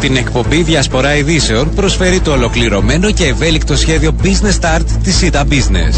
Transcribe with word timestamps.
Την 0.00 0.16
εκπομπή 0.16 0.62
Διασπορά 0.62 1.16
Ειδήσεων 1.16 1.74
προσφέρει 1.74 2.20
το 2.20 2.32
ολοκληρωμένο 2.32 3.10
και 3.12 3.24
ευέλικτο 3.24 3.76
σχέδιο 3.76 4.16
Business 4.22 4.60
Start 4.60 4.84
της 5.02 5.16
ΣΥΤΑ 5.16 5.46
Business. 5.50 5.94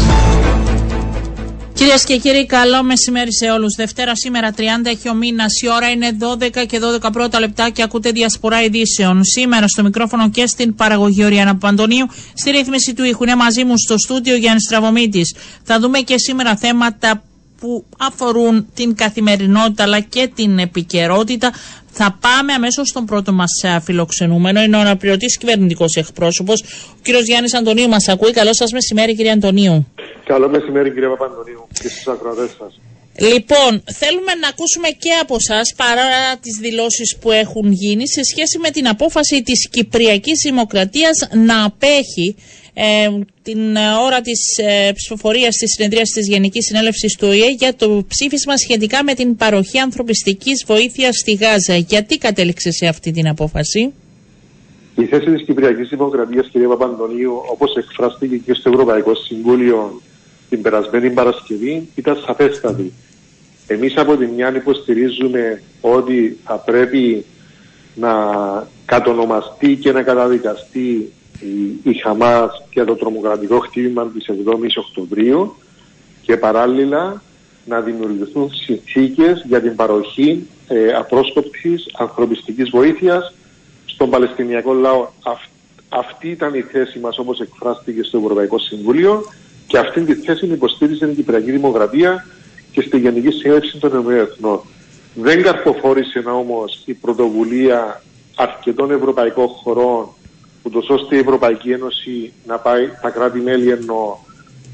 Κυρίες 1.73 2.03
και 2.03 2.17
κύριοι, 2.17 2.45
καλό 2.45 2.83
μεσημέρι 2.83 3.33
σε 3.33 3.49
όλους. 3.51 3.75
Δευτέρα 3.75 4.15
σήμερα 4.15 4.51
30 4.57 4.61
έχει 4.83 5.09
ο 5.09 5.13
μήνας. 5.13 5.61
Η 5.61 5.69
ώρα 5.69 5.89
είναι 5.89 6.17
12 6.19 6.65
και 6.67 6.79
12 6.79 7.11
πρώτα 7.11 7.39
λεπτά 7.39 7.69
και 7.69 7.83
ακούτε 7.83 8.11
διασπορά 8.11 8.63
ειδήσεων. 8.63 9.23
Σήμερα 9.23 9.67
στο 9.67 9.83
μικρόφωνο 9.83 10.29
και 10.29 10.47
στην 10.47 10.75
παραγωγή 10.75 11.23
Οριανά 11.23 11.55
Παντονίου. 11.55 12.05
Στη 12.33 12.51
ρύθμιση 12.51 12.93
του 12.93 13.03
ήχου 13.03 13.23
είναι 13.23 13.35
μαζί 13.35 13.63
μου 13.63 13.77
στο 13.77 13.97
στούντιο 13.97 14.35
Γιάννης 14.35 14.63
Στραβωμίτη. 14.63 15.21
Θα 15.63 15.79
δούμε 15.79 15.99
και 15.99 16.17
σήμερα 16.17 16.55
θέματα 16.55 17.23
που 17.63 17.85
αφορούν 17.97 18.67
την 18.73 18.95
καθημερινότητα 18.95 19.83
αλλά 19.83 19.99
και 19.99 20.29
την 20.35 20.59
επικαιρότητα. 20.59 21.53
Θα 21.91 22.17
πάμε 22.21 22.53
αμέσως 22.53 22.87
στον 22.87 23.05
πρώτο 23.05 23.31
μας 23.33 23.51
φιλοξενούμενο. 23.83 24.61
Είναι 24.61 24.77
ο 24.77 24.79
αναπληρωτής 24.79 25.37
κυβερνητικός 25.37 25.95
εκπρόσωπος, 25.95 26.61
ο 26.91 26.97
κύριος 27.01 27.23
Γιάννης 27.25 27.53
Αντωνίου. 27.53 27.87
Μας 27.87 28.07
ακούει. 28.07 28.31
Καλό 28.31 28.53
σας 28.53 28.71
μεσημέρι, 28.71 29.15
κύριε 29.15 29.31
Αντωνίου. 29.31 29.87
Καλό 30.25 30.49
μεσημέρι, 30.49 30.91
κύριε 30.93 31.07
Παπαντονίου, 31.07 31.67
και 31.81 31.89
στους 31.89 32.07
ακροατές 32.07 32.49
σας. 32.59 32.79
Λοιπόν, 33.17 33.83
θέλουμε 33.99 34.33
να 34.41 34.47
ακούσουμε 34.47 34.87
και 34.87 35.09
από 35.21 35.35
εσά 35.35 35.61
παρά 35.75 36.37
τις 36.41 36.57
δηλώσεις 36.61 37.17
που 37.21 37.31
έχουν 37.31 37.71
γίνει 37.71 38.07
σε 38.07 38.23
σχέση 38.23 38.57
με 38.59 38.69
την 38.69 38.87
απόφαση 38.87 39.43
της 39.43 39.69
Κυπριακής 39.69 40.39
Δημοκρατίας 40.43 41.27
να 41.31 41.63
απέχει 41.63 42.35
ε, 42.73 43.09
την 43.41 43.75
ώρα 44.05 44.21
της 44.21 44.57
ε, 44.57 44.91
ψηφοφορίας 44.93 45.55
της 45.55 45.71
συνεδρίας 45.71 46.09
της 46.09 46.27
Γενικής 46.27 46.65
Συνέλευσης 46.65 47.15
του 47.15 47.27
ΟΗΕ 47.27 47.49
για 47.49 47.75
το 47.75 48.05
ψήφισμα 48.07 48.57
σχετικά 48.57 49.03
με 49.03 49.13
την 49.13 49.35
παροχή 49.35 49.79
ανθρωπιστικής 49.79 50.63
βοήθειας 50.67 51.17
στη 51.17 51.33
Γάζα. 51.33 51.75
Γιατί 51.75 52.17
κατέληξε 52.17 52.71
σε 52.71 52.87
αυτή 52.87 53.11
την 53.11 53.27
απόφαση; 53.27 53.93
Η 54.95 55.05
θέση 55.05 55.31
της 55.31 55.43
Κυπριακής 55.43 55.89
Δημοκρατίας, 55.89 56.47
κύριε 56.47 56.67
Παπαντονίου, 56.67 57.33
όπως 57.51 57.75
εκφράστηκε 57.75 58.35
και 58.37 58.53
στο 58.53 58.69
Ευρωπαϊκό 58.69 59.15
Συμβούλιο 59.15 60.01
την 60.49 60.61
περασμένη 60.61 61.09
Παρασκευή, 61.09 61.87
ήταν 61.95 62.23
σαφέστατη. 62.25 62.93
Εμείς 63.67 63.97
από 63.97 64.17
τη 64.17 64.25
μια 64.25 64.55
υποστηρίζουμε 64.55 65.61
ότι 65.81 66.37
θα 66.43 66.55
πρέπει 66.55 67.25
να 67.95 68.13
κατονομαστεί 68.85 69.75
και 69.75 69.91
να 69.91 70.01
καταδικαστεί 70.01 71.11
η, 71.39 71.79
η 71.83 71.93
Χαμάς 71.93 72.63
για 72.73 72.85
το 72.85 72.95
τρομοκρατικό 72.95 73.59
χτύπημα 73.59 74.07
της 74.07 74.29
7ης 74.29 74.75
Οκτωβρίου 74.75 75.55
και 76.21 76.37
παράλληλα 76.37 77.21
να 77.65 77.79
δημιουργηθούν 77.79 78.53
συνθήκες 78.53 79.43
για 79.47 79.61
την 79.61 79.75
παροχή 79.75 80.47
ε, 80.67 80.93
απρόσκοπτης 80.93 81.85
ανθρωπιστικής 81.97 82.69
βοήθειας 82.69 83.33
στον 83.85 84.09
Παλαιστινιακό 84.09 84.73
λαό. 84.73 85.07
αυτή 85.89 86.29
ήταν 86.29 86.53
η 86.53 86.61
θέση 86.61 86.99
μας 86.99 87.17
όπως 87.17 87.39
εκφράστηκε 87.39 88.03
στο 88.03 88.17
Ευρωπαϊκό 88.17 88.59
Συμβούλιο 88.59 89.23
και 89.67 89.77
αυτή 89.77 90.01
τη 90.01 90.13
θέση 90.13 90.45
υποστήριζε 90.45 91.05
η 91.05 91.13
Κυπριακή 91.13 91.51
Δημοκρατία 91.51 92.25
και 92.71 92.81
στη 92.81 92.97
Γενική 92.99 93.31
Συνέλευση 93.31 93.77
των 93.77 94.11
Εθνών. 94.11 94.61
Δεν 95.15 95.41
καρποφόρησε 95.41 96.19
όμως 96.19 96.81
η 96.85 96.93
πρωτοβουλία 96.93 98.03
αρκετών 98.35 98.91
ευρωπαϊκών 98.91 99.47
χωρών 99.47 100.07
ούτως 100.63 100.89
ώστε 100.89 101.15
η 101.15 101.19
Ευρωπαϊκή 101.19 101.71
Ένωση 101.71 102.33
να 102.47 102.57
πάει, 102.57 102.89
τα 103.01 103.09
κράτη-μέλη 103.09 103.69
εννοώ, 103.69 104.17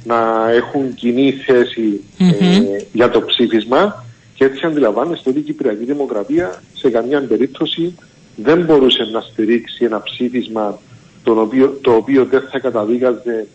να 0.03 0.49
έχουν 0.51 0.93
κοινή 0.93 1.33
ε, 1.47 2.83
για 2.93 3.09
το 3.09 3.21
ψήφισμα 3.21 4.05
και 4.35 4.45
έτσι 4.45 4.65
αντιλαμβάνεστε 4.65 5.29
ότι 5.29 5.39
η 5.39 5.41
Κυπριακή 5.41 5.83
Δημοκρατία 5.83 6.61
σε 6.73 6.89
καμία 6.89 7.21
περίπτωση 7.21 7.95
δεν 8.35 8.65
μπορούσε 8.65 9.03
να 9.11 9.21
στηρίξει 9.21 9.85
ένα 9.85 10.01
ψήφισμα 10.01 10.79
το 11.23 11.41
οποίο, 11.41 11.77
το 11.81 11.91
οποίο 11.91 12.25
δεν 12.25 12.41
θα 12.51 12.59
καταδίκαζε 12.59 13.47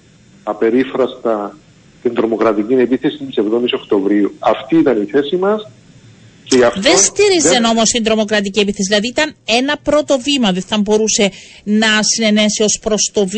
απερίφραστα 0.42 1.56
την 2.02 2.14
τρομοκρατική 2.14 2.74
επίθεση 2.74 3.24
της 3.24 3.38
7ης 3.38 3.78
Οκτωβρίου. 3.80 4.34
Αυτή 4.38 4.76
ήταν 4.76 5.02
η 5.02 5.04
θέση 5.04 5.36
μας 5.36 5.68
δεν 6.74 6.98
στήριζε 6.98 7.48
δεν... 7.48 7.64
όμως 7.64 7.90
την 7.90 8.04
τρομοκρατική 8.04 8.60
επίθεση. 8.60 8.88
Δηλαδή 8.88 9.08
ήταν 9.08 9.34
ένα 9.44 9.76
πρώτο 9.82 10.18
βήμα. 10.18 10.52
Δεν 10.52 10.62
θα 10.62 10.78
μπορούσε 10.78 11.30
να 11.64 11.86
συνενέσει 12.02 12.62
ως 12.62 12.78
προς 12.82 13.10
το 13.12 13.28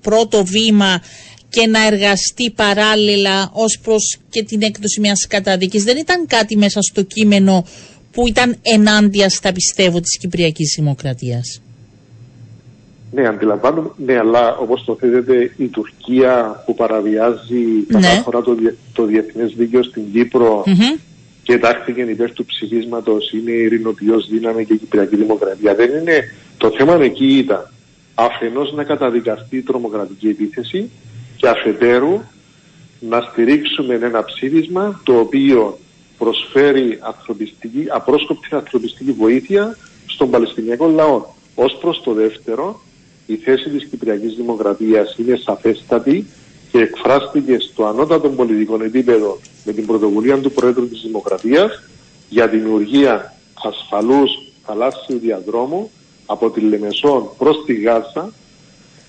πρώτο 0.00 0.44
βήμα 0.44 1.02
και 1.48 1.66
να 1.66 1.86
εργαστεί 1.86 2.50
παράλληλα 2.50 3.50
ως 3.52 3.78
προς 3.82 4.18
και 4.30 4.42
την 4.42 4.62
έκδοση 4.62 5.00
μιας 5.00 5.26
καταδίκης. 5.26 5.84
Δεν 5.84 5.96
ήταν 5.96 6.26
κάτι 6.26 6.56
μέσα 6.56 6.82
στο 6.82 7.02
κείμενο 7.02 7.66
που 8.12 8.28
ήταν 8.28 8.56
ενάντια 8.62 9.28
στα 9.28 9.52
πιστεύω 9.52 10.00
της 10.00 10.18
Κυπριακής 10.18 10.74
Δημοκρατίας. 10.78 11.60
Ναι, 13.12 13.26
αντιλαμβάνομαι. 13.26 13.90
Ναι, 13.96 14.18
αλλά 14.18 14.56
όπως 14.56 14.84
το 14.84 14.96
θέλετε 15.00 15.52
η 15.56 15.66
Τουρκία 15.66 16.62
που 16.66 16.74
παραβιάζει 16.74 17.64
ναι. 17.88 18.22
τα 18.30 18.42
το, 18.42 18.56
το 18.92 19.04
διεθνές 19.04 19.54
δίκαιο 19.56 19.82
στην 19.82 20.02
Κύπρο 20.12 20.64
και 21.46 21.58
τάχθηκε 21.58 22.00
υπέρ 22.00 22.32
του 22.32 22.44
ψηφίσματος 22.44 23.32
είναι 23.32 23.50
η 23.50 23.62
ειρηνοποιός 23.62 24.28
δύναμη 24.28 24.64
και 24.64 24.72
η 24.72 24.76
Κυπριακή 24.76 25.16
Δημοκρατία. 25.16 25.74
Δεν 25.74 25.90
είναι. 25.90 26.24
Το 26.56 26.70
θέμα 26.70 26.94
εκεί 26.94 27.26
ήταν 27.26 27.70
αφενός 28.14 28.72
να 28.72 28.84
καταδικαστεί 28.84 29.56
η 29.56 29.62
τρομοκρατική 29.62 30.28
επίθεση 30.28 30.90
και 31.36 31.48
αφετέρου 31.48 32.20
να 33.00 33.20
στηρίξουμε 33.20 33.94
ένα 33.94 34.24
ψήφισμα 34.24 35.00
το 35.04 35.18
οποίο 35.18 35.78
προσφέρει 36.18 36.98
ανθρωπιστική, 37.00 37.86
απρόσκοπτη 37.88 38.48
ανθρωπιστική 38.50 39.12
βοήθεια 39.12 39.76
στον 40.06 40.30
Παλαιστινιακό 40.30 40.86
λαό. 40.86 41.24
Ω 41.54 41.78
προς 41.80 42.00
το 42.04 42.12
δεύτερο, 42.12 42.80
η 43.26 43.36
θέση 43.36 43.70
της 43.70 43.84
Κυπριακής 43.84 44.34
Δημοκρατίας 44.34 45.16
είναι 45.18 45.36
σαφέστατη 45.36 46.26
και 46.76 46.82
εκφράστηκε 46.82 47.58
στο 47.58 47.86
ανώτατο 47.86 48.28
πολιτικό 48.28 48.82
επίπεδο 48.82 49.38
με 49.64 49.72
την 49.72 49.86
πρωτοβουλία 49.86 50.38
του 50.38 50.52
Πρόεδρου 50.52 50.88
της 50.88 51.00
Δημοκρατίας 51.00 51.82
για 52.28 52.46
δημιουργία 52.46 53.34
ασφαλούς 53.64 54.30
θαλάσσιου 54.64 55.18
διαδρόμου 55.18 55.90
από 56.26 56.50
τη 56.50 56.60
Λεμεσόν 56.60 57.28
προς 57.38 57.64
τη 57.66 57.74
Γάζα 57.74 58.32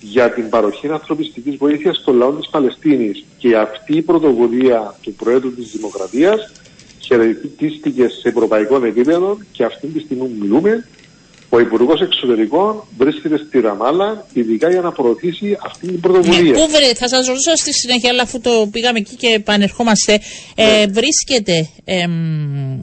για 0.00 0.30
την 0.30 0.48
παροχή 0.48 0.88
ανθρωπιστικής 0.88 1.56
βοήθειας 1.56 1.96
στο 1.96 2.12
λαό 2.12 2.32
της 2.32 2.48
Παλαιστίνης. 2.48 3.24
Και 3.38 3.56
αυτή 3.56 3.96
η 3.96 4.02
πρωτοβουλία 4.02 4.94
του 5.02 5.12
Πρόεδρου 5.12 5.54
της 5.54 5.70
Δημοκρατίας 5.70 6.52
χαιρετίστηκε 6.98 8.08
σε 8.08 8.28
ευρωπαϊκό 8.28 8.84
επίπεδο 8.84 9.38
και 9.52 9.64
αυτή 9.64 9.86
τη 9.86 10.00
στιγμή 10.00 10.30
μιλούμε 10.40 10.88
ο 11.50 11.58
Υπουργός 11.58 12.00
Εξωτερικών 12.00 12.82
βρίσκεται 12.98 13.36
στη 13.36 13.60
Ραμάλα, 13.60 14.26
ειδικά 14.32 14.70
για 14.70 14.80
να 14.80 14.92
προωθήσει 14.92 15.58
αυτή 15.64 15.86
την 15.86 16.00
πρωτοβουλία. 16.00 16.42
Ναι, 16.42 16.50
πού 16.50 16.70
βρε, 16.70 16.94
θα 16.94 17.08
σας 17.08 17.26
ρωτήσω 17.26 17.56
στη 17.56 17.72
συνέχεια, 17.72 18.10
αλλά 18.10 18.22
αφού 18.22 18.40
το 18.40 18.68
πήγαμε 18.72 18.98
εκεί 18.98 19.14
και 19.16 19.26
επανερχόμαστε, 19.26 20.20
ε, 20.54 20.64
ναι. 20.64 20.80
ε, 20.80 20.86
βρίσκεται 20.86 21.68
ε, 21.84 22.04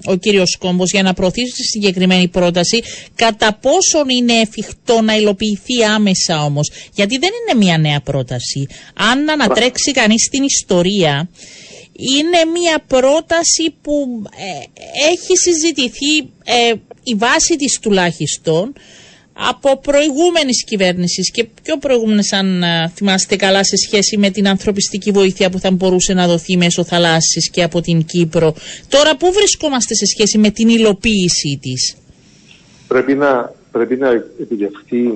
ο 0.05 0.15
κύριος 0.15 0.57
Κόμπος 0.57 0.91
για 0.91 1.03
να 1.03 1.13
προωθήσει 1.13 1.51
τη 1.51 1.63
συγκεκριμένη 1.63 2.27
πρόταση. 2.27 2.83
Κατά 3.15 3.57
πόσον 3.61 4.09
είναι 4.09 4.33
εφικτό 4.33 5.01
να 5.01 5.15
υλοποιηθεί 5.15 5.83
άμεσα 5.95 6.43
όμως, 6.43 6.71
γιατί 6.93 7.17
δεν 7.17 7.29
είναι 7.29 7.65
μια 7.65 7.77
νέα 7.77 8.01
πρόταση. 8.01 8.67
Αν 8.95 9.29
ανατρέξει 9.29 9.91
κανείς 9.91 10.29
την 10.29 10.43
ιστορία, 10.43 11.29
είναι 11.97 12.59
μια 12.59 12.83
πρόταση 12.87 13.75
που 13.81 14.23
ε, 14.37 14.81
έχει 15.11 15.37
συζητηθεί 15.37 16.17
ε, 16.43 16.73
η 17.05 17.15
βάση 17.15 17.55
της 17.55 17.79
τουλάχιστον 17.79 18.73
από 19.37 19.79
προηγούμενης 19.79 20.63
κυβέρνησης 20.63 21.31
και 21.31 21.47
πιο 21.63 21.77
προηγούμενες 21.77 22.33
αν 22.33 22.63
ε, 22.63 22.91
θυμάστε 22.95 23.35
καλά 23.35 23.63
σε 23.63 23.75
σχέση 23.75 24.17
με 24.17 24.29
την 24.29 24.47
ανθρωπιστική 24.47 25.11
βοήθεια 25.11 25.49
που 25.49 25.59
θα 25.59 25.71
μπορούσε 25.71 26.13
να 26.13 26.27
δοθεί 26.27 26.57
μέσω 26.57 26.83
θαλάσσης 26.83 27.49
και 27.49 27.63
από 27.63 27.81
την 27.81 28.05
Κύπρο. 28.05 28.53
Τώρα 28.87 29.15
πού 29.15 29.31
βρισκόμαστε 29.31 29.93
σε 29.93 30.05
σχέση 30.05 30.37
με 30.37 30.49
την 30.49 30.69
υλοποίησή 30.69 31.59
της; 31.61 31.95
Πρέπει 32.87 33.13
να, 33.13 33.53
πρέπει 33.71 33.95
να 33.95 34.09
επιτευχθεί 34.39 35.13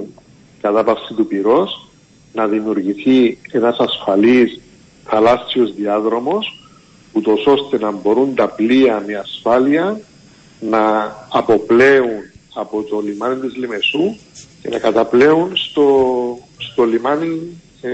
κατάπαυση 0.61 1.13
του 1.13 1.27
πυρός, 1.27 1.87
να 2.33 2.47
δημιουργηθεί 2.47 3.37
ένας 3.51 3.77
ασφαλής 3.79 4.59
θαλάσσιος 5.03 5.73
διάδρομος 5.75 6.53
ούτως 7.13 7.45
ώστε 7.45 7.77
να 7.77 7.91
μπορούν 7.91 8.35
τα 8.35 8.47
πλοία 8.49 9.03
με 9.07 9.15
ασφάλεια 9.15 9.99
να 10.59 11.15
αποπλέουν 11.29 12.21
από 12.53 12.83
το 12.83 12.99
λιμάνι 12.99 13.39
της 13.39 13.55
Λιμεσού 13.55 14.15
και 14.61 14.69
να 14.69 14.79
καταπλέουν 14.79 15.57
στο, 15.57 15.87
στο 16.57 16.83
λιμάνι 16.83 17.61
ε, 17.81 17.89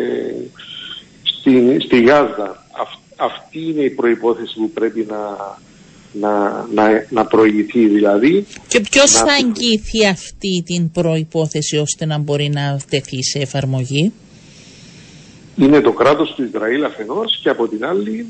στη, 1.24 1.78
στη 1.80 2.02
Γάζα. 2.02 2.66
αυτή 3.16 3.60
είναι 3.60 3.82
η 3.82 3.90
προϋπόθεση 3.90 4.56
που 4.56 4.70
πρέπει 4.70 5.08
να, 5.10 5.58
να, 6.12 6.66
να, 6.74 7.06
να 7.10 7.26
προηγηθεί 7.26 7.88
δηλαδή. 7.88 8.46
Και 8.68 8.80
ποιος 8.80 9.12
θα 9.12 9.36
εγγυηθεί 9.40 10.08
αυτή 10.08 10.64
την 10.66 10.92
προϋπόθεση 10.92 11.78
ώστε 11.78 12.06
να 12.06 12.18
μπορεί 12.18 12.50
να 12.50 12.80
τεθεί 12.90 13.24
σε 13.24 13.40
εφαρμογή; 13.40 14.12
Είναι 15.56 15.82
το 15.82 15.92
κράτος 15.92 16.34
του 16.36 16.44
Ισραήλ 16.44 16.84
αφενός 16.84 17.40
και 17.44 17.50
από 17.50 17.68
την 17.68 17.86
άλλη 17.86 18.26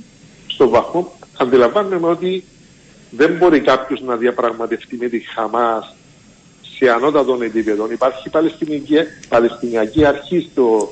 στον 0.47 0.69
βαθμό 0.69 1.11
αντιλαμβάνομαι 1.37 2.07
ότι 2.07 2.43
δεν 3.15 3.31
μπορεί 3.37 3.59
κάποιος 3.59 4.01
να 4.01 4.15
διαπραγματευτεί 4.15 4.97
με 4.97 5.07
τη 5.07 5.19
Χαμάς 5.19 5.95
σε 6.77 6.89
ανώτατων 6.89 7.41
επίπεδων. 7.41 7.91
Υπάρχει 7.91 8.29
Παλαιστινιακή, 8.29 8.95
Παλαιστινιακή 9.29 10.05
αρχή 10.05 10.47
στο, 10.51 10.89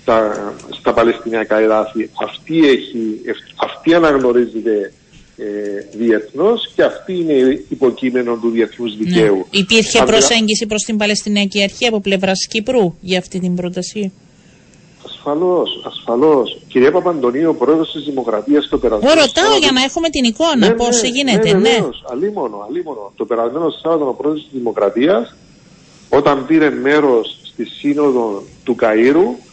στα, 0.00 0.54
στα 0.70 0.92
Παλαιστινιακά 0.92 1.58
εδάφη. 1.58 2.10
Αυτή, 2.22 2.68
έχει, 2.68 3.20
αυτή 3.56 3.94
αναγνωρίζεται 3.94 4.92
ε, 5.36 5.96
διεθνώς 5.96 6.72
και 6.74 6.82
αυτή 6.82 7.12
είναι 7.12 7.62
υποκείμενο 7.68 8.36
του 8.36 8.50
διεθνούς 8.50 8.96
ναι. 8.96 9.04
δικαίου. 9.04 9.36
Ναι. 9.36 9.58
Υπήρχε 9.58 10.02
προσέγγιση 10.04 10.66
προς 10.66 10.82
την 10.82 10.96
Παλαιστινιακή 10.96 11.62
Αρχή 11.62 11.86
από 11.86 12.00
πλευράς 12.00 12.46
Κύπρου 12.48 12.94
για 13.00 13.18
αυτή 13.18 13.40
την 13.40 13.54
πρόταση; 13.54 14.12
Ασφαλώς, 15.22 15.82
ασφαλώς. 15.86 16.58
Κυρία 16.68 16.92
Παπαντονίου, 16.92 17.56
πρόεδρος 17.58 17.92
της 17.92 18.04
Δημοκρατίας 18.04 18.68
το 18.68 18.78
περασμένο. 18.78 19.12
Εγώ 19.12 19.20
ρωτάω 19.20 19.58
για 19.58 19.72
να 19.72 19.82
έχουμε 19.82 20.08
την 20.08 20.24
εικόνα, 20.24 20.68
ναι, 20.68 20.70
πώς 20.70 21.02
ναι, 21.02 21.08
γίνεται. 21.08 21.52
Ναι, 21.52 21.58
ναι. 21.58 21.88
Αλίμονο, 22.12 22.66
αλίμονο. 22.68 23.12
Το 23.16 23.24
περασμένο 23.24 23.70
Σάββατο 23.70 24.08
ο 24.08 24.12
πρόεδρος 24.12 24.42
της 24.42 24.52
Δημοκρατίας, 24.52 25.36
όταν 26.08 26.46
πήρε 26.46 26.70
μέρος 26.70 27.38
στη 27.42 27.64
σύνοδο 27.64 28.42
του 28.64 28.76
Καΐρου, 28.80 29.44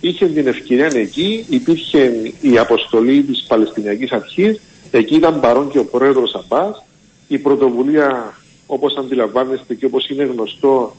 είχε 0.00 0.26
την 0.26 0.46
ευκαιρία 0.46 0.90
εκεί, 0.94 1.46
υπήρχε 1.48 2.12
η 2.40 2.58
αποστολή 2.58 3.22
της 3.22 3.44
Παλαιστινιακής 3.48 4.12
Αρχής, 4.12 4.60
εκεί 4.90 5.14
ήταν 5.14 5.40
παρόν 5.40 5.70
και 5.70 5.78
ο 5.78 5.84
πρόεδρος 5.84 6.34
Αμπάς. 6.34 6.82
Η 7.28 7.38
πρωτοβουλία, 7.38 8.34
όπως 8.66 8.96
αντιλαμβάνεστε 8.96 9.74
και 9.74 9.84
όπως 9.84 10.08
είναι 10.08 10.24
γνωστό, 10.24 10.96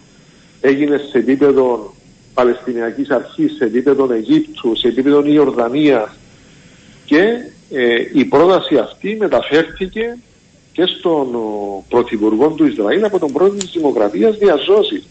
έγινε 0.62 0.98
σε 0.98 1.18
επίπεδο 1.18 1.94
Παλαιστινιακής 2.34 3.10
Αρχής 3.10 3.56
σε 3.56 3.64
επίπεδο 3.64 4.14
Αιγύπτου, 4.14 4.76
σε 4.76 4.88
επίπεδο 4.88 5.24
Ιορδανίας 5.26 6.10
και 7.06 7.24
ε, 7.70 7.96
η 8.14 8.26
πρόταση 8.26 8.78
αυτή 8.78 9.16
μεταφέρθηκε 9.20 10.18
και 10.72 10.86
στον 10.86 11.36
ο, 11.36 11.84
Πρωθυπουργό 11.90 12.48
του 12.50 12.66
Ισραήλ 12.66 13.04
από 13.04 13.20
τον 13.20 13.32
πρόεδρο 13.32 13.58
της 13.58 13.72
Δημοκρατίας 13.72 14.38
διαζώσει. 14.38 15.04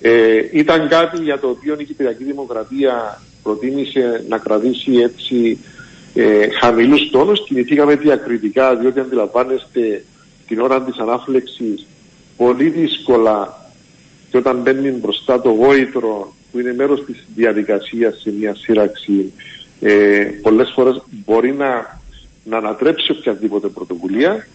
Ε, 0.00 0.42
ήταν 0.52 0.88
κάτι 0.88 1.22
για 1.22 1.38
το 1.38 1.48
οποίο 1.48 1.76
η 1.78 1.84
Κυπριακή 1.84 2.24
Δημοκρατία 2.24 3.22
προτίμησε 3.42 4.24
να 4.28 4.38
κρατήσει 4.38 4.92
έτσι 4.92 5.58
ε, 6.14 6.48
χαμηλούς 6.60 7.10
τόνους. 7.10 7.44
Κινηθήκαμε 7.44 7.94
διακριτικά 7.94 8.76
διότι 8.76 9.00
αντιλαμβάνεστε 9.00 10.04
την 10.46 10.60
ώρα 10.60 10.82
της 10.82 10.98
ανάφλεξης 10.98 11.86
πολύ 12.36 12.68
δύσκολα 12.68 13.68
και 14.30 14.36
όταν 14.36 14.60
μπαίνεις 14.60 15.00
μπροστά 15.00 15.40
το 15.40 15.50
γόητρο 15.50 16.35
που 16.56 16.62
είναι 16.62 16.74
μέρος 16.74 17.04
της 17.04 17.24
διαδικασίας 17.34 18.20
σε 18.20 18.32
μια 18.38 18.54
σύραξη 18.54 19.32
ε, 19.80 20.24
πολλές 20.42 20.72
φορές 20.74 21.02
μπορεί 21.10 21.52
να, 21.52 22.00
να 22.44 22.56
ανατρέψει 22.56 23.12
οποιαδήποτε 23.12 23.68
πρωτοβουλία. 23.68 24.46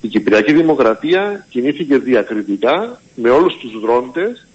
Η 0.00 0.08
Κυπριακή 0.08 0.52
Δημοκρατία 0.52 1.46
κινήθηκε 1.50 1.98
διακριτικά 1.98 3.00
με 3.14 3.30
όλους 3.30 3.56
τους 3.56 3.80
δρόντες 3.80 4.46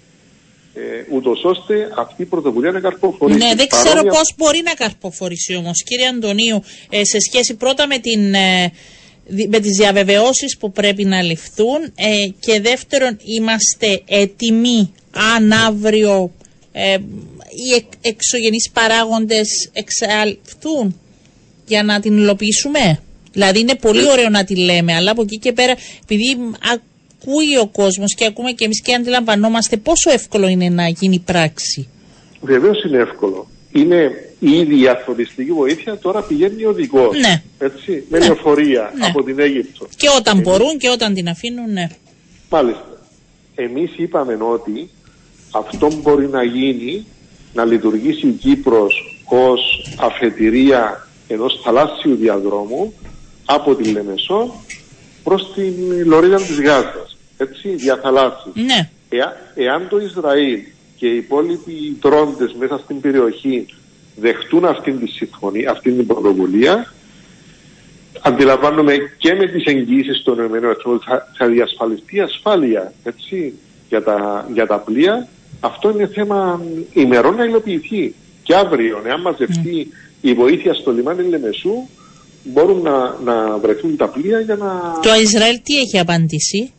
ε, 0.74 0.80
ούτως 1.14 1.44
ώστε 1.44 1.88
αυτή 1.96 2.22
η 2.22 2.24
πρωτοβουλία 2.24 2.70
να 2.70 2.80
καρποφορήσει. 2.80 3.38
Ναι, 3.38 3.54
δεν 3.54 3.66
ξέρω 3.66 3.88
Παρόμοια... 3.88 4.10
πώς 4.10 4.34
μπορεί 4.36 4.62
να 4.64 4.72
καρποφορήσει 4.72 5.56
όμως. 5.56 5.82
Κύριε 5.82 6.06
Αντωνίου, 6.06 6.62
ε, 6.90 7.04
σε 7.04 7.18
σχέση 7.20 7.54
πρώτα 7.54 7.86
με 7.86 7.98
την... 7.98 8.34
Ε, 8.34 8.72
με 9.48 9.60
τις 9.60 9.76
διαβεβαιώσεις 9.76 10.56
που 10.56 10.72
πρέπει 10.72 11.04
να 11.04 11.22
ληφθούν 11.22 11.82
ε, 11.94 12.28
και 12.40 12.60
δεύτερον 12.60 13.18
είμαστε 13.38 14.02
έτοιμοι 14.06 14.92
αν 15.36 15.52
αύριο 15.52 16.30
ε, 16.76 16.96
οι 17.50 17.86
εξωγενείς 18.00 18.70
παράγοντες 18.70 19.70
εξαλειφθούν 19.72 21.00
για 21.66 21.82
να 21.82 22.00
την 22.00 22.16
υλοποιήσουμε. 22.16 23.00
Δηλαδή 23.32 23.60
είναι 23.60 23.74
πολύ 23.74 24.10
ωραίο 24.10 24.28
να 24.28 24.44
τη 24.44 24.56
λέμε, 24.56 24.94
αλλά 24.94 25.10
από 25.10 25.22
εκεί 25.22 25.38
και 25.38 25.52
πέρα, 25.52 25.74
επειδή 26.02 26.36
ακούει 26.72 27.58
ο 27.62 27.66
κόσμος 27.66 28.14
και 28.14 28.24
ακούμε 28.24 28.50
και 28.52 28.64
εμείς 28.64 28.82
και 28.82 28.94
αντιλαμβανόμαστε 28.94 29.76
πόσο 29.76 30.10
εύκολο 30.10 30.48
είναι 30.48 30.68
να 30.68 30.88
γίνει 30.88 31.18
πράξη. 31.18 31.88
Βεβαίως 32.40 32.84
είναι 32.84 32.98
εύκολο. 32.98 33.48
Είναι 33.72 34.10
ήδη 34.38 34.80
η 34.80 34.88
ανθρωπιστική 34.88 35.52
βοήθεια 35.52 35.98
τώρα 35.98 36.22
πηγαίνει 36.22 36.64
οδηγός. 36.64 37.18
Ναι. 37.18 37.42
Έτσι, 37.58 38.04
με 38.08 38.18
ναι. 38.18 38.24
λεωφορεία 38.24 38.92
ναι. 38.98 39.06
από 39.06 39.22
την 39.22 39.38
Αίγυπτο. 39.38 39.86
Και 39.96 40.08
όταν 40.16 40.40
μπορούν 40.40 40.78
και 40.78 40.88
όταν 40.88 41.14
την 41.14 41.28
αφήνουν, 41.28 41.72
ναι. 41.72 41.88
Μάλιστα. 42.50 42.88
Εμείς 43.54 43.90
είπαμε 43.96 44.38
ότι 44.40 44.90
αυτό 45.54 45.88
μπορεί 46.02 46.28
να 46.28 46.42
γίνει, 46.42 47.06
να 47.54 47.64
λειτουργήσει 47.64 48.26
η 48.26 48.30
Κύπρος 48.30 49.18
ως 49.24 49.86
αφετηρία 49.98 51.08
ενός 51.28 51.60
θαλάσσιου 51.64 52.14
διαδρόμου 52.14 52.94
από 53.44 53.74
τη 53.74 53.90
Λεμεσό 53.90 54.54
προς 55.24 55.52
την 55.54 55.74
Λωρίδα 56.06 56.36
της 56.36 56.60
Γάζας. 56.60 57.16
Έτσι, 57.36 57.68
διαθαλάσσης. 57.68 58.52
Ναι. 58.54 58.90
εάν 59.54 59.88
το 59.88 59.98
Ισραήλ 59.98 60.60
και 60.96 61.06
οι 61.06 61.16
υπόλοιποι 61.16 61.96
τρόντες 62.00 62.54
μέσα 62.58 62.78
στην 62.78 63.00
περιοχή 63.00 63.66
δεχτούν 64.16 64.64
αυτήν 64.64 64.98
τη 64.98 65.06
συμφωνία, 65.06 65.70
αυτήν 65.70 65.96
την 65.96 66.06
πρωτοβουλία, 66.06 66.92
αντιλαμβάνομαι 68.20 68.96
και 69.18 69.34
με 69.34 69.46
τις 69.46 69.64
εγγύησεις 69.64 70.22
των 70.22 70.44
ΗΠΑ 70.44 70.76
θα, 71.04 71.32
θα 71.36 71.46
διασφαλιστεί 71.46 72.20
ασφάλεια 72.20 72.92
έτσι, 73.02 73.54
για, 73.88 74.02
τα, 74.02 74.48
για 74.52 74.66
τα 74.66 74.78
πλοία 74.78 75.28
αυτό 75.64 75.90
είναι 75.90 76.06
θέμα 76.06 76.60
ημερών 76.92 77.34
να 77.34 77.44
υλοποιηθεί. 77.44 78.14
Και 78.42 78.54
αύριο, 78.54 79.02
εάν 79.06 79.20
μαζευτεί 79.20 79.88
η 80.20 80.32
βοήθεια 80.32 80.74
στο 80.74 80.92
λιμάνι 80.92 81.28
Λεμεσού, 81.28 81.88
μπορούν 82.44 82.82
να, 82.82 83.18
να 83.24 83.58
βρεθούν 83.58 83.96
τα 83.96 84.08
πλοία 84.08 84.40
για 84.40 84.56
να... 84.56 85.00
Το 85.02 85.14
Ισραήλ 85.22 85.60
τι 85.62 85.78
έχει 85.78 85.98
απαντήσει; 85.98 86.72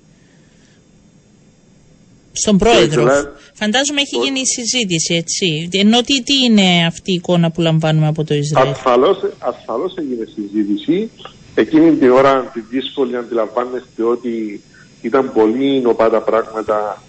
Στον 2.32 2.58
πρόεδρο. 2.58 3.02
Ισραήλ... 3.02 3.26
Φαντάζομαι 3.54 4.02
έχει 4.02 4.18
γίνει 4.18 4.40
η 4.40 4.46
συζήτηση, 4.46 5.14
έτσι. 5.16 5.70
Ενώ 5.72 6.02
τι, 6.02 6.24
τι 6.24 6.44
είναι 6.44 6.86
αυτή 6.86 7.12
η 7.12 7.14
εικόνα 7.14 7.52
που 7.52 7.62
λαμβάνουμε 7.62 8.08
από 8.08 8.24
το 8.24 8.34
Ισραήλ; 8.34 8.70
Ασφαλώς, 8.70 9.18
ασφαλώς 9.40 9.94
έγινε 9.98 10.26
συζήτηση. 10.36 11.10
Εκείνη 11.56 11.92
την 11.96 12.12
ώρα 12.12 12.52
τη 12.54 12.60
δύσκολη 12.60 13.16
αντιλαμβάνεστε 13.18 14.04
ότι 14.04 14.62
ήταν 15.02 15.32
πολύ 15.34 15.82
νοπά 15.82 16.10
τα 16.10 16.22
πράγματα 16.22 17.02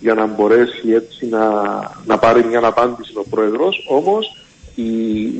για 0.00 0.14
να 0.14 0.26
μπορέσει 0.26 0.88
έτσι 0.94 1.26
να, 1.26 1.48
να 2.06 2.18
πάρει 2.18 2.44
μια 2.44 2.60
απάντηση 2.64 3.12
ο 3.14 3.24
Πρόεδρος, 3.30 3.86
όμως 3.88 4.36
η, 4.74 4.82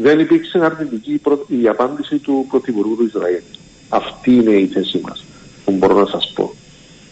δεν 0.01 0.19
υπήρξε 0.19 0.59
αρνητική 0.59 1.21
η 1.62 1.69
απάντηση 1.69 2.19
του 2.19 2.47
Πρωθυπουργού 2.49 2.97
του 2.97 3.07
Ισραήλ. 3.07 3.43
Αυτή 3.89 4.35
είναι 4.35 4.55
η 4.55 4.67
θέση 4.67 5.01
μας, 5.03 5.25
που 5.65 5.73
μπορώ 5.73 5.99
να 5.99 6.07
σας 6.07 6.33
πω. 6.35 6.55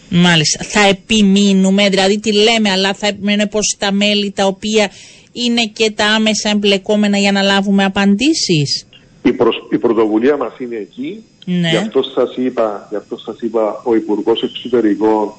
Μάλιστα. 0.09 0.63
Θα 0.63 0.87
επιμείνουμε, 0.87 1.89
δηλαδή 1.89 2.19
τι 2.19 2.33
λέμε, 2.33 2.69
αλλά 2.69 2.93
θα 2.93 3.07
επιμείνουμε 3.07 3.45
πως 3.45 3.75
τα 3.79 3.91
μέλη 3.91 4.31
τα 4.31 4.45
οποία 4.45 4.91
είναι 5.31 5.65
και 5.73 5.91
τα 5.91 6.05
άμεσα 6.05 6.49
εμπλεκόμενα 6.49 7.17
για 7.17 7.31
να 7.31 7.41
λάβουμε 7.41 7.83
απαντήσεις. 7.83 8.87
Η, 9.23 9.35
η 9.69 9.77
πρωτοβουλία 9.77 10.37
μας 10.37 10.53
είναι 10.59 10.75
εκεί. 10.75 11.23
Ναι. 11.45 11.69
Γι' 11.69 11.75
αυτό 11.75 12.03
σας 12.03 12.35
είπα, 12.35 12.87
γι 12.89 12.95
αυτό 12.95 13.17
σας 13.17 13.39
είπα 13.39 13.81
ο 13.83 13.95
Υπουργός 13.95 14.41
Εξωτερικών 14.43 15.33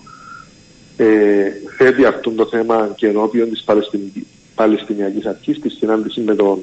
ε, 1.00 1.52
θέτει 1.76 2.04
αυτό 2.04 2.30
το 2.30 2.46
θέμα 2.46 2.92
και 2.96 3.06
ενώπιον 3.06 3.50
της 3.50 3.64
Παλαιστινιακής 4.54 5.26
Αρχής 5.26 5.56
στη 5.56 5.68
συνάντησης 5.68 6.24
με 6.24 6.34
τον, 6.34 6.58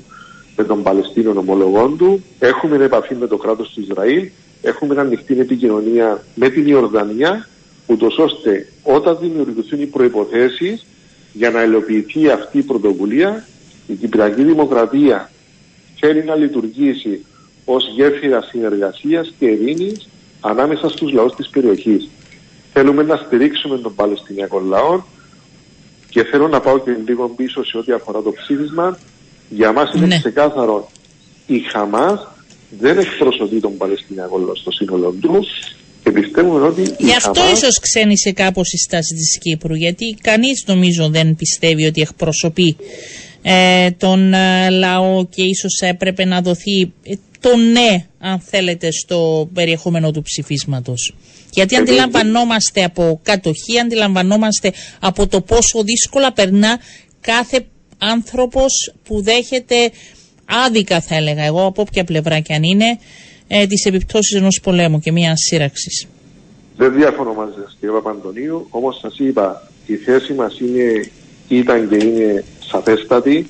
με 0.56 0.63
τον 0.63 0.84
Παλαιστίνο 0.84 1.34
ομολογών 1.38 1.98
του. 1.98 2.24
Έχουμε 2.39 2.84
επαφή 2.84 3.15
με 3.15 3.27
το 3.27 3.38
κράτος 3.38 3.70
του 3.70 3.82
Ισραήλ, 3.82 4.29
έχουμε 4.62 5.00
ανοιχτή 5.00 5.39
επικοινωνία 5.39 6.24
με 6.36 6.50
την 6.50 6.67
Ιορδανία, 6.67 7.48
ούτως 7.86 8.17
ώστε 8.17 8.67
όταν 8.84 9.17
δημιουργηθούν 9.22 9.82
οι 9.82 9.86
προϋποθέσεις 9.86 10.86
για 11.34 11.50
να 11.50 11.62
ελοποιηθεί 11.62 12.29
αυτή 12.29 12.58
η 12.58 12.63
πρωτοβουλία, 12.63 13.48
η 13.88 13.94
Κυπριακή 13.94 14.44
Δημοκρατία 14.44 15.32
θέλει 16.00 16.24
να 16.24 16.36
λειτουργήσει 16.36 17.25
ως 17.65 17.88
γέφυρα 17.96 18.41
συνεργασίας 18.41 19.34
και 19.39 19.46
ειρήνης 19.46 20.10
ανάμεσα 20.41 20.89
στους 20.89 21.12
λαούς 21.12 21.36
της 21.36 21.50
περιοχής. 21.50 22.10
Θέλουμε 22.77 23.03
να 23.03 23.15
στηρίξουμε 23.15 23.77
τον 23.77 23.96
Παλαιστινιακό 23.96 24.60
λαό 24.60 25.01
και 26.10 26.24
θέλω 26.24 26.48
να 26.48 26.60
πάω 26.60 26.79
και 26.79 26.91
λίγο 27.07 27.27
πίσω 27.29 27.65
σε 27.65 27.77
ό,τι 27.77 27.91
αφορά 27.91 28.22
το 28.22 28.31
ψήφισμα. 28.31 28.98
Για 29.50 29.72
μας 29.72 29.93
είναι 29.96 30.05
ναι. 30.05 30.17
ξεκάθαρο 30.17 30.89
η 31.46 31.60
Χαμάς 31.60 32.27
δεν 32.79 32.98
εκπροσωπεί 32.98 33.60
τον 33.60 33.77
Παλαιστινιακό 33.77 34.38
λαό 34.38 34.55
στο 34.55 34.72
σύνολο 34.72 35.15
του 35.22 35.46
και 36.03 36.12
πιστεύουμε 36.12 36.65
ότι. 36.67 36.81
Γι' 36.98 37.15
αυτό 37.15 37.39
Χαμάς... 37.39 37.62
ίσως 37.62 37.79
ξένησε 37.79 38.31
κάπως 38.31 38.74
η 38.74 38.77
στάση 38.77 39.13
της 39.15 39.38
Κύπρου, 39.38 39.75
γιατί 39.75 40.17
κανείς 40.22 40.63
νομίζω 40.67 41.10
δεν 41.10 41.36
πιστεύει 41.36 41.86
ότι 41.86 42.01
εκπροσωπεί 42.01 42.75
ε, 43.41 43.91
τον 43.91 44.34
ε, 44.34 44.69
λαό 44.69 45.25
και 45.25 45.43
ίσως 45.43 45.79
έπρεπε 45.81 46.25
να 46.25 46.41
δοθεί 46.41 46.93
ε, 47.03 47.13
το 47.39 47.55
ναι, 47.55 48.05
αν 48.19 48.39
θέλετε, 48.39 48.91
στο 48.91 49.50
περιεχόμενο 49.53 50.12
του 50.12 50.22
ψηφίσματος. 50.22 51.13
Γιατί 51.51 51.75
αντιλαμβανόμαστε 51.75 52.83
από 52.83 53.19
κατοχή, 53.23 53.79
αντιλαμβανόμαστε 53.79 54.71
από 54.99 55.27
το 55.27 55.41
πόσο 55.41 55.83
δύσκολα 55.83 56.33
περνά 56.33 56.79
κάθε 57.21 57.65
άνθρωπος 57.97 58.93
που 59.03 59.21
δέχεται 59.21 59.91
άδικα 60.65 61.01
θα 61.01 61.15
έλεγα 61.15 61.43
εγώ 61.43 61.65
από 61.65 61.81
όποια 61.81 62.03
πλευρά 62.03 62.39
και 62.39 62.53
αν 62.53 62.63
είναι 62.63 62.99
ε, 63.47 63.67
τις 63.67 63.85
επιπτώσεις 63.85 64.35
ενός 64.35 64.59
πολέμου 64.63 64.99
και 64.99 65.11
μιας 65.11 65.39
σύραξης. 65.39 66.07
Δεν 66.77 66.93
διαφωνώ 66.93 67.33
μαζί 67.33 67.53
σας 67.63 67.77
κύριε 67.79 67.95
Παπαντονίου, 67.95 68.67
όμως 68.69 68.99
σας 69.01 69.19
είπα 69.19 69.71
η 69.85 69.95
θέση 69.95 70.33
μας 70.33 70.59
είναι, 70.59 71.09
ήταν 71.47 71.89
και 71.89 71.95
είναι 71.95 72.43
σαφέστατη. 72.59 73.49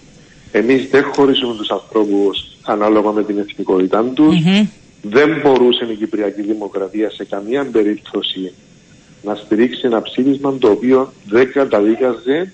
Εμείς 0.51 0.87
δεν 0.89 1.03
χωρίζουμε 1.03 1.55
τους 1.55 1.69
ανθρώπους 1.69 2.57
ανάλογα 2.63 3.11
με 3.11 3.23
την 3.23 3.37
εθνικότητά 3.37 4.03
τους. 4.03 4.35
Δεν 5.09 5.41
μπορούσε 5.41 5.85
η 5.91 5.95
Κυπριακή 5.95 6.41
Δημοκρατία 6.41 7.09
σε 7.09 7.25
καμία 7.25 7.65
περίπτωση 7.65 8.53
να 9.23 9.35
στηρίξει 9.35 9.81
ένα 9.83 10.01
ψήφισμα 10.01 10.57
το 10.57 10.69
οποίο 10.69 11.13
δεν 11.25 11.51
καταδίκαζε 11.51 12.53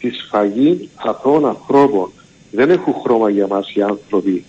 τη 0.00 0.10
σφαγή 0.10 0.88
αθώων 0.94 1.46
ανθρώπων. 1.46 2.10
Δεν 2.50 2.70
έχουν 2.70 2.94
χρώμα 3.02 3.30
για 3.30 3.46
μας 3.46 3.74
οι 3.74 3.82
άνθρωποι 3.82 4.44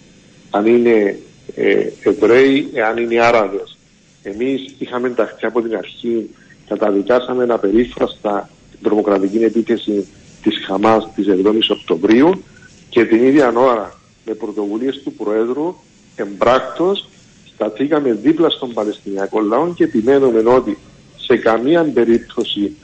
αν 0.49 0.65
είναι 0.65 1.19
ε, 1.55 1.87
Εβραίοι, 2.03 2.69
αν 2.89 2.97
είναι 2.97 3.23
Άραβες. 3.23 3.77
Εμείς 4.23 4.75
είχαμε 4.77 5.07
ενταχθεί 5.07 5.45
από 5.45 5.61
την 5.61 5.75
αρχή, 5.75 6.29
καταδικάσαμε 6.67 7.43
ένα 7.43 7.57
περίφραστα 7.57 8.49
την 8.71 8.79
τρομοκρατική 8.83 9.37
επίθεση 9.37 10.07
της 10.41 10.65
Χαμάς 10.65 11.07
της 11.15 11.27
7ης 11.29 11.69
Οκτωβρίου 11.69 12.43
και 12.89 13.05
την 13.05 13.23
ίδια 13.23 13.53
ώρα 13.55 13.99
με 14.25 14.33
πρωτοβουλίες 14.33 15.01
του 15.03 15.13
Προέδρου 15.13 15.75
εμπράκτος 16.15 17.09
σταθήκαμε 17.53 18.13
δίπλα 18.13 18.49
στον 18.49 18.73
Παλαιστινιακό 18.73 19.39
λαό 19.39 19.73
και 19.73 19.83
επιμένουμε 19.83 20.49
ότι 20.49 20.77
σε 21.17 21.37
καμία 21.37 21.83
περίπτωση 21.83 22.75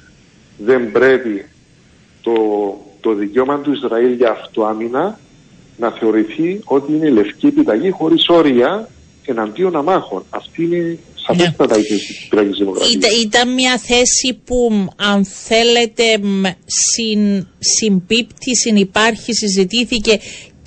δεν 0.58 0.92
πρέπει 0.92 1.46
το, 2.22 2.34
το 3.00 3.14
δικαίωμα 3.14 3.60
του 3.60 3.72
Ισραήλ 3.72 4.14
για 4.14 4.32
αυτοάμυνα 4.32 5.20
να 5.78 5.92
θεωρηθεί 5.92 6.62
ότι 6.64 6.94
είναι 6.94 7.10
λευκή 7.10 7.46
επιταγή 7.46 7.90
χωρίς 7.90 8.28
όρια 8.28 8.90
εναντίον 9.26 9.76
αμάχων. 9.76 10.26
Αυτή 10.30 10.64
είναι 10.64 11.00
σαφέστατα 11.16 11.76
ναι. 11.76 11.82
η 11.82 11.86
θέση 11.86 12.08
της 12.08 12.18
Κυπριακής 12.18 12.58
Δημοκρατίας. 12.58 12.94
Ήταν, 12.94 13.12
ήταν 13.22 13.54
μια 13.54 13.78
θέση 13.78 14.42
που 14.46 14.88
αν 14.96 15.26
θέλετε 15.26 16.04
συν, 16.66 17.48
συμπίπτει, 17.60 18.56
συνυπάρχει, 18.56 19.34
συζητήθηκε 19.34 20.20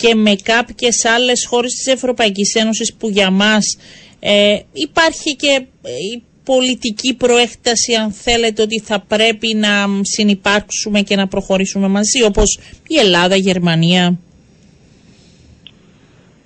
και 0.03 0.15
με 0.15 0.35
κάποιες 0.43 1.05
άλλες 1.05 1.47
χώρες 1.49 1.73
της 1.73 1.87
Ευρωπαϊκής 1.87 2.55
Ένωσης 2.55 2.95
που 2.95 3.09
για 3.09 3.31
μας 3.31 3.79
ε, 4.21 4.59
υπάρχει 4.73 5.37
και 5.37 5.67
η 6.15 6.23
πολιτική 6.45 7.15
προέκταση 7.15 7.95
αν 7.95 8.13
θέλετε 8.13 8.63
ότι 8.63 8.81
θα 8.81 9.05
πρέπει 9.09 9.55
να 9.55 9.69
συνυπάρξουμε 10.03 11.01
και 11.01 11.17
να 11.17 11.27
προχωρήσουμε 11.29 11.89
μαζί 11.89 12.23
όπως 12.23 12.59
η 12.87 12.99
Ελλάδα, 12.99 13.37
η 13.37 13.39
Γερμανία. 13.39 14.19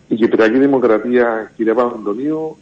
Η 0.09 0.15
Κυπριακή 0.15 0.59
Δημοκρατία, 0.59 1.53
κύριε 1.57 1.73
Παπαντονίου, 1.73 2.57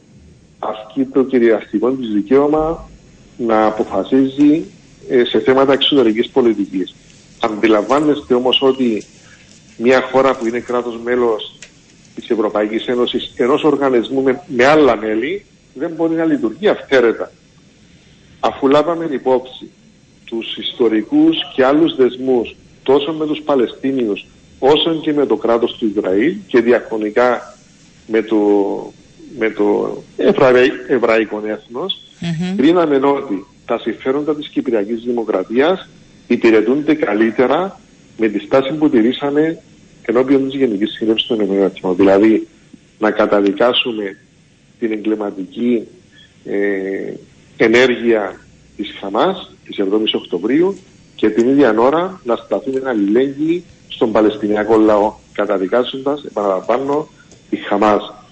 ασκεί 0.59 1.05
το 1.05 1.25
κυριαρχικό 1.25 1.91
της 1.91 2.09
δικαίωμα 2.09 2.89
να 3.37 3.67
αποφασίζει 3.67 4.65
ε, 5.09 5.25
σε 5.25 5.41
θέματα 5.41 5.73
εξωτερικής 5.73 6.29
πολιτικής. 6.29 6.95
Αντιλαμβάνεστε 7.41 8.35
όμως 8.35 8.63
ότι 8.63 9.05
μια 9.77 10.01
χώρα 10.01 10.37
που 10.37 10.47
είναι 10.47 10.59
κράτος 10.59 10.99
μέλος 11.05 11.59
της 12.15 12.31
Ευρωπαϊκής 12.31 12.87
Ένωσης 12.87 13.33
ενός 13.37 13.65
οργανισμού 13.65 14.23
με, 14.23 14.43
με 14.47 14.65
άλλα 14.65 14.97
μέλη 14.97 15.45
δεν 15.75 15.91
μπορεί 15.91 16.15
να 16.15 16.25
λειτουργεί 16.25 16.69
αυθαίρετα. 16.69 17.33
Αφού 18.41 18.69
λάβαμε 18.69 19.09
υπόψη 19.11 19.71
τους 20.25 20.57
ιστορικούς 20.57 21.37
και 21.55 21.65
άλλους 21.65 21.97
δεσμούς 21.97 22.57
τόσο 22.83 23.13
με 23.13 23.27
τους 23.27 23.41
Παλαιστίνιους 23.45 24.27
όσο 24.59 24.95
και 24.95 25.13
με 25.13 25.27
το 25.27 25.37
κράτος 25.37 25.77
του 25.79 25.93
Ισραήλ 25.97 26.37
και 26.47 26.61
διαχρονικά 26.61 27.57
με 28.07 28.23
το, 28.23 28.37
με 29.39 29.51
το 29.51 29.97
εβραϊκό 30.89 31.43
έθνος, 31.47 32.01
mm-hmm. 32.21 32.55
κρίναμε 32.57 32.97
ότι 32.97 33.47
τα 33.67 33.79
συμφέροντα 33.79 34.35
της 34.35 34.49
Κυπριακής 34.49 35.03
Δημοκρατίας 35.03 35.89
υπηρετούνται 36.27 36.95
καλύτερα 36.95 37.81
με 38.17 38.29
τη 38.29 38.39
στάση 38.39 38.73
που 38.73 38.91
τηρήσαμε 38.91 39.59
ενώπιον 40.03 40.45
της 40.49 40.59
Γενικής 40.59 40.93
Συνέλευσης 40.93 41.29
των 41.29 41.41
Ηνωμένων 41.41 41.97
Δηλαδή 41.97 42.49
να 42.99 43.11
καταδικάσουμε 43.11 44.17
την 44.79 44.93
εγκληματική 44.93 45.87
ε, 46.45 47.13
ενέργεια 47.57 48.41
της 48.77 48.95
Χαμάς 49.01 49.51
της 49.65 49.77
7ης 49.81 50.15
Οκτωβρίου 50.15 50.79
και 51.15 51.31
την 51.31 51.49
ίδια 51.49 51.75
ώρα 51.79 52.21
να 52.25 52.37
σταθούμε 52.37 52.83
αλληλέγγυοι 52.85 53.65
στον 53.89 54.13
Παλαιστινιακό 54.13 54.79
λαό 54.79 55.15
καταδικάζοντας, 55.33 56.25
επαναλαμβάνω, 56.25 57.09
τη 57.51 57.57
Χαμάς 57.57 58.24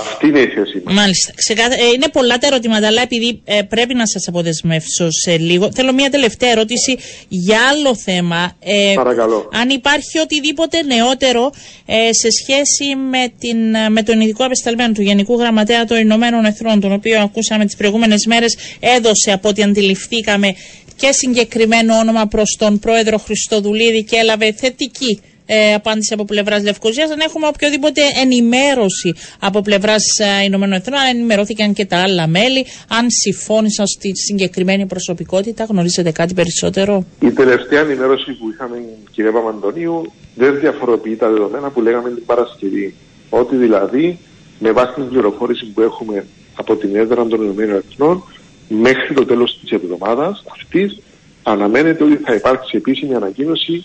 αυτή 0.00 0.26
είναι 0.26 0.38
η 0.38 0.46
θέση 0.46 0.82
μας. 0.84 0.94
Μάλιστα. 0.94 1.32
Ε, 1.56 1.86
είναι 1.94 2.08
πολλά 2.12 2.38
τα 2.38 2.46
ερωτήματα, 2.46 2.86
αλλά 2.86 3.02
επειδή 3.02 3.40
ε, 3.44 3.62
πρέπει 3.62 3.94
να 3.94 4.06
σας 4.06 4.28
αποδεσμεύσω 4.28 5.10
σε 5.10 5.36
λίγο, 5.36 5.70
θέλω 5.74 5.92
μια 5.92 6.10
τελευταία 6.10 6.50
ερώτηση 6.50 6.98
για 7.28 7.58
άλλο 7.70 7.94
θέμα. 7.96 8.56
Ε, 8.60 8.92
Παρακαλώ. 8.94 9.48
Αν 9.52 9.68
υπάρχει 9.68 10.18
οτιδήποτε 10.18 10.82
νεότερο 10.82 11.52
ε, 11.86 12.12
σε 12.12 12.28
σχέση 12.30 12.96
με, 12.96 13.32
την, 13.38 13.92
με 13.92 14.02
τον 14.02 14.20
ειδικό 14.20 14.44
απεσταλμένο 14.44 14.92
του 14.92 15.02
Γενικού 15.02 15.38
Γραμματέα 15.38 15.84
των 15.84 15.98
Ηνωμένων 15.98 16.44
Εθνών, 16.44 16.80
τον 16.80 16.92
οποίο 16.92 17.20
ακούσαμε 17.20 17.64
τις 17.64 17.76
προηγούμενες 17.76 18.26
μέρες, 18.26 18.56
έδωσε 18.80 19.32
από 19.32 19.48
ό,τι 19.48 19.62
αντιληφθήκαμε 19.62 20.54
και 20.96 21.12
συγκεκριμένο 21.12 21.94
όνομα 21.94 22.26
προς 22.26 22.56
τον 22.58 22.78
πρόεδρο 22.78 23.18
Χριστοδουλίδη 23.18 24.04
και 24.04 24.16
έλαβε 24.16 24.52
θετική 24.52 25.20
ε, 25.52 25.74
απάντηση 25.74 26.14
από 26.14 26.24
πλευράς 26.24 26.62
Λευκοσίας. 26.62 27.10
Αν 27.10 27.20
έχουμε 27.20 27.46
οποιοδήποτε 27.46 28.00
ενημέρωση 28.22 29.14
από 29.40 29.60
πλευράς 29.60 30.04
ε, 30.18 30.44
Ηνωμένων 30.44 30.74
Εθνών, 30.78 30.98
αν 30.98 31.06
ενημερώθηκαν 31.06 31.72
και 31.72 31.84
τα 31.84 31.96
άλλα 31.96 32.26
μέλη, 32.26 32.66
αν 32.88 33.06
συμφώνησαν 33.08 33.86
στη 33.86 34.16
συγκεκριμένη 34.16 34.86
προσωπικότητα, 34.86 35.64
γνωρίζετε 35.64 36.10
κάτι 36.10 36.34
περισσότερο; 36.34 37.04
Η 37.20 37.30
τελευταία 37.30 37.80
ενημέρωση 37.80 38.32
που 38.32 38.50
είχαμε, 38.50 38.76
κύριε 39.10 39.30
Παπαντονίου, 39.30 40.12
δεν 40.34 40.60
διαφοροποιεί 40.60 41.16
τα 41.16 41.28
δεδομένα 41.30 41.70
που 41.70 41.80
λέγαμε 41.80 42.10
την 42.10 42.24
Παρασκευή. 42.24 42.94
Ότι 43.30 43.56
δηλαδή, 43.56 44.18
με 44.58 44.70
βάση 44.72 44.94
την 44.94 45.08
πληροφόρηση 45.08 45.66
που 45.66 45.80
έχουμε 45.80 46.26
από 46.54 46.76
την 46.76 46.96
έδρα 46.96 47.26
των 47.26 47.42
Ηνωμένων 47.42 47.82
Εθνών, 47.90 48.22
μέχρι 48.68 49.14
το 49.14 49.24
τέλος 49.24 49.58
της 49.60 49.70
εβδομάδας 49.70 50.44
αυτής, 50.52 50.98
αναμένεται 51.42 52.04
ότι 52.04 52.16
θα 52.16 52.34
υπάρξει 52.34 52.76
επίσημη 52.76 53.14
ανακοίνωση 53.14 53.84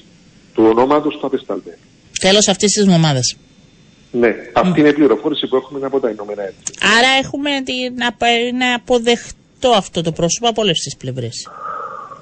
του 0.56 0.64
ονόματος 0.64 1.18
του 1.18 1.26
απεσταλμένου. 1.26 1.78
Τέλος 2.20 2.48
αυτής 2.48 2.72
της 2.72 2.84
εβδομάδας. 2.84 3.38
Ναι, 4.12 4.36
αυτή 4.54 4.80
είναι 4.80 4.90
η 4.90 4.94
πληροφόρηση 4.94 5.48
που 5.48 5.56
έχουμε 5.56 5.86
από 5.86 6.00
τα 6.00 6.10
Ηνωμένα 6.10 6.42
Έθνη. 6.42 6.64
Άρα 6.98 7.08
έχουμε 7.24 7.50
την, 7.64 7.94
να 8.58 8.76
αποδεχτώ 8.76 9.70
αυτό 9.70 10.02
το 10.02 10.12
πρόσωπο 10.12 10.48
από 10.48 10.62
όλες 10.62 10.80
τις 10.80 10.98
πλευρές 10.98 11.50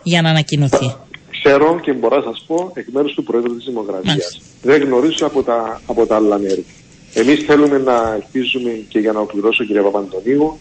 για 0.04 0.22
να 0.22 0.30
ανακοινωθεί. 0.30 0.96
Ξέρω 1.32 1.80
και 1.80 1.94
μπορώ 1.94 2.18
να 2.18 2.24
σας 2.24 2.44
πω 2.48 2.72
εκ 2.74 2.88
μέρους 2.92 3.13
του 3.13 3.24
Προέδρου 3.24 3.56
της 3.56 3.66
Δημοκρατίας. 3.66 4.42
Δεν 4.62 4.84
γνωρίζω 4.84 5.25
από 5.25 5.44
τα, 5.44 5.82
από 5.86 6.06
τα 6.06 6.16
άλλα 6.16 6.38
μέρη. 6.38 6.66
Εμείς 7.13 7.44
θέλουμε 7.44 7.78
να 7.78 8.13
ελπίζουμε 8.13 8.70
και 8.90 9.00
για 9.00 9.12
να 9.12 9.20
ολοκληρώσω, 9.20 9.63
κύριε 9.63 9.82
Παπαντονίου, 9.82 10.60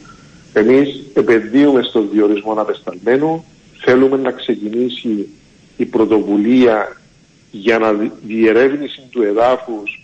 εμείς 0.52 1.02
επενδύουμε 1.14 1.82
στο 1.82 2.06
διορισμό 2.12 2.52
απεσταλμένου. 2.52 3.44
Θέλουμε 3.84 4.16
να 4.16 4.30
ξεκινήσει 4.30 5.28
η 5.76 5.84
πρωτοβουλία 5.84 7.01
για 7.52 7.78
να 7.78 7.92
διερεύνηση 8.22 9.02
του 9.10 9.22
εδάφους 9.22 10.02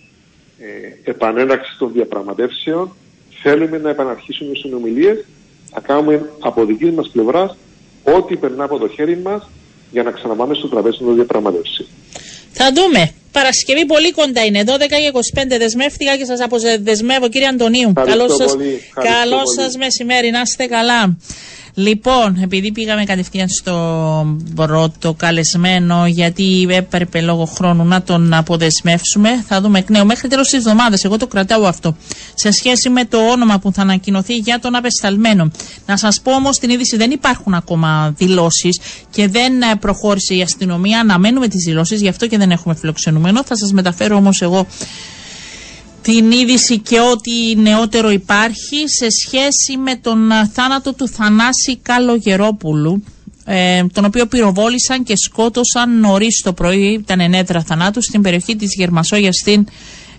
ε, 0.59 1.11
επανέναξης 1.11 1.77
των 1.79 1.93
διαπραγματεύσεων 1.93 2.95
θέλουμε 3.43 3.79
να 3.79 3.91
επαναρχίσουμε 3.91 4.51
οι 4.53 4.57
συνομιλίες 4.57 5.25
θα 5.73 5.81
κάνουμε 5.81 6.31
από 6.41 6.65
δική 6.65 6.91
μας 6.91 7.09
πλευράς 7.09 7.57
ό,τι 8.05 8.37
περνά 8.37 8.65
από 8.65 8.79
το 8.79 8.89
χέρι 8.89 9.17
μας 9.17 9.49
για 9.91 10.03
να 10.03 10.11
ξαναπάμε 10.11 10.55
στο 10.55 10.69
τραπέζι 10.69 10.99
των 10.99 11.15
διαπραγματεύσεων. 11.15 11.89
Θα 12.53 12.73
δούμε. 12.75 13.13
Παρασκευή 13.33 13.87
πολύ 13.87 14.13
κοντά 14.13 14.45
είναι. 14.45 14.65
12 14.67 14.79
και 14.89 15.11
25 15.41 15.59
δεσμεύτηκα 15.59 16.17
και 16.17 16.25
σας 16.25 16.41
αποδεσμεύω 16.41 17.29
κύριε 17.29 17.47
Αντωνίου. 17.47 17.93
Καλό 17.93 18.29
σας, 18.29 18.57
καλό 18.95 19.43
σας 19.57 19.77
μεσημέρι. 19.77 20.31
Να 20.31 20.41
είστε 20.41 20.67
καλά. 20.67 21.17
Λοιπόν, 21.75 22.39
επειδή 22.43 22.73
πήγαμε 22.73 23.05
κατευθείαν 23.05 23.49
στο 23.49 24.37
πρώτο 24.55 25.15
καλεσμένο, 25.15 26.07
γιατί 26.07 26.67
έπρεπε 26.71 27.21
λόγω 27.21 27.45
χρόνου 27.45 27.85
να 27.85 28.03
τον 28.03 28.35
αποδεσμεύσουμε, 28.35 29.45
θα 29.47 29.61
δούμε 29.61 29.79
εκ 29.79 29.91
νέου 29.91 30.07
μέχρι 30.07 30.29
τέλος 30.29 30.49
της 30.49 30.59
εβδομάδας. 30.59 31.05
Εγώ 31.05 31.17
το 31.17 31.27
κρατάω 31.27 31.65
αυτό. 31.67 31.97
Σε 32.35 32.51
σχέση 32.51 32.89
με 32.89 33.05
το 33.05 33.19
όνομα 33.31 33.59
που 33.59 33.73
θα 33.73 33.83
ανακοινωθεί 33.83 34.37
για 34.37 34.59
τον 34.59 34.75
απεσταλμένο. 34.75 35.51
Να 35.87 35.97
σας 35.97 36.21
πω 36.21 36.33
όμως 36.35 36.59
την 36.59 36.71
είδηση 36.71 36.97
δεν 36.97 37.11
υπάρχουν 37.11 37.55
ακόμα 37.55 38.15
δηλώσεις 38.17 38.79
και 39.11 39.29
δεν 39.29 39.53
προχώρησε 39.81 40.35
η 40.35 40.43
αστυνομία. 40.43 41.01
Αναμένουμε 41.01 41.49
τις 41.49 41.65
δηλώσεις, 41.65 42.01
γι' 42.01 42.09
αυτό 42.09 42.27
και 42.27 42.39
δεν 42.39 42.51
έχουμε 42.51 42.75
φιλοξενούμενο. 42.75 43.45
Θα 43.45 43.57
σας 43.57 43.73
μεταφέρω 43.73 44.17
όμως 44.17 44.43
εγώ 44.43 44.67
την 46.03 46.31
είδηση 46.31 46.79
και 46.79 47.01
ό,τι 47.01 47.57
νεότερο 47.57 48.11
υπάρχει 48.11 48.89
σε 48.89 49.07
σχέση 49.11 49.77
με 49.77 49.95
τον 49.97 50.31
θάνατο 50.53 50.95
του 50.95 51.09
Θανάση 51.09 51.77
Καλογερόπουλου 51.83 53.03
ε, 53.51 53.85
τον 53.93 54.05
οποίο 54.05 54.27
πυροβόλησαν 54.27 55.03
και 55.03 55.17
σκότωσαν 55.17 56.01
νωρίς 56.01 56.41
το 56.45 56.53
πρωί, 56.53 56.93
ήταν 56.93 57.21
ενέτρα 57.21 57.63
θανάτου, 57.63 58.03
στην 58.03 58.23
περιοχή 58.23 58.57
της 58.57 58.75
Γερμασόγια 58.75 59.33
στην 59.33 59.67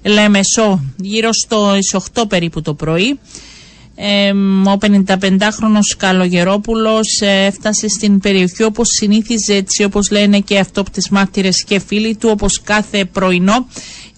Λεμεσό, 0.04 0.84
γύρω 0.98 1.30
στο 1.34 1.74
8 2.14 2.24
περίπου 2.28 2.62
το 2.62 2.74
πρωί. 2.74 3.20
ο 4.66 4.78
55χρονος 4.82 5.96
Καλογερόπουλος 5.98 7.22
ε, 7.22 7.46
έφτασε 7.46 7.88
στην 7.88 8.20
περιοχή 8.20 8.64
όπως 8.64 8.88
συνήθιζε 8.90 9.54
έτσι 9.54 9.84
όπως 9.84 10.12
λένε 10.12 10.40
και 10.40 10.60
αυτόπτες 10.60 11.10
μάρτυρες 11.10 11.64
και 11.64 11.80
φίλοι 11.80 12.16
του 12.16 12.30
όπως 12.32 12.62
κάθε 12.62 13.06
πρωινό 13.06 13.68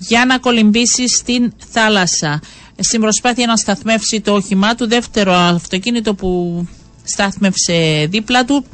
για 0.07 0.25
να 0.25 0.37
κολυμπήσεις 0.37 1.17
στην 1.17 1.53
θάλασσα. 1.71 2.41
Στην 2.79 3.01
προσπάθεια 3.01 3.45
να 3.45 3.55
σταθμεύσει 3.55 4.21
το 4.21 4.33
όχημά 4.33 4.75
του, 4.75 4.87
δεύτερο 4.87 5.33
αυτοκίνητο 5.33 6.13
που 6.13 6.63
στάθμευσε 7.03 8.07
δίπλα 8.09 8.45
του 8.45 8.65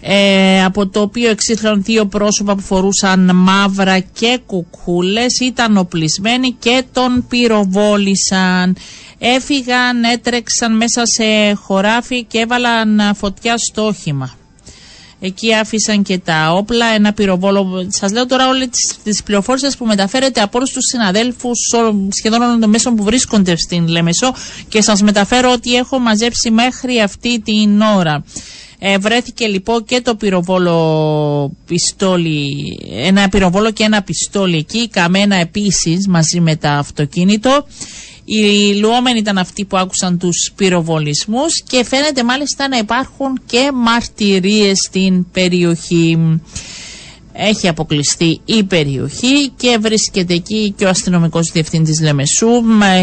ε, 0.00 0.64
από 0.64 0.86
το 0.88 1.00
οποίο 1.00 1.30
εξήλθαν 1.30 1.82
δύο 1.82 2.06
πρόσωπα 2.06 2.54
που 2.54 2.60
φορούσαν 2.60 3.36
μαύρα 3.36 3.98
και 3.98 4.40
κουκούλες, 4.46 5.40
ήταν 5.40 5.76
οπλισμένοι 5.76 6.52
και 6.52 6.84
τον 6.92 7.26
πυροβόλησαν. 7.28 8.76
Έφυγαν, 9.18 10.04
έτρεξαν 10.04 10.76
μέσα 10.76 11.06
σε 11.06 11.52
χωράφι 11.54 12.24
και 12.24 12.38
έβαλαν 12.38 13.00
φωτιά 13.14 13.58
στο 13.58 13.86
όχημα. 13.86 14.34
Εκεί 15.26 15.54
άφησαν 15.54 16.02
και 16.02 16.18
τα 16.18 16.52
όπλα, 16.52 16.86
ένα 16.86 17.12
πυροβόλο. 17.12 17.86
Σας 17.88 18.12
λέω 18.12 18.26
τώρα 18.26 18.48
όλες 18.48 18.68
τις 19.02 19.22
πληροφορίε 19.22 19.70
που 19.78 19.86
μεταφέρετε 19.86 20.40
από 20.40 20.58
όλους 20.58 20.70
τους 20.70 20.84
συναδέλφους 20.84 21.58
σχεδόν 22.18 22.42
όλων 22.42 22.60
των 22.60 22.70
μέσων 22.70 22.94
που 22.94 23.02
βρίσκονται 23.04 23.56
στην 23.56 23.88
Λεμεσό 23.88 24.34
και 24.68 24.80
σας 24.80 25.02
μεταφέρω 25.02 25.52
ότι 25.52 25.74
έχω 25.74 25.98
μαζέψει 25.98 26.50
μέχρι 26.50 27.00
αυτή 27.00 27.40
την 27.40 27.80
ώρα. 27.80 28.24
Ε, 28.78 28.98
βρέθηκε 28.98 29.46
λοιπόν 29.46 29.84
και 29.84 30.00
το 30.00 30.14
πυροβόλο 30.14 31.52
πιστόλι, 31.66 32.78
ένα 33.04 33.28
πυροβόλο 33.28 33.70
και 33.70 33.84
ένα 33.84 34.02
πιστόλι 34.02 34.56
εκεί, 34.56 34.88
καμένα 34.88 35.36
επίσης 35.36 36.08
μαζί 36.08 36.40
με 36.40 36.56
τα 36.56 36.70
αυτοκίνητο. 36.70 37.66
Οι 38.24 38.74
λουόμενοι 38.74 39.18
ήταν 39.18 39.38
αυτοί 39.38 39.64
που 39.64 39.76
άκουσαν 39.76 40.18
τους 40.18 40.52
πυροβολισμούς 40.56 41.62
και 41.68 41.84
φαίνεται 41.84 42.22
μάλιστα 42.24 42.68
να 42.68 42.76
υπάρχουν 42.78 43.40
και 43.46 43.70
μαρτυρίες 43.74 44.78
στην 44.78 45.30
περιοχή. 45.32 46.18
Έχει 47.36 47.68
αποκλειστεί 47.68 48.40
η 48.44 48.62
περιοχή 48.64 49.48
και 49.56 49.78
βρίσκεται 49.80 50.34
εκεί 50.34 50.74
και 50.76 50.84
ο 50.84 50.88
αστυνομικός 50.88 51.50
διευθύντης 51.52 52.00
Λεμεσού 52.00 52.48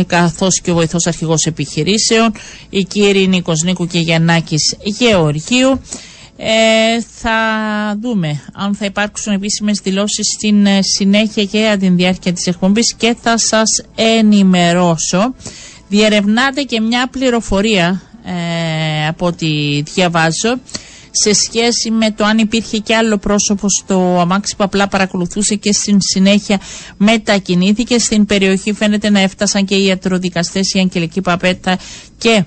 καθώς 0.07 0.61
και 0.61 0.71
ο 0.71 0.73
βοηθός 0.73 1.07
αρχηγός 1.07 1.45
επιχειρήσεων, 1.45 2.31
η 2.69 2.83
κύριοι 2.83 3.27
Νίκος 3.27 3.63
Νίκου 3.63 3.87
και 3.87 3.99
Γιαννάκης 3.99 4.75
Γεωργίου. 4.83 5.79
Ε, 6.43 7.01
θα 7.01 7.37
δούμε 8.01 8.41
αν 8.53 8.75
θα 8.75 8.85
υπάρξουν 8.85 9.33
επίσημες 9.33 9.79
δηλώσεις 9.83 10.27
στην 10.37 10.65
ε, 10.65 10.79
συνέχεια 10.81 11.43
και 11.45 11.57
για 11.59 11.77
την 11.77 11.95
διάρκεια 11.95 12.33
της 12.33 12.47
εκπομπής 12.47 12.93
και 12.93 13.15
θα 13.21 13.37
σας 13.37 13.83
ενημερώσω. 13.95 15.33
Διερευνάται 15.87 16.61
και 16.61 16.79
μια 16.81 17.07
πληροφορία 17.11 18.01
ε, 18.25 19.07
από 19.07 19.25
ό,τι 19.25 19.81
διαβάζω 19.81 20.59
σε 21.11 21.33
σχέση 21.33 21.91
με 21.91 22.11
το 22.11 22.23
αν 22.25 22.37
υπήρχε 22.37 22.77
και 22.77 22.95
άλλο 22.95 23.17
πρόσωπο 23.17 23.69
στο 23.69 24.17
αμάξι 24.19 24.55
που 24.55 24.63
απλά 24.63 24.87
παρακολουθούσε 24.87 25.55
και 25.55 25.73
στην 25.73 25.97
συνέχεια 26.01 26.59
μετακινήθηκε. 26.97 27.99
Στην 27.99 28.25
περιοχή 28.25 28.73
φαίνεται 28.73 29.09
να 29.09 29.19
έφτασαν 29.19 29.65
και 29.65 29.75
οι 29.75 29.85
ιατροδικαστές, 29.85 30.73
η 30.73 30.79
Αγγελική 30.79 31.21
Παπέτα 31.21 31.77
και 32.17 32.43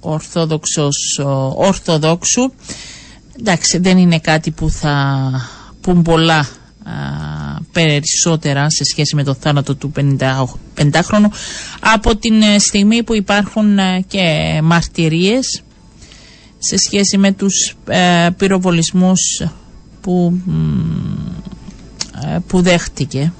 Ορθόδοξος 0.00 1.20
Ορθοδόξου. 1.56 2.52
Εντάξει, 3.38 3.78
δεν 3.78 3.98
είναι 3.98 4.18
κάτι 4.18 4.50
που 4.50 4.70
θα 4.70 5.30
πούν 5.80 6.02
πολλά 6.02 6.48
περισσότερα 7.72 8.70
σε 8.70 8.84
σχέση 8.84 9.14
με 9.14 9.24
το 9.24 9.34
θάνατο 9.34 9.74
του 9.74 9.92
55χρονου 9.96 11.28
από 11.80 12.16
την 12.16 12.42
ε, 12.42 12.58
στιγμή 12.58 13.02
που 13.02 13.14
υπάρχουν 13.14 13.78
ε, 13.78 14.00
και 14.08 14.20
μαρτυρίες 14.62 15.62
σε 16.58 16.76
σχέση 16.76 17.18
με 17.18 17.32
τους 17.32 17.76
ε, 17.88 18.28
πυροβολισμούς 18.36 19.20
που, 20.00 20.40
ε, 22.34 22.38
που 22.46 22.62
δέχτηκε. 22.62 23.32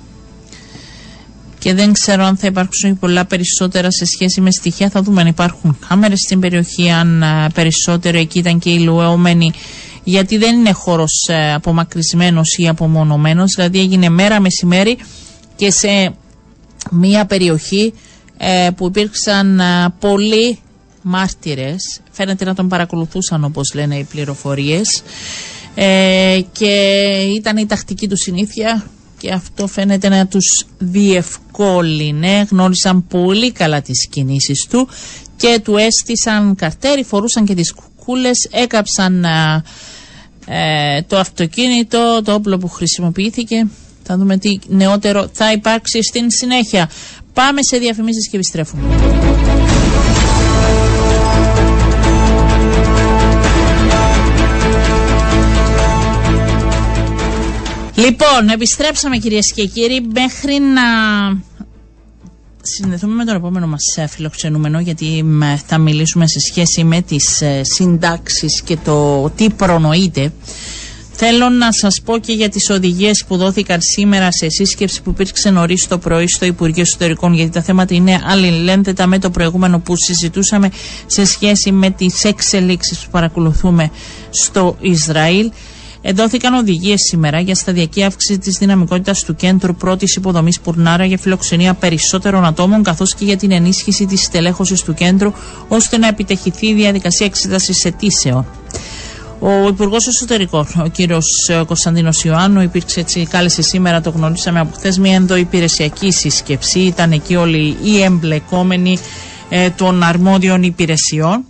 Και 1.59 1.75
δεν 1.75 1.93
ξέρω 1.93 2.25
αν 2.25 2.37
θα 2.37 2.47
υπάρξουν 2.47 2.99
πολλά 2.99 3.25
περισσότερα 3.25 3.91
σε 3.91 4.05
σχέση 4.05 4.41
με 4.41 4.51
στοιχεία. 4.51 4.91
Θα 4.91 5.03
δούμε 5.03 5.21
αν 5.21 5.27
υπάρχουν 5.27 5.79
κάμερες 5.89 6.21
στην 6.21 6.41
περιοχή 6.41 6.91
αν 6.91 7.23
ε, 7.23 7.47
περισσότερο 7.55 8.19
εκεί 8.19 8.39
ήταν 8.39 8.59
και 8.59 8.71
οι 8.71 8.79
λουεόμενοι 8.79 9.53
γιατί 10.09 10.37
δεν 10.37 10.59
είναι 10.59 10.73
χώρος 10.73 11.29
ε, 11.29 11.53
απομακρυσμένος 11.53 12.57
ή 12.57 12.69
απομονωμένος. 12.69 13.55
Δηλαδή 13.55 13.79
έγινε 13.79 14.09
μέρα 14.09 14.41
μεσημέρι 14.41 14.99
και 15.57 15.71
σε 15.71 16.15
μια 16.91 17.27
περιοχή 17.27 17.93
ε, 18.37 18.69
που 18.77 18.87
υπήρξαν 18.87 19.61
πολλοί 19.99 20.59
μάρτυρες. 21.03 22.01
Φαίνεται 22.11 22.45
να 22.45 22.55
τον 22.55 22.69
παρακολουθούσαν 22.69 23.45
όπως 23.45 23.75
λένε 23.75 23.97
οι 23.97 24.05
πληροφορίες. 24.05 25.03
Ε, 25.75 26.41
και 26.53 26.75
ήταν 27.37 27.57
η 27.57 27.67
τακτική 27.67 28.09
του 28.09 28.17
συνήθεια 28.17 28.87
και 29.19 29.31
αυτό 29.31 29.67
φαίνεται 29.67 30.09
να 30.09 30.27
τους 30.27 30.67
διευκόλυνε. 30.79 32.47
Γνώρισαν 32.51 33.07
πολύ 33.07 33.53
καλά 33.53 33.81
τις 33.83 34.09
κινήσεις 34.09 34.67
του 34.71 34.89
και 35.37 35.61
του 35.65 35.77
έστησαν 35.77 36.55
καρτέρι, 36.55 37.05
φορούσαν 37.05 37.45
και 37.45 37.55
τις 37.55 37.73
κουκούλες 37.73 38.49
έκαψαν 38.51 39.25
ε, 40.49 41.03
το 41.03 41.19
αυτοκίνητο, 41.19 42.21
το 42.25 42.33
όπλο 42.33 42.59
που 42.59 42.69
χρησιμοποιήθηκε. 42.69 43.67
Θα 44.03 44.17
δούμε 44.17 44.39
τι 44.39 44.59
νεότερο 44.67 45.29
θα 45.33 45.53
υπάρξει 45.53 46.03
στην 46.03 46.31
συνέχεια. 46.31 46.91
Πάμε 47.33 47.63
σε 47.63 47.79
διαφημίσεις 47.79 48.29
και 48.29 48.37
επιστρέφουμε. 48.37 48.83
Λοιπόν, 57.95 58.49
επιστρέψαμε 58.53 59.17
κυρίες 59.17 59.53
και 59.55 59.67
κύριοι. 59.67 60.07
Μέχρι 60.15 60.59
να 60.59 60.83
συνδεθούμε 62.77 63.15
με 63.15 63.25
τον 63.25 63.37
επόμενο 63.37 63.67
μας 63.67 63.97
ε, 63.97 64.07
φιλοξενούμενο 64.07 64.81
γιατί 64.81 65.25
θα 65.67 65.79
μιλήσουμε 65.79 66.27
σε 66.27 66.39
σχέση 66.41 66.85
με 66.85 67.01
τις 67.03 67.41
ε, 67.41 67.61
συντάξεις 67.65 68.63
και 68.63 68.77
το 68.85 69.31
τι 69.37 69.51
προνοείται. 69.51 70.33
Θέλω 71.21 71.49
να 71.49 71.73
σας 71.73 72.01
πω 72.05 72.19
και 72.19 72.33
για 72.33 72.49
τις 72.49 72.71
οδηγίες 72.71 73.25
που 73.29 73.37
δόθηκαν 73.37 73.81
σήμερα 73.81 74.33
σε 74.33 74.49
σύσκεψη 74.49 75.03
που 75.03 75.11
υπήρξε 75.11 75.51
νωρίς 75.51 75.87
το 75.89 75.99
πρωί 75.99 76.27
στο 76.29 76.45
Υπουργείο 76.45 76.83
Εσωτερικών 76.83 77.35
γιατί 77.35 77.51
τα 77.51 77.63
θέματα 77.63 77.95
είναι 77.95 78.21
αλληλένδετα 78.27 79.07
με 79.07 79.19
το 79.19 79.31
προηγούμενο 79.31 79.79
που 79.79 79.97
συζητούσαμε 79.97 80.71
σε 81.07 81.25
σχέση 81.25 81.73
με 81.73 81.91
τις 81.91 82.25
εξελίξεις 82.25 82.99
που 82.99 83.11
παρακολουθούμε 83.11 83.91
στο 84.31 84.77
Ισραήλ. 84.81 85.51
Εδώθηκαν 86.11 86.55
οδηγίες 86.55 87.01
σήμερα 87.01 87.41
για 87.41 87.55
σταδιακή 87.55 88.03
αύξηση 88.03 88.39
της 88.39 88.59
δυναμικότητας 88.59 89.25
του 89.25 89.35
κέντρου 89.35 89.75
πρώτης 89.75 90.17
υποδομής 90.17 90.61
Πουρνάρα 90.61 91.05
για 91.05 91.19
φιλοξενία 91.19 91.75
περισσότερων 91.75 92.45
ατόμων, 92.45 92.83
καθώς 92.83 93.15
και 93.15 93.25
για 93.25 93.37
την 93.37 93.51
ενίσχυση 93.53 94.07
της 94.07 94.23
στελέχωσης 94.23 94.83
του 94.83 94.95
κέντρου, 94.95 95.33
ώστε 95.69 95.99
να 95.99 96.07
επιτεχηθεί 96.07 96.67
η 96.67 96.75
διαδικασία 96.75 97.27
εξέτασης 97.27 97.85
αιτήσεων. 97.85 98.47
Ο 99.41 99.69
Υπουργός 99.69 100.07
Εσωτερικών, 100.07 100.67
ο 100.85 100.89
κύριος 100.89 101.51
Κωνσταντίνος 101.67 102.25
Ιωάννου, 102.25 102.61
υπήρξε 102.61 103.01
έτσι, 103.01 103.27
κάλεσε 103.31 103.63
σήμερα, 103.63 104.01
το 104.01 104.11
γνωρίσαμε 104.11 104.61
από 104.61 104.77
χθες, 104.77 104.99
μια 104.99 105.15
ενδοϊπηρεσιακή 105.15 106.13
σύσκεψη. 106.13 106.79
Ήταν 106.79 107.13
εκεί 107.13 107.37
όλοι 107.37 107.77
οι 107.83 108.03
εμπλεκόμενοι 108.03 108.99
ε, 109.49 109.71
των 109.71 110.03
αρμόδιων 110.03 110.63
υπηρεσιών. 110.63 111.45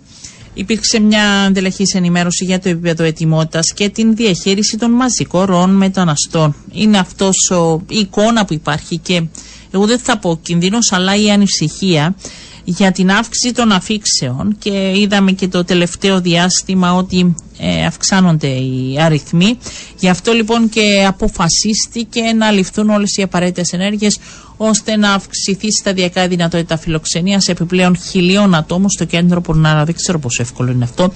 Υπήρξε 0.59 0.99
μια 0.99 1.41
αντελεχής 1.41 1.93
ενημέρωση 1.93 2.45
για 2.45 2.59
το 2.59 2.69
επίπεδο 2.69 3.03
ετοιμότητας 3.03 3.73
και 3.73 3.89
την 3.89 4.15
διαχείριση 4.15 4.77
των 4.77 4.91
μαζικών 4.91 5.43
ροών 5.45 5.69
μεταναστών. 5.69 6.55
Είναι 6.71 6.97
αυτός 6.97 7.51
η 7.87 7.97
εικόνα 7.99 8.45
που 8.45 8.53
υπάρχει 8.53 8.97
και 8.97 9.23
εγώ 9.71 9.85
δεν 9.85 9.99
θα 9.99 10.17
πω 10.17 10.39
κινδύνος, 10.41 10.91
αλλά 10.91 11.15
η 11.15 11.31
ανησυχία 11.31 12.15
για 12.63 12.91
την 12.91 13.11
αύξηση 13.11 13.53
των 13.53 13.71
αφήξεων 13.71 14.55
και 14.59 14.91
είδαμε 14.95 15.31
και 15.31 15.47
το 15.47 15.63
τελευταίο 15.63 16.21
διάστημα 16.21 16.93
ότι 16.93 17.35
ε, 17.59 17.85
αυξάνονται 17.85 18.47
οι 18.47 18.97
αριθμοί. 18.99 19.57
Γι' 19.99 20.09
αυτό 20.09 20.31
λοιπόν 20.31 20.69
και 20.69 21.05
αποφασίστηκε 21.07 22.21
να 22.21 22.51
ληφθούν 22.51 22.89
όλες 22.89 23.17
οι 23.17 23.21
απαραίτητες 23.21 23.73
ενέργειες 23.73 24.19
ώστε 24.61 24.95
να 24.97 25.13
αυξηθεί 25.13 25.71
σταδιακά 25.71 26.23
η 26.23 26.27
δυνατότητα 26.27 26.77
φιλοξενίας 26.77 27.43
σε 27.43 27.51
επιπλέον 27.51 27.97
χιλίων 27.97 28.55
ατόμων 28.55 28.89
στο 28.89 29.05
κέντρο 29.05 29.41
Πορνάρα. 29.41 29.83
Δεν 29.83 29.95
ξέρω 29.95 30.19
πόσο 30.19 30.41
εύκολο 30.41 30.71
είναι 30.71 30.83
αυτό. 30.83 31.11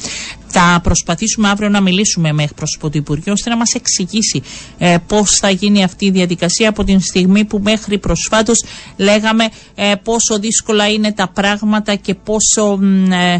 Θα 0.47 0.79
προσπαθήσουμε 0.83 1.49
αύριο 1.49 1.69
να 1.69 1.81
μιλήσουμε 1.81 2.31
με 2.31 2.43
εκπρόσωπο 2.43 2.89
του 2.89 2.97
Υπουργείου 2.97 3.33
ώστε 3.33 3.49
να 3.49 3.57
μας 3.57 3.73
εξηγήσει 3.73 4.41
ε, 4.77 4.95
πώς 5.07 5.31
θα 5.31 5.49
γίνει 5.49 5.83
αυτή 5.83 6.05
η 6.05 6.11
διαδικασία 6.11 6.69
από 6.69 6.83
την 6.83 6.99
στιγμή 7.01 7.45
που 7.45 7.59
μέχρι 7.63 7.97
προσφάτως 7.97 8.63
λέγαμε 8.97 9.43
ε, 9.75 9.93
πόσο 10.03 10.39
δύσκολα 10.39 10.89
είναι 10.89 11.11
τα 11.11 11.27
πράγματα 11.33 11.95
και 11.95 12.13
πόσο 12.13 12.79
ε, 13.11 13.37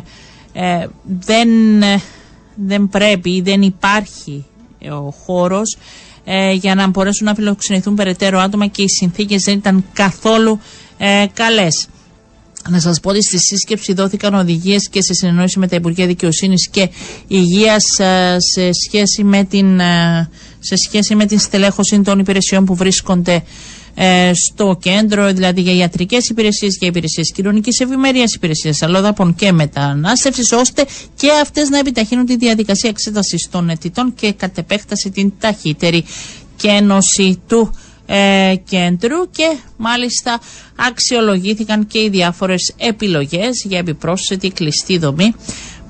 ε, 0.54 0.88
δεν, 1.04 1.82
ε, 1.82 2.02
δεν 2.56 2.88
πρέπει 2.90 3.30
ή 3.36 3.42
δεν 3.42 3.62
υπάρχει 3.62 4.46
ο 4.92 5.12
χώρος 5.26 5.78
ε, 6.24 6.52
για 6.52 6.76
να 6.76 6.88
μπορέσουν 6.88 7.26
να 7.28 7.36
φιλοξενηθούν 7.36 7.96
περαιτέρω 7.96 8.40
άτομα 8.40 8.68
και 8.68 8.82
οι 8.82 8.90
συνθήκες 8.90 9.44
δεν 9.44 9.58
ήταν 9.58 9.86
καθόλου 9.94 10.60
ε, 10.98 11.26
καλές. 11.34 11.88
Να 12.70 12.80
σας 12.80 13.00
πω 13.00 13.10
ότι 13.10 13.24
στη 13.24 13.38
σύσκεψη 13.40 13.94
δόθηκαν 13.94 14.34
οδηγίες 14.34 14.90
και 14.90 15.02
σε 15.02 15.14
συνεννόηση 15.14 15.60
με 15.60 15.68
τα 15.68 15.76
Υπουργεία 15.76 16.08
Δικαιοσύνης 16.08 16.70
και 16.70 16.90
Υγείας 17.28 17.84
ε, 18.00 18.38
σε 18.40 18.70
σχέση 18.88 19.24
με 19.24 19.44
την, 19.44 19.80
ε, 19.80 20.30
σε 20.60 20.76
σχέση 20.76 21.16
με 21.16 21.26
την 21.26 21.40
στελέχωση 21.40 22.02
των 22.02 22.20
υπηρεσιών 22.20 22.66
που 22.66 22.76
βρίσκονται 22.76 23.44
ε, 23.96 24.32
στο 24.34 24.78
κέντρο, 24.82 25.34
δηλαδή 25.34 25.62
για 25.62 25.74
ιατρικές 25.74 26.30
υπηρεσίες, 26.30 26.78
για 26.80 26.88
υπηρεσίες 26.88 27.32
κοινωνικής 27.32 27.80
ευημερίας, 27.80 28.34
υπηρεσίες 28.34 28.82
αλλοδαπών 28.82 29.36
και 29.36 29.52
μετανάστευσης, 29.52 30.52
ώστε 30.52 30.86
και 31.16 31.30
αυτές 31.42 31.70
να 31.70 31.78
επιταχύνουν 31.78 32.26
τη 32.26 32.36
διαδικασία 32.38 32.90
εξέτασης 32.90 33.48
των 33.52 33.70
αιτητών 33.70 34.14
και 34.16 34.32
κατ' 34.34 34.58
επέκταση 34.58 35.12
την 35.12 35.34
ταχύτερη 35.40 36.04
κένωση 36.56 37.42
του 37.48 37.72
ε, 38.06 38.54
κέντρου. 38.70 39.30
Και 39.32 39.58
μάλιστα 39.78 40.40
αξιολογήθηκαν 40.76 41.88
και 41.88 42.00
οι 42.00 42.10
διάφορες 42.10 42.74
επιλογές 42.78 43.64
για 43.68 43.78
επιπρόσθετη 43.78 44.50
κλειστή 44.50 44.98
δομή 44.98 45.34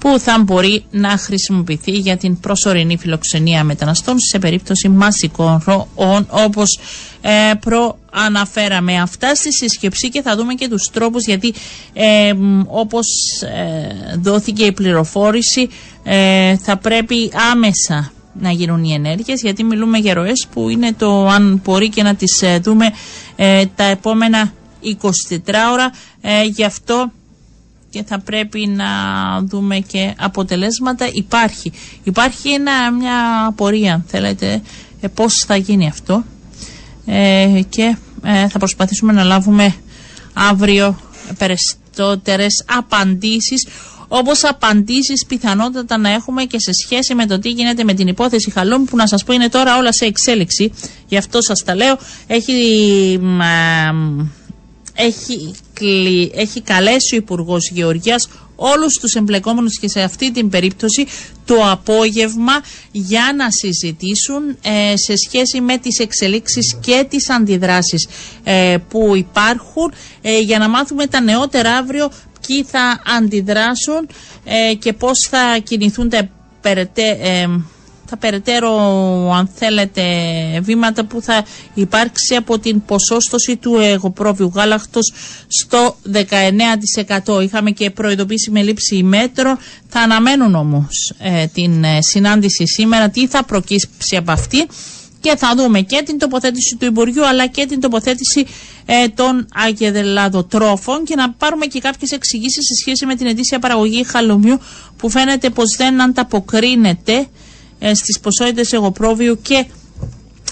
που 0.04 0.20
θα 0.20 0.40
μπορεί 0.44 0.84
να 0.92 1.10
χρησιμοποιηθεί 1.10 1.92
για 1.92 2.18
την 2.18 2.40
προσωρινή 2.40 2.98
φιλοξενία 2.98 3.64
μεταναστών 3.64 4.20
σε 4.20 4.40
περίπτωση 4.40 4.90
μασικών 4.90 5.64
ροών 5.66 6.28
όπως 6.30 6.80
ε, 7.22 7.52
προαναφέραμε. 7.60 9.02
Αυτά 9.02 9.36
στη 9.36 9.54
συσκεψή 9.54 10.10
και 10.10 10.22
θα 10.22 10.36
δούμε 10.36 10.54
και 10.54 10.68
τους 10.70 10.90
τρόπους 10.94 11.26
γιατί 11.26 11.54
ε, 11.94 12.34
όπως 12.68 13.06
ε, 13.42 14.18
δόθηκε 14.22 14.64
η 14.64 14.72
πληροφόρηση 14.72 15.70
ε, 16.04 16.58
θα 16.58 16.78
πρέπει 16.78 17.32
άμεσα 17.52 18.12
να 18.34 18.52
γίνουν 18.52 18.84
οι 18.84 18.94
ενέργειες 18.94 19.42
γιατί 19.42 19.64
μιλούμε 19.64 19.98
για 19.98 20.14
ροές 20.14 20.48
που 20.54 20.70
είναι 20.70 20.94
το 20.94 21.28
αν 21.28 21.62
μπορεί 21.64 21.90
και 21.90 22.04
να 22.04 22.16
τις 22.16 22.42
ε, 22.42 22.60
δούμε 22.60 22.86
ε, 23.36 23.66
τα 23.76 23.84
επόμενα 23.84 24.54
24 24.84 25.38
ώρα 25.74 25.92
ε, 26.22 26.44
γι' 26.44 26.64
αυτό 26.64 27.12
και 27.94 28.04
θα 28.04 28.20
πρέπει 28.20 28.68
να 28.68 28.86
δούμε 29.42 29.80
και 29.80 30.14
αποτελέσματα 30.20 31.10
υπάρχει 31.14 31.72
υπάρχει 32.04 32.50
ένα, 32.50 32.92
μια 32.92 33.46
απορία 33.48 34.04
θέλετε 34.08 34.62
ε, 35.02 35.08
πώς 35.08 35.44
θα 35.48 35.56
γίνει 35.56 35.88
αυτό 35.88 36.24
και 37.70 37.96
θα 38.50 38.58
προσπαθήσουμε 38.60 39.14
να 39.14 39.24
λάβουμε 39.24 39.76
αύριο 40.34 41.00
περισσότερες 41.38 42.64
απαντήσεις 42.78 43.68
όπως 44.08 44.44
απαντήσεις 44.44 45.26
πιθανότατα 45.26 45.98
να 45.98 46.10
έχουμε 46.10 46.44
και 46.44 46.60
σε 46.60 46.72
σχέση 46.84 47.16
με 47.16 47.26
το 47.26 47.40
τι 47.40 47.50
γίνεται 47.50 47.84
με 47.84 47.94
την 47.94 48.08
υπόθεση 48.08 48.52
Χαλούμ 48.52 48.84
που 48.84 48.96
να 48.96 49.08
σας 49.08 49.24
πω 49.24 49.34
είναι 49.34 49.50
τώρα 49.50 49.78
όλα 49.78 49.94
σε 49.94 50.06
εξέλιξη. 50.06 50.72
Γι' 51.08 51.18
αυτό 51.18 51.42
σας 51.42 51.64
τα 51.64 51.76
λέω. 51.76 51.98
Έχει, 52.28 52.54
έχει, 54.96 55.54
έχει 56.36 56.62
καλέσει 56.62 57.14
ο 57.14 57.18
Υπουργός 57.18 57.70
Γεωργίας 57.74 58.28
όλους 58.56 58.94
τους 59.00 59.14
εμπλεκόμενους 59.14 59.80
και 59.80 59.88
σε 59.88 60.02
αυτή 60.02 60.32
την 60.32 60.50
περίπτωση 60.50 61.08
το 61.46 61.56
απόγευμα 61.72 62.54
για 62.92 63.34
να 63.38 63.48
συζητήσουν 63.52 64.58
ε, 64.62 64.94
σε 64.98 65.14
σχέση 65.28 65.62
με 65.62 65.78
τις 65.78 66.00
εξελίξεις 66.00 66.78
και 66.82 67.06
τις 67.10 67.30
αντιδράσεις 67.30 68.08
ε, 68.44 68.76
που 68.90 69.16
υπάρχουν 69.16 69.94
ε, 70.22 70.40
για 70.40 70.58
να 70.58 70.70
μάθουμε 70.70 71.08
τα 71.08 71.22
νεότερα 71.22 71.72
αύριο 71.76 72.12
ποιοι 72.48 72.64
θα 72.64 73.02
αντιδράσουν 73.18 74.08
ε, 74.44 74.74
και 74.74 74.94
πώς 74.94 75.28
θα 75.30 75.58
κινηθούν 75.64 76.10
τα, 76.10 76.30
περαιτέ, 76.62 77.18
ε, 77.22 77.48
τα 78.14 78.20
περαιτέρω 78.20 78.72
αν 79.34 79.50
θέλετε 79.56 80.04
βήματα 80.62 81.06
που 81.06 81.22
θα 81.22 81.46
υπάρξει 81.74 82.36
από 82.36 82.60
την 82.60 82.86
ποσόστοση 82.86 83.56
του 83.58 83.76
εγωπρόβιου 83.76 84.52
γάλακτος 84.56 85.14
στο 85.48 85.96
19%. 87.26 87.44
Είχαμε 87.44 87.72
και 87.72 87.90
προειδοποίηση 87.90 88.52
με 88.52 88.62
λήψη 88.62 89.04
μέτρων. 89.04 89.58
Θα 89.88 90.00
αναμένουν 90.00 90.56
όμως 90.56 91.14
ε, 91.20 91.46
την 91.48 91.84
συνάντηση 92.00 92.68
σήμερα 92.68 93.10
τι 93.10 93.28
θα 93.28 93.44
προκύψει 93.44 94.16
από 94.16 94.32
αυτή 94.32 94.68
και 95.20 95.36
θα 95.38 95.54
δούμε 95.58 95.82
και 95.82 96.02
την 96.06 96.18
τοποθέτηση 96.18 96.76
του 96.76 96.86
Υπουργείου 96.86 97.26
αλλά 97.28 97.48
και 97.48 97.66
την 97.66 97.80
τοποθέτηση 97.80 98.46
ε, 98.86 99.08
των 99.08 99.48
αγεδελαδοτρόφων 99.54 101.04
και 101.04 101.16
να 101.16 101.32
πάρουμε 101.32 101.66
και 101.66 101.80
κάποιες 101.80 102.12
εξηγήσεις 102.12 102.66
σε 102.66 102.74
σχέση 102.82 103.06
με 103.06 103.16
την 103.16 103.28
ετήσια 103.28 103.60
παραγωγή 103.60 104.04
χαλουμιού 104.04 104.60
που 104.98 105.10
φαίνεται 105.10 105.50
πως 105.50 105.76
δεν 105.78 106.02
ανταποκρίνεται 106.02 107.14
ε, 107.14 107.28
στις 107.94 108.20
ποσότητες 108.20 108.72
εγωπρόβιου 108.72 109.40
και 109.42 109.66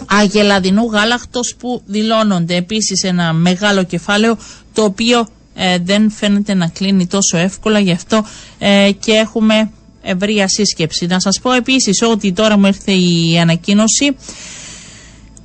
αγελαδινού 0.05 0.85
γάλακτος 0.91 1.55
που 1.59 1.81
δηλώνονται. 1.85 2.55
Επίσης 2.55 3.03
ένα 3.03 3.33
μεγάλο 3.33 3.83
κεφάλαιο 3.83 4.37
το 4.73 4.83
οποίο 4.83 5.27
ε, 5.55 5.77
δεν 5.83 6.11
φαίνεται 6.11 6.53
να 6.53 6.67
κλείνει 6.67 7.07
τόσο 7.07 7.37
εύκολα 7.37 7.79
γι' 7.79 7.91
αυτό 7.91 8.25
ε, 8.59 8.91
και 8.99 9.11
έχουμε 9.11 9.71
ευρεία 10.01 10.47
σύσκεψη. 10.47 11.05
Να 11.05 11.19
σας 11.19 11.39
πω 11.41 11.51
επίσης 11.51 12.01
ότι 12.01 12.31
τώρα 12.33 12.57
μου 12.57 12.65
ήρθε 12.65 12.91
η 12.91 13.37
ανακοίνωση 13.39 14.15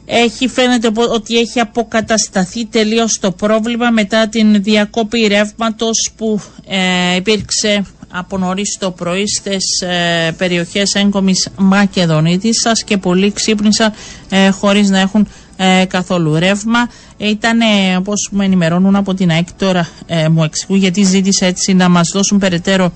έχει 0.06 0.48
φαίνεται 0.48 0.90
ότι 1.12 1.38
έχει 1.38 1.60
αποκατασταθεί 1.60 2.66
τελείως 2.66 3.18
το 3.20 3.32
πρόβλημα 3.32 3.90
μετά 3.90 4.28
την 4.28 4.62
διακόπη 4.62 5.26
ρεύματος 5.26 6.10
που 6.16 6.40
ε, 6.66 7.16
υπήρξε 7.16 7.84
από 8.10 8.38
νωρίς 8.38 8.76
το 8.80 8.90
πρωί 8.90 9.26
στις 9.26 9.80
ε, 9.80 10.32
περιοχές 10.36 10.94
έγκομης 10.94 11.48
Μακεδονίτης 11.56 12.62
και 12.84 12.96
πολλοί 12.96 13.32
ξύπνησαν 13.32 13.92
ε, 14.28 14.50
χωρίς 14.50 14.88
να 14.88 14.98
έχουν 14.98 15.28
ε, 15.56 15.84
καθόλου 15.88 16.34
ρεύμα. 16.38 16.90
Ήταν, 17.16 17.60
ε, 17.60 17.96
όπως 17.96 18.28
μου 18.32 18.40
ενημερώνουν 18.42 18.96
από 18.96 19.14
την 19.14 19.30
ΑΕΚ 19.30 19.52
τώρα 19.52 19.88
ε, 20.06 20.28
μου 20.28 20.44
εξηγούν 20.44 20.76
γιατί 20.78 21.02
ζήτησε 21.02 21.46
έτσι 21.46 21.74
να 21.74 21.88
μας 21.88 22.10
δώσουν 22.14 22.38
περαιτέρω 22.38 22.92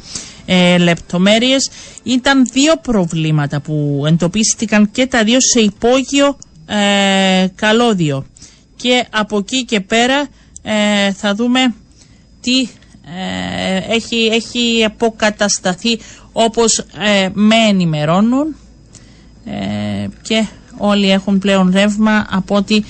ε, 0.46 0.78
λεπτομέρειες. 0.78 1.70
Ήταν 2.02 2.46
δύο 2.52 2.76
προβλήματα 2.76 3.60
που 3.60 4.02
εντοπίστηκαν 4.06 4.90
και 4.90 5.06
τα 5.06 5.24
δύο 5.24 5.38
σε 5.40 5.60
υπόγειο 5.60 6.36
ε, 6.66 7.46
καλώδιο. 7.54 8.26
Και 8.76 9.06
από 9.10 9.38
εκεί 9.38 9.64
και 9.64 9.80
πέρα 9.80 10.26
ε, 10.62 11.12
θα 11.12 11.34
δούμε 11.34 11.74
τι 12.40 12.68
ε, 13.18 13.94
έχει, 13.94 14.28
έχει 14.32 14.84
αποκατασταθεί 14.84 15.98
όπως 16.32 16.78
ε, 16.78 17.28
με 17.32 17.54
ενημερώνουν 17.68 18.56
και 20.22 20.46
όλοι 20.76 21.10
έχουν 21.10 21.38
πλέον 21.38 21.70
ρεύμα 21.74 22.26
από 22.30 22.54
ό,τι 22.54 22.82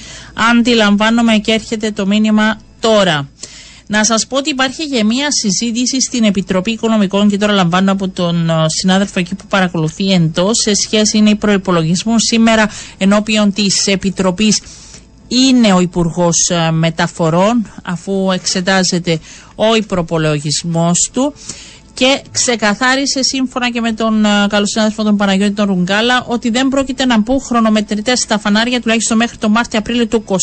αντιλαμβάνομαι 0.51 1.37
και 1.39 1.53
έρχεται 1.53 1.91
το 1.91 2.07
μήνυμα 2.07 2.59
τώρα. 2.81 3.29
Να 3.87 4.05
σας 4.05 4.27
πω 4.27 4.37
ότι 4.37 4.51
υπάρχει 4.51 4.89
και 4.89 5.05
μια 5.05 5.29
συζήτηση 5.31 6.01
στην 6.01 6.25
Επιτροπή 6.25 6.71
Οικονομικών 6.71 7.29
και 7.29 7.37
τώρα 7.37 7.53
λαμβάνω 7.53 7.93
από 7.93 8.09
τον 8.09 8.51
ε, 8.51 8.55
συνάδελφο 8.67 9.19
εκεί 9.19 9.35
που 9.35 9.45
παρακολουθεί 9.49 10.13
εντός 10.13 10.59
σε 10.59 10.75
σχέση 10.75 11.19
είναι 11.19 11.31
η 11.31 11.35
προπολογισμό 11.35 12.15
σήμερα 12.19 12.71
ενώπιον 12.99 13.53
της 13.53 13.87
Επιτροπής 13.87 14.61
είναι 15.31 15.73
ο 15.73 15.81
Υπουργός 15.81 16.49
ε, 16.51 16.71
Μεταφορών 16.71 17.66
αφού 17.85 18.31
εξετάζεται 18.33 19.19
ο 19.55 19.64
προπολογισμό 19.87 20.90
του 21.12 21.35
και 21.95 22.21
ξεκαθάρισε 22.31 23.23
σύμφωνα 23.23 23.71
και 23.71 23.81
με 23.81 23.93
τον 23.93 24.23
uh, 24.25 24.49
καλό 24.49 24.66
συνάδελφο 24.66 25.03
τον 25.03 25.16
Παναγιώτη 25.16 25.53
τον 25.55 25.66
Ρουγκάλα 25.66 26.25
ότι 26.29 26.51
δεν 26.51 26.69
πρόκειται 26.69 27.05
να 27.05 27.19
μπουν 27.19 27.40
χρονομετρητές 27.40 28.21
στα 28.21 28.38
φανάρια 28.38 28.81
τουλάχιστον 28.81 29.16
μέχρι 29.16 29.37
το 29.37 29.49
Μάρτιο-Απρίλιο 29.49 30.07
του 30.07 30.25
24 30.29 30.35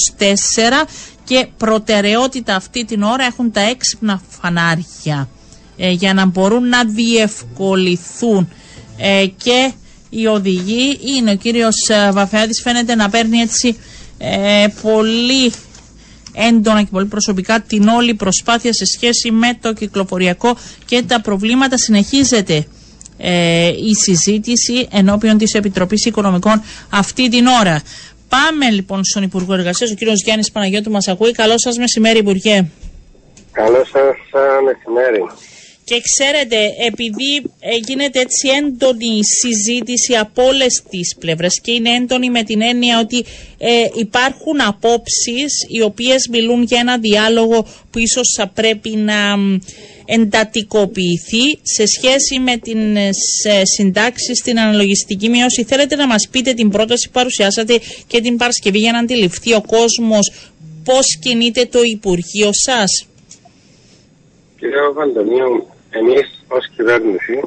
και 1.24 1.48
προτεραιότητα 1.58 2.56
αυτή 2.56 2.86
την 2.86 3.04
ώρα 3.04 3.24
έχουν 3.26 3.52
τα 3.52 3.62
έξυπνα 3.62 4.22
φανάρια 4.42 5.30
ε, 5.78 5.90
για 5.92 6.14
να 6.14 6.26
μπορούν 6.26 6.68
να 6.70 6.84
διευκολυθούν 6.86 8.50
ε, 8.98 9.26
και 9.38 9.72
οι 10.10 10.26
οδηγοί 10.28 11.00
είναι 11.18 11.32
ο 11.32 11.36
κύριος 11.36 11.90
ε, 11.90 12.12
Βαφεάδης 12.12 12.62
φαίνεται 12.62 12.96
να 12.96 13.10
παίρνει 13.10 13.38
έτσι 13.38 13.78
πολύ 14.82 15.52
έντονα 16.34 16.80
και 16.82 16.88
πολύ 16.92 17.06
προσωπικά 17.06 17.62
την 17.62 17.88
όλη 17.88 18.14
προσπάθεια 18.14 18.74
σε 18.74 18.86
σχέση 18.86 19.32
με 19.32 19.58
το 19.62 19.74
κυκλοφοριακό 19.74 20.58
και 20.86 21.04
τα 21.08 21.22
προβλήματα 21.22 21.78
συνεχίζεται 21.78 22.66
η 23.90 23.96
συζήτηση 23.96 24.88
ενώπιον 24.92 25.38
της 25.38 25.54
Επιτροπής 25.54 26.06
Οικονομικών 26.06 26.62
αυτή 26.90 27.30
την 27.30 27.46
ώρα. 27.48 27.82
Πάμε 28.30 28.70
λοιπόν 28.70 29.04
στον 29.04 29.24
Υπουργό 29.24 29.54
Εργασίας, 29.54 29.92
ο 29.92 29.94
κύριος 29.94 30.22
Γιάννης 30.24 30.52
Παναγιώτου 30.52 30.92
μας 30.92 31.08
ακούει. 31.08 31.32
Καλό 31.32 31.58
σας 31.60 31.78
μεσημέρι, 31.78 32.18
Υπουργέ. 32.20 32.66
Καλό 33.52 33.86
σας 33.92 34.16
μεσημέρι. 34.66 35.24
Και 35.90 36.02
ξέρετε, 36.02 36.58
επειδή 36.88 37.32
γίνεται 37.88 38.20
έτσι 38.20 38.48
έντονη 38.48 39.20
συζήτηση 39.24 40.16
από 40.16 40.44
όλες 40.44 40.84
τις 40.90 41.16
πλευρές 41.20 41.62
και 41.62 41.72
είναι 41.72 41.90
έντονη 41.90 42.30
με 42.30 42.44
την 42.44 42.62
έννοια 42.62 43.00
ότι 43.00 43.26
ε, 43.58 43.88
υπάρχουν 43.94 44.62
απόψεις 44.68 45.66
οι 45.68 45.82
οποίες 45.82 46.28
μιλούν 46.32 46.64
για 46.64 46.80
ένα 46.80 46.98
διάλογο 46.98 47.68
που 47.92 48.00
ίσως 48.00 48.34
θα 48.38 48.48
πρέπει 48.48 48.90
να 48.90 49.36
εντατικοποιηθεί 50.06 51.60
σε 51.62 51.86
σχέση 51.86 52.40
με 52.40 52.58
τι 52.58 52.74
συντάξει 53.64 54.36
στην 54.36 54.60
αναλογιστική 54.60 55.30
μείωση. 55.30 55.64
Θέλετε 55.64 55.96
να 55.96 56.08
μας 56.08 56.28
πείτε 56.32 56.54
την 56.54 56.70
πρόταση 56.70 57.08
που 57.08 57.14
παρουσιάσατε 57.14 57.80
και 58.08 58.22
την 58.22 58.38
Παρασκευή 58.38 58.78
για 58.80 58.92
να 58.92 59.00
αντιληφθεί 59.00 59.54
ο 59.54 59.62
κόσμος 59.68 60.32
πώς 60.84 61.18
κινείται 61.22 61.66
το 61.66 61.82
Υπουργείο 61.82 62.50
σας. 62.52 63.08
Κύριε 64.60 64.76
Παντονίου, 64.96 65.68
εμείς 65.90 66.46
ως 66.48 66.70
κυβέρνηση 66.76 67.40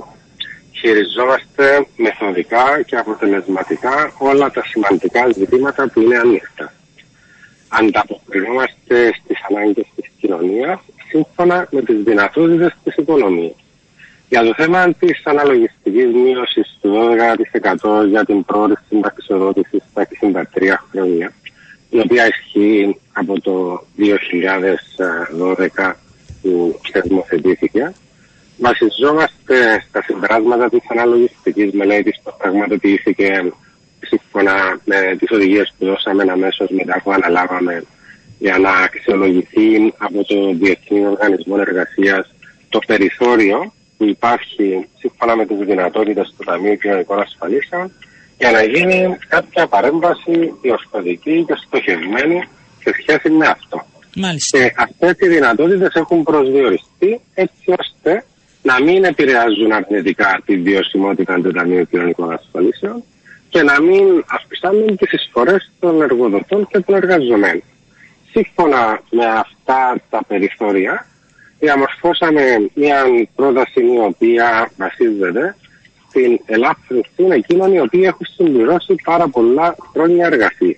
χειριζόμαστε 0.72 1.86
μεθοδικά 1.96 2.82
και 2.82 2.96
αποτελεσματικά 2.96 4.12
όλα 4.18 4.50
τα 4.50 4.62
σημαντικά 4.64 5.32
ζητήματα 5.32 5.88
που 5.88 6.00
είναι 6.00 6.16
ανοιχτά. 6.16 6.72
Ανταποκρινόμαστε 7.68 9.12
στις 9.22 9.38
ανάγκες 9.48 9.86
της 9.96 10.10
κοινωνίας 10.20 10.80
σύμφωνα 11.08 11.68
με 11.70 11.82
τις 11.82 12.02
δυνατότητες 12.02 12.76
της 12.84 12.96
οικονομίας. 12.96 13.54
Για 14.28 14.42
το 14.42 14.54
θέμα 14.56 14.92
της 14.92 15.20
αναλογιστικής 15.24 16.14
μείωσης 16.14 16.78
του 16.80 16.90
12% 16.90 18.06
για 18.08 18.24
την 18.24 18.44
πρόορη 18.44 18.74
συνταξιοδότηση 18.88 19.82
στα 19.90 20.02
63 20.02 20.78
χρόνια, 20.90 21.32
η 21.90 21.98
οποία 21.98 22.26
ισχύει 22.26 23.00
από 23.12 23.40
το 23.40 23.84
2012 23.96 25.96
που 26.42 26.80
θεσμοθετήθηκε, 26.92 27.92
βασιζόμαστε 28.60 29.84
στα 29.88 30.02
συμπράσματα 30.02 30.68
της 30.68 30.80
αναλογιστικής 30.88 31.72
μελέτης 31.72 32.20
που 32.22 32.34
πραγματοποιήθηκε 32.38 33.52
σύμφωνα 34.00 34.80
με 34.84 35.16
τις 35.18 35.30
οδηγίες 35.30 35.74
που 35.78 35.84
δώσαμε 35.86 36.24
αμέσως 36.30 36.68
μετά 36.70 37.00
που 37.02 37.12
αναλάβαμε 37.12 37.84
για 38.38 38.58
να 38.58 38.70
αξιολογηθεί 38.70 39.94
από 39.98 40.24
το 40.24 40.52
Διεθνή 40.52 41.06
Οργανισμό 41.06 41.56
Εργασίας 41.58 42.34
το 42.68 42.78
περιθώριο 42.86 43.72
που 43.96 44.04
υπάρχει 44.04 44.88
σύμφωνα 44.98 45.36
με 45.36 45.46
τις 45.46 45.56
δυνατότητες 45.58 46.34
του 46.36 46.44
Ταμείου 46.44 46.76
Κοινωνικών 46.76 47.20
Ασφαλίσεων 47.20 47.92
για 48.38 48.50
να 48.50 48.62
γίνει 48.62 49.16
κάποια 49.28 49.66
παρέμβαση 49.66 50.54
διορθωτική 50.62 51.44
και 51.46 51.54
στοχευμένη 51.66 52.48
σε 52.82 52.90
σχέση 53.00 53.30
με 53.30 53.46
αυτό. 53.46 53.86
Μάλιστα. 54.16 54.58
Και 54.58 54.74
αυτές 54.76 55.14
οι 55.18 55.28
δυνατότητες 55.28 55.92
έχουν 55.94 56.22
προσδιοριστεί 56.22 57.20
έτσι 57.34 57.74
ώστε 57.78 58.24
να 58.62 58.82
μην 58.82 59.04
επηρεάζουν 59.04 59.72
αρνητικά 59.72 60.42
τη 60.44 60.56
βιωσιμότητα 60.56 61.40
του 61.40 61.52
Ταμείου 61.52 61.86
Κοινωνικών 61.90 62.32
Ασφαλίσεων 62.32 63.02
και 63.48 63.62
να 63.62 63.80
μην 63.80 64.24
αυξάνουν 64.26 64.96
τις 64.96 65.12
εισφορές 65.12 65.70
των 65.80 66.02
εργοδοτών 66.02 66.66
και 66.66 66.80
των 66.80 66.94
εργαζομένων. 66.94 67.62
Σύμφωνα 68.30 69.02
με 69.10 69.24
αυτά 69.24 70.00
τα 70.10 70.24
περιθώρια, 70.24 71.06
διαμορφώσαμε 71.58 72.70
μια 72.74 73.04
πρόταση 73.34 73.80
η 73.80 73.98
οποία 73.98 74.70
βασίζεται 74.76 75.56
στην 76.08 76.40
ελάφρυνση 76.46 77.10
εκείνων 77.30 77.72
οι 77.72 77.80
οποίοι 77.80 78.02
έχουν 78.04 78.26
συμπληρώσει 78.36 78.94
πάρα 79.04 79.28
πολλά 79.28 79.76
χρόνια 79.92 80.26
εργασία. 80.26 80.76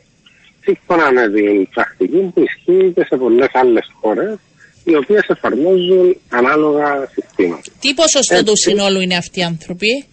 Σύμφωνα 0.61 1.12
με 1.12 1.29
την 1.29 1.68
πρακτική 1.68 2.31
που 2.35 2.42
ισχύει 2.42 2.92
και 2.95 3.05
σε 3.05 3.16
πολλές 3.16 3.51
άλλες 3.53 3.92
χώρες, 4.01 4.38
οι 4.85 4.97
οποίες 4.97 5.25
εφαρμόζουν 5.29 6.16
ανάλογα 6.29 7.09
συστήματα. 7.14 7.62
Τι 7.81 7.95
ποσοστό 7.95 8.42
του 8.45 8.57
συνόλου 8.57 9.01
είναι 9.01 9.16
αυτοί 9.16 9.40
οι 9.40 9.42
άνθρωποι, 9.42 10.05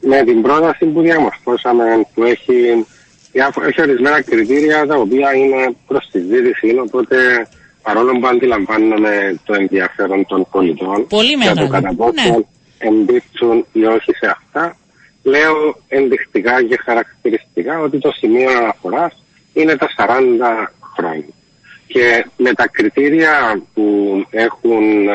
Με 0.00 0.22
την 0.24 0.42
πρόταση 0.42 0.84
που 0.86 1.00
διαμορφώσαμε, 1.00 1.84
που 2.14 2.24
έχει, 2.24 2.58
έχει 3.68 3.80
ορισμένα 3.80 4.22
κριτήρια 4.22 4.86
τα 4.86 4.96
οποία 4.96 5.34
είναι 5.34 5.76
προς 5.86 6.08
τη 6.12 6.18
ζήτηση, 6.20 6.68
οπότε 6.86 7.16
παρόλο 7.82 8.18
που 8.20 8.26
αντιλαμβάνομαι 8.26 9.40
το 9.44 9.54
ενδιαφέρον 9.54 10.26
των 10.26 10.46
πολιτών 10.50 11.06
Πολύ 11.08 11.34
για 11.34 11.54
το 11.54 11.60
μεγάλο. 11.60 11.68
κατά 11.68 11.94
πόσο 11.96 12.12
Ναι. 12.30 12.36
εμπίπτουν 12.78 13.66
ή 13.72 13.84
όχι 13.84 14.12
σε 14.20 14.26
αυτά, 14.36 14.76
λέω 15.22 15.56
ενδεικτικά 15.88 16.62
και 16.68 16.76
χαρακτηριστικά 16.84 17.80
ότι 17.80 17.98
το 17.98 18.10
σημείο 18.20 18.50
αναφοράς 18.50 19.12
είναι 19.52 19.76
τα 19.76 19.88
40 19.96 20.72
χρόνια. 20.96 21.34
Και 21.88 22.26
με 22.36 22.52
τα 22.52 22.68
κριτήρια 22.68 23.62
που 23.74 23.84
έχουν 24.30 25.08
ε, 25.08 25.14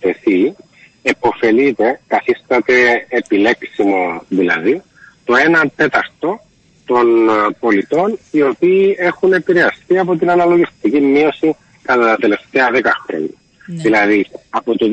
τεθεί, 0.00 0.54
εποφελείται, 1.02 2.00
καθίσταται 2.06 3.06
επιλέξιμο 3.08 4.22
δηλαδή, 4.28 4.82
το 5.24 5.34
1 5.62 5.66
τέταρτο 5.76 6.40
των 6.86 7.28
ε, 7.28 7.32
πολιτών 7.60 8.18
οι 8.30 8.42
οποίοι 8.42 8.96
έχουν 8.98 9.32
επηρεαστεί 9.32 9.98
από 9.98 10.16
την 10.16 10.30
αναλογιστική 10.30 11.00
μείωση 11.00 11.56
κατά 11.82 12.04
τα 12.04 12.16
τελευταία 12.16 12.68
10 12.72 12.80
χρόνια. 13.06 13.30
Ναι. 13.66 13.82
Δηλαδή, 13.82 14.26
από 14.50 14.78
το 14.78 14.86
2012 14.86 14.92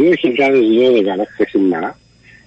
μέχρι 1.18 1.46
σήμερα 1.50 1.98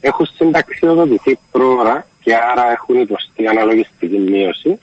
έχουν 0.01 0.27
συνταξιοδοτηθεί 0.37 1.39
πρόωρα 1.51 2.07
και 2.21 2.35
άρα 2.35 2.71
έχουν 2.73 3.01
υποστεί 3.01 3.47
αναλογιστική 3.47 4.19
μείωση 4.19 4.79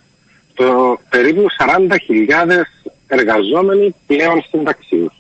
το 0.54 1.00
περίπου 1.10 1.46
40.000 1.60 2.62
εργαζόμενοι 3.08 3.96
πλέον 4.08 4.44
συνταξιούς. 4.50 5.13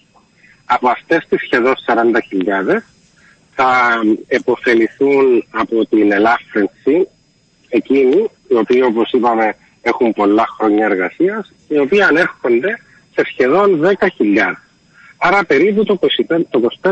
Από 0.65 0.89
αυτές 0.89 1.25
τις 1.29 1.41
σχεδόν 1.41 1.73
40.000 1.85 2.83
θα 3.55 3.89
επωφεληθούν 4.27 5.45
από 5.49 5.85
την 5.85 6.11
ελάφρυνση 6.11 7.07
εκείνοι 7.69 8.29
οι 8.47 8.55
οποίοι 8.55 8.81
όπως 8.85 9.11
είπαμε 9.11 9.55
έχουν 9.81 10.13
πολλά 10.13 10.45
χρόνια 10.57 10.85
εργασίας 10.85 11.53
οι 11.67 11.77
οποίοι 11.77 12.01
ανέρχονται 12.01 12.79
σε 13.15 13.23
σχεδόν 13.31 13.81
10.000. 13.81 14.07
Άρα 15.17 15.45
περίπου 15.45 15.83
το 15.83 15.99
25%. 16.01 16.41
Το 16.49 16.61
25%. 16.83 16.89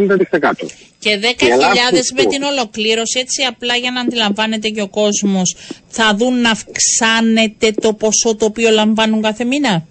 Και 1.00 1.20
10.000 1.22 1.48
ελάχιστο. 1.50 2.16
με 2.16 2.26
την 2.26 2.44
ολοκλήρωση, 2.44 3.20
έτσι 3.20 3.44
απλά 3.44 3.76
για 3.76 3.92
να 3.92 4.02
αντιλαμβάνεται 4.02 4.70
και 4.70 4.82
ο 4.82 4.88
κόσμος, 4.88 5.56
θα 5.88 6.16
δουν 6.16 6.42
να 6.42 6.50
αυξάνεται 6.50 7.72
το 7.72 7.94
ποσό 7.94 8.36
το 8.36 8.46
οποίο 8.46 8.70
λαμβάνουν 8.70 9.22
κάθε 9.22 9.44
μήνα; 9.44 9.86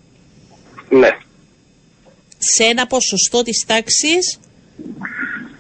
Ναι. 0.91 1.11
Σε 2.39 2.65
ένα 2.65 2.87
ποσοστό 2.87 3.43
της 3.43 3.65
τάξης, 3.67 4.41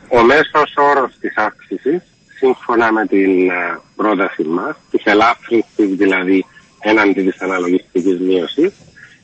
Ο 0.08 0.22
μέσος 0.22 0.74
όρος 0.76 1.12
της 1.20 1.36
αύξησης, 1.36 2.02
σύμφωνα 2.38 2.92
με 2.92 3.06
την 3.06 3.50
ε, 3.50 3.80
πρόταση 3.96 4.42
μας, 4.42 4.76
της 4.90 5.02
ελάφρυνσης 5.04 5.96
δηλαδή 5.96 6.44
έναντι 6.80 7.22
της 7.22 7.40
αναλογιστικής 7.40 8.18
μείωσης, 8.18 8.72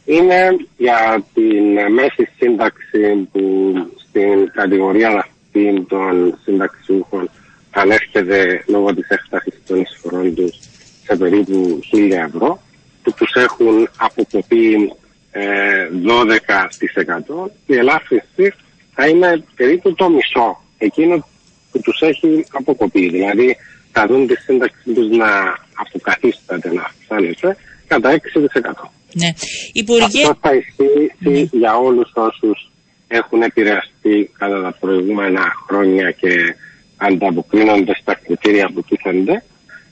είναι 0.05 0.57
για 0.77 1.25
την 1.35 1.77
ε, 1.77 1.89
μέση 1.89 2.29
σύνταξη 2.39 3.29
που 3.33 3.73
στην 4.09 4.51
κατηγορία 4.53 5.09
αυτή 5.09 5.87
των 5.89 6.39
συνταξιούχων 6.45 7.31
ανέρχεται 7.71 8.65
λόγω 8.67 8.95
της 8.95 9.09
έκτασης 9.09 9.55
των 9.67 9.81
εισφορών 9.81 10.35
τους 10.35 10.59
σε 11.05 11.17
περίπου 11.17 11.81
1000 11.93 12.11
ευρώ 12.11 12.63
που 13.03 13.13
τους 13.13 13.33
έχουν 13.35 13.89
αποκοπεί 13.97 14.93
ε, 15.39 15.89
12% 17.45 17.51
η 17.67 17.75
ελάφρυνση 17.77 18.55
θα 18.95 19.09
είναι 19.09 19.45
περίπου 19.57 19.95
το 19.95 20.09
μισό 20.09 20.63
εκείνο 20.79 21.27
που 21.71 21.81
τους 21.81 22.01
έχει 22.01 22.45
αποκοπεί. 22.53 23.09
Δηλαδή 23.09 23.57
θα 23.93 24.07
δουν 24.07 24.27
τη 24.27 24.35
σύνταξη 24.37 24.93
τους 24.95 25.17
να 25.17 25.59
αποκαθίσταται, 25.75 26.73
να 26.73 26.83
αυξάνεται 26.83 27.57
κατά 27.87 28.11
6%. 28.11 28.17
ναι. 29.13 29.29
Υπουργέ, 29.73 30.05
Αυτό 30.23 30.39
θα 30.41 30.55
ισχύει 30.55 31.49
για 31.53 31.77
όλους 31.77 32.11
όσους 32.15 32.71
έχουν 33.09 33.43
επηρεαστεί 33.43 34.31
κατά 34.39 34.63
τα 34.63 34.77
προηγούμενα 34.81 35.53
χρόνια 35.67 36.11
και 36.11 36.55
ανταποκρίνονται 36.97 37.95
στα 38.01 38.15
κριτήρια 38.15 38.71
που 38.75 38.83
τίθενται 38.83 39.45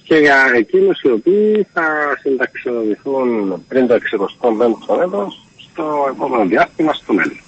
και 0.04 0.16
για 0.16 0.52
εκείνους 0.56 1.00
οι 1.02 1.10
οποίοι 1.10 1.66
θα 1.72 2.16
συνταξιοδοτηθούν 2.20 3.64
πριν 3.68 3.86
το 3.86 3.94
65ο 3.94 5.00
έτος 5.02 5.46
στο 5.56 6.06
επόμενο 6.10 6.44
διάστημα 6.46 6.92
στο 6.92 7.12
μέλλον. 7.12 7.43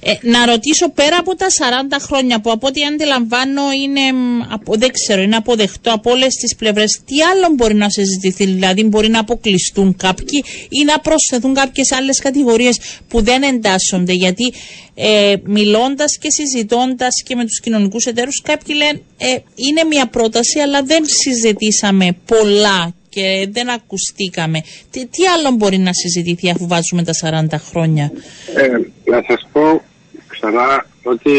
Ε, 0.00 0.12
να 0.22 0.46
ρωτήσω 0.46 0.90
πέρα 0.90 1.16
από 1.18 1.34
τα 1.34 1.46
40 1.46 1.96
χρόνια 2.00 2.40
που 2.40 2.50
από 2.50 2.66
ό,τι 2.66 2.84
αντιλαμβάνω 2.84 3.62
είναι, 3.72 4.12
μ, 4.12 4.42
απο, 4.52 4.74
δεν 4.76 4.90
ξέρω, 4.92 5.22
είναι 5.22 5.36
αποδεκτό 5.36 5.92
από 5.92 6.10
όλες 6.10 6.34
τις 6.34 6.56
πλευρές. 6.56 7.00
Τι 7.06 7.22
άλλο 7.22 7.54
μπορεί 7.54 7.74
να 7.74 7.90
συζητηθεί, 7.90 8.44
δηλαδή 8.44 8.84
μπορεί 8.84 9.08
να 9.08 9.18
αποκλειστούν 9.18 9.96
κάποιοι 9.96 10.44
ή 10.68 10.84
να 10.84 10.98
προσθεθούν 10.98 11.54
κάποιες 11.54 11.92
άλλες 11.92 12.18
κατηγορίες 12.20 12.78
που 13.08 13.22
δεν 13.22 13.42
εντάσσονται. 13.42 14.12
Γιατί 14.12 14.52
ε, 14.94 15.34
μιλώντας 15.44 16.18
και 16.18 16.30
συζητώντας 16.30 17.22
και 17.24 17.34
με 17.34 17.44
τους 17.44 17.60
κοινωνικούς 17.60 18.04
εταίρους, 18.04 18.40
κάποιοι 18.42 18.76
λένε 18.78 19.02
ε, 19.16 19.38
είναι 19.54 19.84
μια 19.88 20.06
πρόταση, 20.06 20.58
αλλά 20.58 20.82
δεν 20.82 21.04
συζητήσαμε 21.06 22.16
πολλά 22.26 22.92
και 23.18 23.48
δεν 23.50 23.68
ακουστήκαμε. 23.70 24.58
Τι, 24.90 25.06
τι 25.06 25.26
άλλο 25.26 25.50
μπορεί 25.56 25.78
να 25.78 25.92
συζητηθεί 25.92 26.50
αφού 26.50 26.66
βάζουμε 26.66 27.02
τα 27.04 27.12
40 27.52 27.58
χρόνια; 27.70 28.12
Ε, 28.54 28.66
να 29.10 29.22
σας 29.28 29.48
πω 29.52 29.82
ξανά 30.28 30.86
ότι 31.02 31.30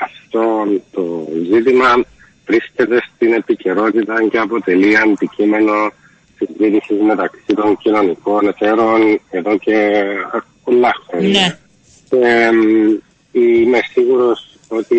αυτό 0.00 0.66
το 0.90 1.28
ζήτημα 1.52 2.04
βρίσκεται 2.46 2.96
στην 3.14 3.32
επικαιρότητα 3.32 4.14
και 4.30 4.38
αποτελεί 4.38 4.96
αντικείμενο 4.96 5.92
συζήτησης 6.38 7.00
μεταξύ 7.06 7.54
των 7.54 7.76
κοινωνικών 7.76 8.48
εταίρων 8.48 9.20
εδώ 9.30 9.58
και 9.58 10.02
πολλά 10.64 10.92
χρόνια. 11.06 11.40
Ναι. 11.40 11.58
Και 12.08 12.26
εμ, 12.26 12.58
είμαι 13.32 13.80
σίγουρος 13.92 14.58
ότι 14.68 14.98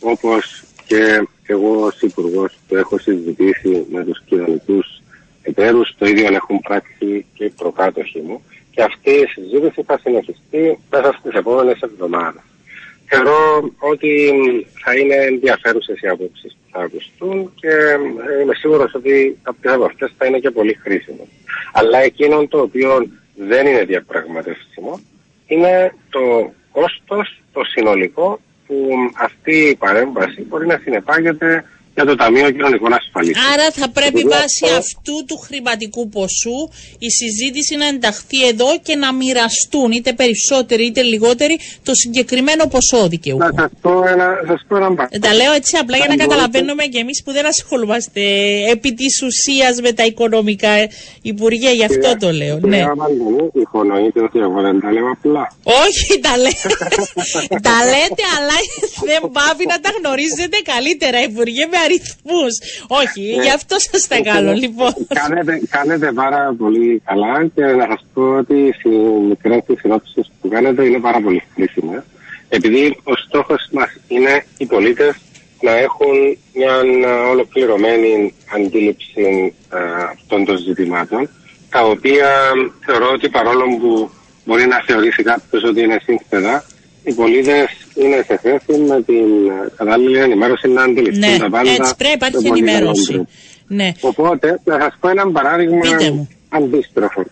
όπως 0.00 0.62
και 0.86 1.26
εγώ 1.46 1.80
ως 1.80 2.00
υπουργός 2.00 2.58
το 2.68 2.76
έχω 2.76 2.98
συζητήσει 2.98 3.86
με 3.90 4.04
τους 4.04 4.22
κοινωνικούς 4.24 5.02
εταίρους, 5.48 5.94
το 5.98 6.06
ίδιο 6.06 6.26
έχουν 6.34 6.60
πράξει 6.60 7.26
και 7.34 7.44
οι 7.44 7.50
προκάτοχοι 7.50 8.20
μου 8.20 8.42
και 8.70 8.82
αυτή 8.82 9.10
η 9.10 9.26
συζήτηση 9.26 9.82
θα 9.82 9.98
συνεχιστεί 9.98 10.78
μέσα 10.90 11.16
στις 11.18 11.32
επόμενες 11.32 11.80
εβδομάδες. 11.80 12.42
θεωρώ 13.10 13.70
ότι 13.78 14.32
θα 14.84 14.94
είναι 14.96 15.14
ενδιαφέρουσες 15.14 16.00
οι 16.00 16.08
απόψεις 16.08 16.52
που 16.52 16.68
θα 16.72 16.80
ακουστούν 16.80 17.52
και 17.54 17.68
ε, 17.68 18.42
είμαι 18.42 18.54
σίγουρος 18.54 18.94
ότι 18.94 19.38
κάποιες 19.42 19.74
από 19.74 19.84
αυτές 19.84 20.12
θα 20.18 20.26
είναι 20.26 20.38
και 20.38 20.50
πολύ 20.50 20.74
χρήσιμες. 20.74 21.26
Αλλά 21.72 21.98
εκείνο 21.98 22.46
το 22.46 22.60
οποίο 22.60 23.06
δεν 23.36 23.66
είναι 23.66 23.84
διαπραγματεύσιμο 23.84 25.00
είναι 25.46 25.94
το 26.10 26.52
κόστος, 26.72 27.42
το 27.52 27.64
συνολικό 27.64 28.40
που 28.66 28.90
αυτή 29.18 29.56
η 29.56 29.76
παρέμβαση 29.76 30.42
μπορεί 30.42 30.66
να 30.66 30.80
συνεπάγεται 30.82 31.64
για 31.98 32.06
το 32.06 32.14
Ταμείο 32.14 32.50
Κοινωνικών 32.50 32.92
Ασφαλίσεων. 32.92 33.44
Άρα 33.52 33.66
θα 33.70 33.88
πρέπει 33.98 34.22
βάσει 34.34 34.66
αυτού 34.82 35.16
του 35.28 35.36
χρηματικού 35.46 36.08
ποσού 36.08 36.58
η 36.98 37.10
συζήτηση 37.10 37.76
να 37.76 37.86
ενταχθεί 37.86 38.46
εδώ 38.52 38.70
και 38.86 38.94
να 38.96 39.08
μοιραστούν 39.12 39.90
είτε 39.96 40.12
περισσότεροι 40.12 40.84
είτε 40.86 41.02
λιγότεροι 41.02 41.58
το 41.82 41.94
συγκεκριμένο 41.94 42.64
ποσό 42.74 43.08
δικαιού. 43.08 43.36
Να 43.36 43.50
σας 43.56 43.70
πω 43.80 43.92
ένα, 44.12 44.26
σας 44.46 44.60
πω 44.68 44.76
ένα 44.76 45.08
ε, 45.10 45.18
Τα 45.18 45.34
λέω 45.34 45.52
έτσι 45.52 45.76
απλά 45.82 45.96
για 45.96 46.06
να 46.08 46.16
καταλαβαίνουμε 46.16 46.84
και 46.84 46.98
εμείς 46.98 47.22
που 47.24 47.32
δεν 47.32 47.46
ασχολούμαστε 47.46 48.22
επί 48.74 48.90
της 48.94 49.22
ουσίας 49.22 49.80
με 49.80 49.92
τα 49.92 50.04
οικονομικά 50.04 50.72
Υπουργέ, 51.22 51.70
γι' 51.70 51.84
αυτό 51.84 52.16
το 52.22 52.28
λέω. 52.32 52.58
Ναι. 52.72 52.82
Υπονοείτε 53.52 54.20
ότι 54.22 54.38
εγώ 54.38 54.60
δεν 54.60 54.80
τα 54.80 54.92
λέω 54.92 55.10
απλά. 55.16 55.44
Όχι, 55.84 56.20
τα 56.26 56.36
λέτε, 56.36 56.68
τα 57.68 57.76
λέτε 57.92 58.24
αλλά 58.36 58.56
δεν 59.10 59.20
πάβει 59.36 59.64
να 59.72 59.80
τα 59.84 59.90
γνωρίζετε 59.98 60.56
καλύτερα 60.72 61.18
Υπουργέ 61.22 61.64
με 61.72 61.78
αριθμούς. 61.88 62.54
Όχι, 63.02 63.22
ναι. 63.36 63.42
γι' 63.42 63.54
αυτό 63.58 63.74
σας 63.78 64.06
τα 64.06 64.18
κάνω, 64.28 64.52
λοιπόν. 64.52 64.92
Κάνετε, 65.22 65.52
κάνετε 65.70 66.12
πάρα 66.12 66.54
πολύ 66.58 67.02
καλά 67.04 67.34
και 67.54 67.64
να 67.80 67.86
σας 67.90 68.02
πω 68.14 68.22
ότι 68.42 68.58
οι 68.84 68.88
μικρές 69.28 69.62
συνόψει 69.80 70.20
που 70.40 70.48
κάνετε 70.48 70.84
είναι 70.84 70.98
πάρα 70.98 71.20
πολύ 71.20 71.42
χρήσιμε. 71.54 72.04
Επειδή 72.48 72.98
ο 73.04 73.14
στόχος 73.16 73.68
μας 73.72 73.90
είναι 74.08 74.44
οι 74.58 74.66
πολίτες 74.66 75.14
να 75.60 75.72
έχουν 75.86 76.14
μια 76.54 76.74
ολοκληρωμένη 77.30 78.34
αντίληψη 78.54 79.54
αυτών 80.12 80.44
των 80.44 80.56
ζητημάτων, 80.56 81.28
τα 81.70 81.80
οποία 81.84 82.28
θεωρώ 82.84 83.10
ότι 83.12 83.28
παρόλο 83.28 83.64
που 83.80 84.10
μπορεί 84.44 84.66
να 84.66 84.82
θεωρήσει 84.86 85.22
κάποιος 85.22 85.62
ότι 85.62 85.80
είναι 85.80 86.00
σύνθετα, 86.04 86.64
οι 87.02 87.12
πολίτες 87.12 87.66
είναι 87.94 88.24
σε 88.26 88.36
θέση 88.36 88.80
με 88.80 89.02
την 89.02 89.26
κατάλληλη 89.76 90.18
ενημέρωση 90.18 90.68
να 90.68 90.82
αντιληφθούν 90.82 91.30
ναι, 91.30 91.38
τα 91.38 91.50
πάντα. 91.50 91.70
Έτσι 91.70 91.94
πρέπει, 91.96 92.14
υπάρχει 92.14 92.46
ενημέρωση. 92.46 93.26
Ναι. 93.66 93.92
Οπότε, 94.00 94.60
να 94.64 94.80
σας 94.80 94.96
πω 95.00 95.08
ένα 95.08 95.30
παράδειγμα 95.30 95.80
αντίστροφο. 96.48 97.24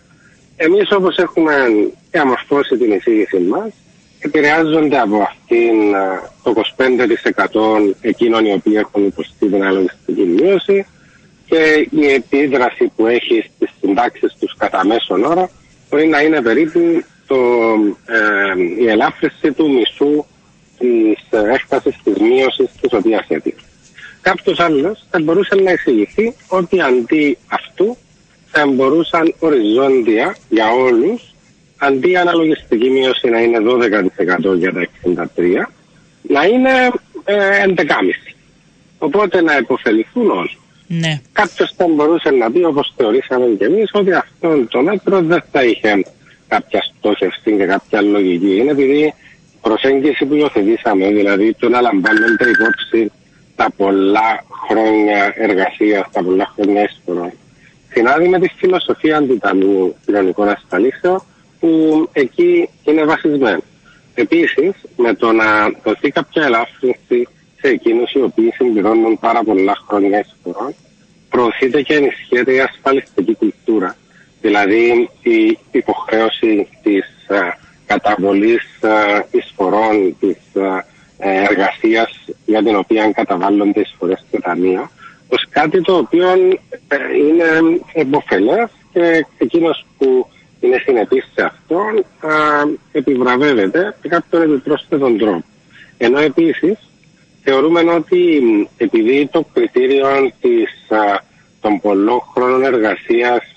Εμείς 0.55 0.91
όπως 0.91 1.17
έχουμε 1.17 1.53
διαμορφώσει 2.11 2.77
την 2.77 2.91
εισήγηση 2.91 3.37
μας, 3.37 3.69
επηρεάζονται 4.19 4.99
από 4.99 5.17
αυτήν 5.21 5.75
το 6.43 6.53
25% 7.91 7.95
εκείνων 8.01 8.45
οι 8.45 8.53
οποίοι 8.53 8.73
έχουν 8.75 9.05
υποστεί 9.05 9.47
την 9.47 9.63
αλογιστική 9.63 10.21
μείωση 10.21 10.85
και 11.45 11.87
η 11.89 12.07
επίδραση 12.07 12.91
που 12.95 13.05
έχει 13.07 13.51
στις 13.55 13.69
συντάξεις 13.81 14.35
τους 14.39 14.55
κατά 14.57 14.85
μέσον 14.85 15.23
όρο 15.23 15.49
μπορεί 15.89 16.07
να 16.07 16.21
είναι 16.21 16.41
περίπου 16.41 16.79
το, 17.27 17.35
ε, 18.05 18.81
η 18.83 18.87
ελάφρυνση 18.87 19.51
του 19.51 19.71
μισού 19.71 20.25
της 20.77 21.39
έκτασης 21.53 21.95
της 22.03 22.17
μείωσης 22.17 22.69
της 22.81 22.93
οποίας 22.93 23.25
έτυχε. 23.27 23.57
Κάποιος 24.21 24.59
άλλος 24.59 25.05
θα 25.09 25.19
μπορούσε 25.21 25.55
να 25.55 25.71
εξηγηθεί 25.71 26.35
ότι 26.47 26.81
αντί 26.81 27.37
αυτού 27.47 27.97
θα 28.47 28.67
μπορούσαν 28.67 29.33
οριζόντια 29.39 30.35
για 30.49 30.71
όλους 30.71 31.35
αντί 31.77 32.09
η 32.09 32.17
αναλογιστική 32.17 32.89
μείωση 32.89 33.29
να 33.29 33.41
είναι 33.41 33.57
12% 34.53 34.57
για 34.57 34.73
τα 34.73 34.87
63 35.37 35.67
να 36.21 36.43
είναι 36.43 36.71
ε, 37.23 37.63
11,5%. 37.75 37.83
Οπότε 38.97 39.41
να 39.41 39.57
υποφεληθούν 39.57 40.29
όλοι. 40.29 40.57
Ναι. 40.87 41.21
Κάποιος 41.31 41.73
θα 41.77 41.85
μπορούσε 41.87 42.29
να 42.29 42.51
πει, 42.51 42.63
όπως 42.63 42.93
θεωρήσαμε 42.97 43.45
και 43.45 43.65
εμείς, 43.65 43.89
ότι 43.93 44.13
αυτό 44.13 44.65
το 44.69 44.81
μέτρο 44.81 45.21
δεν 45.21 45.43
θα 45.51 45.63
είχε 45.63 46.03
κάποια 46.47 46.81
στόχευση 46.97 47.57
και 47.57 47.65
κάποια 47.65 48.01
λογική. 48.01 48.55
Είναι 48.57 48.71
επειδή 48.71 48.99
η 49.03 49.13
προσέγγιση 49.61 50.25
που 50.25 50.35
υιοθετήσαμε, 50.35 51.07
δηλαδή 51.07 51.53
το 51.53 51.69
να 51.69 51.81
λαμβάνονται 51.81 52.49
υπόψη 52.49 53.11
τα 53.55 53.67
πολλά 53.77 54.43
χρόνια 54.67 55.33
εργασίας, 55.35 56.07
τα 56.11 56.23
πολλά 56.23 56.51
χρόνια 56.55 56.81
έσφορων, 56.81 57.31
συνάδει 57.93 58.27
με 58.27 58.39
τη 58.39 58.47
φιλοσοφία 58.55 59.17
αντιταμού 59.17 59.95
κοινωνικών 60.05 60.49
ασφαλίσεων 60.49 61.21
που 61.59 61.69
εκεί 62.13 62.69
είναι 62.83 63.03
βασισμένο. 63.05 63.61
Επίσης, 64.13 64.73
με 64.97 65.13
το 65.13 65.31
να 65.31 65.45
δοθεί 65.83 66.09
κάποια 66.09 66.43
ελάφρυνση 66.43 67.27
σε 67.61 67.67
εκείνους 67.67 68.11
οι 68.11 68.21
οποίοι 68.21 68.51
συμπληρώνουν 68.55 69.19
πάρα 69.19 69.43
πολλά 69.43 69.77
χρόνια 69.87 70.17
έσφορων, 70.17 70.75
προωθείται 71.29 71.81
και 71.81 71.93
ενισχύεται 71.93 72.53
η 72.53 72.59
ασφαλιστική 72.59 73.35
κουλτούρα 73.35 73.95
δηλαδή 74.47 75.09
η 75.21 75.57
υποχρέωση 75.71 76.67
της 76.83 77.05
α, 77.27 77.35
ε, 77.35 77.57
καταβολής 77.85 78.63
α, 78.81 78.89
ε, 78.89 79.25
εισφορών 79.31 80.15
της 80.19 80.37
α, 80.61 80.85
ε, 81.17 81.43
εργασίας 81.49 82.09
για 82.45 82.63
την 82.63 82.75
οποία 82.75 83.11
καταβάλλονται 83.11 83.79
εισφορές 83.79 84.25
στο 84.27 84.41
ταμείο 84.41 84.89
ως 85.29 85.45
κάτι 85.49 85.81
το 85.81 85.93
οποίο 85.95 86.35
είναι 87.27 87.79
εμποφελές 87.93 88.69
και 88.93 89.25
εκείνος 89.37 89.85
που 89.97 90.27
είναι 90.59 90.77
συνεπής 90.85 91.31
σε 91.35 91.43
αυτό 91.43 91.79
επιβραβεύεται 92.91 93.95
με 94.01 94.09
κάποιον 94.09 94.41
επιπρόσθετον 94.41 95.17
τρόπο. 95.17 95.43
Ενώ 95.97 96.19
επίσης 96.19 96.77
θεωρούμε 97.43 97.79
ότι 97.79 98.41
επειδή 98.77 99.27
το 99.31 99.45
κριτήριο 99.53 100.07
της, 100.41 100.69
των 101.61 101.79
πολλών 101.81 102.21
χρόνων 102.33 102.63
εργασίας 102.63 103.56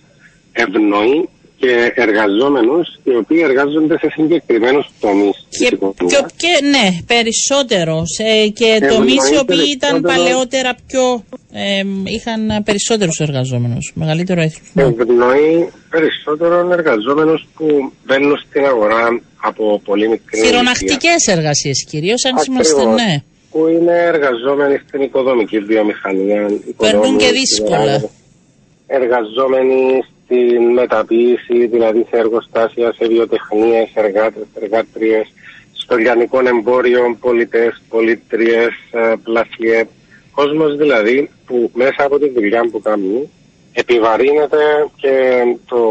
ευνοεί 0.67 1.29
και 1.61 1.93
εργαζόμενους 1.95 2.87
οι 3.05 3.15
οποίοι 3.17 3.41
εργάζονται 3.49 3.99
σε 3.99 4.09
συγκεκριμένους 4.11 4.87
τομείς. 5.01 5.47
Και, 5.49 5.69
και, 6.13 6.25
και 6.37 6.65
ναι, 6.75 6.87
περισσότερος. 7.07 8.09
και 8.55 8.87
τομείς 8.89 9.31
οι 9.31 9.39
οποίοι 9.39 9.65
ήταν 9.77 10.01
παλαιότερα 10.01 10.77
πιο... 10.87 11.25
Ε, 11.53 11.83
είχαν 12.05 12.63
περισσότερους 12.65 13.19
εργαζόμενους, 13.19 13.93
μεγαλύτερο 13.95 14.41
αριθμό. 14.41 14.97
Ευνοεί 15.01 15.69
περισσότερο 15.91 16.73
εργαζόμενους 16.73 17.49
που 17.55 17.93
μπαίνουν 18.05 18.37
στην 18.49 18.65
αγορά 18.65 19.21
από 19.41 19.81
πολύ 19.85 20.09
μικρή 20.09 20.41
Χειρονακτικές 20.45 21.27
εργασίες 21.27 21.85
κυρίως, 21.89 22.25
αν 22.25 22.35
είμαστε 22.49 22.85
ναι. 22.85 23.23
Που 23.51 23.67
είναι 23.67 23.93
εργαζόμενοι 23.93 24.81
στην 24.87 25.01
οικοδομική 25.01 25.59
βιομηχανία. 25.59 26.51
Περνούν 26.77 27.19
και 27.19 27.31
δύσκολα. 27.31 28.11
Εργαζόμενοι 28.87 30.05
στην 30.31 30.73
μεταποίηση, 30.73 31.67
δηλαδή 31.67 32.07
σε 32.11 32.17
εργοστάσια, 32.17 32.93
σε 32.93 33.07
βιοτεχνίες, 33.07 33.91
εργάτε, 33.95 34.47
εργάτριες, 34.55 35.33
στο 35.73 35.97
λιανικό 35.97 36.41
εμπόριο, 36.47 37.17
πολιτές, 37.21 37.83
πολίτριε, 37.89 38.63
ε, 38.91 39.15
πλασιέ. 39.23 39.85
Κόσμος 40.33 40.77
δηλαδή 40.77 41.31
που 41.47 41.71
μέσα 41.75 42.05
από 42.05 42.19
τη 42.19 42.29
δουλειά 42.29 42.69
που 42.71 42.81
κάνει 42.81 43.31
επιβαρύνεται 43.73 44.89
και 44.97 45.43
το 45.67 45.83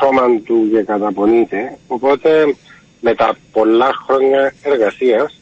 σώμα 0.00 0.40
του 0.44 0.68
και 0.72 0.82
καταπονείται. 0.82 1.78
Οπότε 1.86 2.54
με 3.00 3.14
τα 3.14 3.36
πολλά 3.52 3.90
χρόνια 4.06 4.54
εργασίας, 4.62 5.40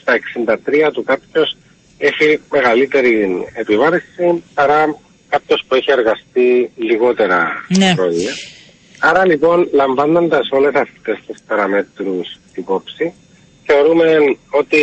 στα 0.00 0.12
63 0.12 0.90
του 0.92 1.02
κάποιος 1.02 1.56
έχει 1.98 2.40
μεγαλύτερη 2.50 3.46
επιβάρηση 3.54 4.42
παρά 4.54 4.96
κάποιος 5.30 5.64
που 5.68 5.74
έχει 5.74 5.90
εργαστεί 5.90 6.70
λιγότερα 6.76 7.64
ναι. 7.68 7.92
χρόνια. 7.94 8.32
Άρα 9.00 9.26
λοιπόν 9.26 9.68
λαμβάνοντας 9.72 10.48
όλες 10.50 10.74
αυτές 10.74 11.18
τις 11.26 11.42
παραμέτρους 11.46 12.38
υπόψη, 12.54 13.12
θεωρούμε 13.64 14.36
ότι 14.50 14.78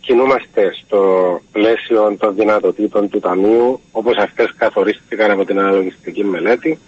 κινούμαστε 0.00 0.72
στο 0.84 1.00
πλαίσιο 1.52 2.16
των 2.18 2.34
δυνατοτήτων 2.34 3.08
του 3.08 3.20
Ταμείου, 3.20 3.80
όπως 3.92 4.16
αυτές 4.16 4.54
καθορίστηκαν 4.56 5.30
από 5.30 5.44
την 5.44 5.58
αναλογιστική 5.58 6.24
μελέτη. 6.24 6.78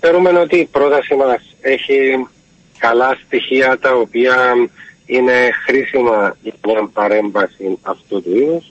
Θεωρούμε 0.00 0.30
ότι 0.30 0.56
η 0.56 0.68
πρόταση 0.72 1.14
μας 1.14 1.56
έχει 1.60 2.26
καλά 2.78 3.18
στοιχεία 3.26 3.78
τα 3.78 3.94
οποία 3.94 4.54
είναι 5.06 5.50
χρήσιμα 5.66 6.36
για 6.42 6.54
μια 6.64 6.90
παρέμβαση 6.92 7.78
αυτού 7.82 8.22
του 8.22 8.36
είδους 8.36 8.70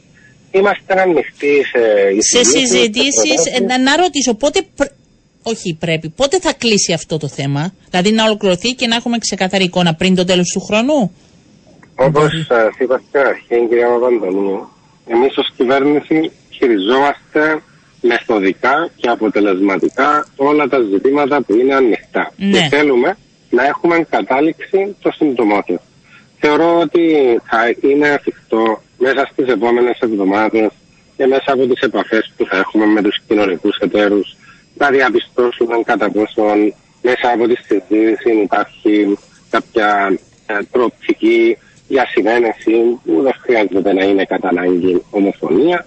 Είμαστε 0.51 1.01
ανοιχτοί 1.01 1.63
σε, 1.63 1.81
σε 2.21 2.43
συζητήσεις. 2.43 3.59
Να, 3.67 3.79
να 3.79 3.95
ρωτήσω, 3.95 4.33
πότε. 4.33 4.65
Όχι, 5.43 5.77
πρέπει. 5.79 6.09
Πότε 6.09 6.39
θα 6.39 6.53
κλείσει 6.53 6.93
αυτό 6.93 7.17
το 7.17 7.27
θέμα, 7.27 7.73
Δηλαδή 7.89 8.11
να 8.11 8.23
ολοκληρωθεί 8.23 8.73
και 8.73 8.87
να 8.87 8.95
έχουμε 8.95 9.17
ξεκαθαρή 9.17 9.63
εικόνα 9.63 9.93
πριν 9.95 10.15
το 10.15 10.23
τέλος 10.23 10.51
του 10.53 10.59
χρόνου; 10.59 11.11
Όπως 11.95 12.31
σας 12.47 12.77
είπα 12.79 13.01
στην 13.07 13.19
αρχή, 13.19 13.67
κυρία 13.69 13.87
Παπαντονίου, 13.87 14.69
εμείς 15.07 15.37
ως 15.37 15.53
κυβέρνηση 15.57 16.31
χειριζόμαστε 16.49 17.61
μεθοδικά 18.01 18.89
και 18.95 19.09
αποτελεσματικά 19.09 20.27
όλα 20.35 20.67
τα 20.67 20.79
ζητήματα 20.79 21.41
που 21.41 21.55
είναι 21.55 21.75
ανοιχτά. 21.75 22.33
Ναι. 22.37 22.51
Και 22.51 22.67
θέλουμε 22.75 23.17
να 23.49 23.65
έχουμε 23.65 24.05
κατάληξη 24.09 24.95
το 25.01 25.11
συντομότερο. 25.11 25.81
θεωρώ 26.39 26.79
ότι 26.79 27.05
θα 27.49 27.89
είναι 27.89 28.07
εφικτό 28.07 28.81
μέσα 28.99 29.29
στις 29.31 29.47
επόμενες 29.47 29.97
εβδομάδες 29.99 30.69
και 31.17 31.25
μέσα 31.25 31.53
από 31.53 31.67
τις 31.67 31.81
επαφές 31.81 32.33
που 32.37 32.45
θα 32.45 32.57
έχουμε 32.57 32.85
με 32.85 33.01
τους 33.01 33.19
κοινωνικούς 33.27 33.77
εταίρους 33.77 34.35
να 34.77 34.89
διαπιστώσουμε 34.89 35.81
κατά 35.85 36.11
πόσον 36.11 36.73
μέσα 37.01 37.31
από 37.33 37.47
τη 37.47 37.55
συζήτηση 37.55 38.31
υπάρχει 38.43 39.17
κάποια 39.49 40.19
ε, 40.45 40.57
προοπτική 40.71 41.57
για 41.87 42.05
συνένεση 42.07 42.99
που 43.05 43.21
δεν 43.21 43.33
χρειάζεται 43.41 43.93
να 43.93 44.03
είναι 44.03 44.25
κατά 44.25 44.47
ανάγκη 44.47 45.01
ομοφωνία. 45.09 45.85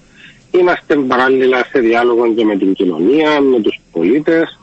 Είμαστε 0.50 0.94
παράλληλα 0.96 1.64
σε 1.70 1.78
διάλογο 1.78 2.34
και 2.34 2.44
με 2.44 2.56
την 2.56 2.72
κοινωνία, 2.72 3.40
με 3.40 3.60
τους 3.60 3.80
πολίτες. 3.92 4.60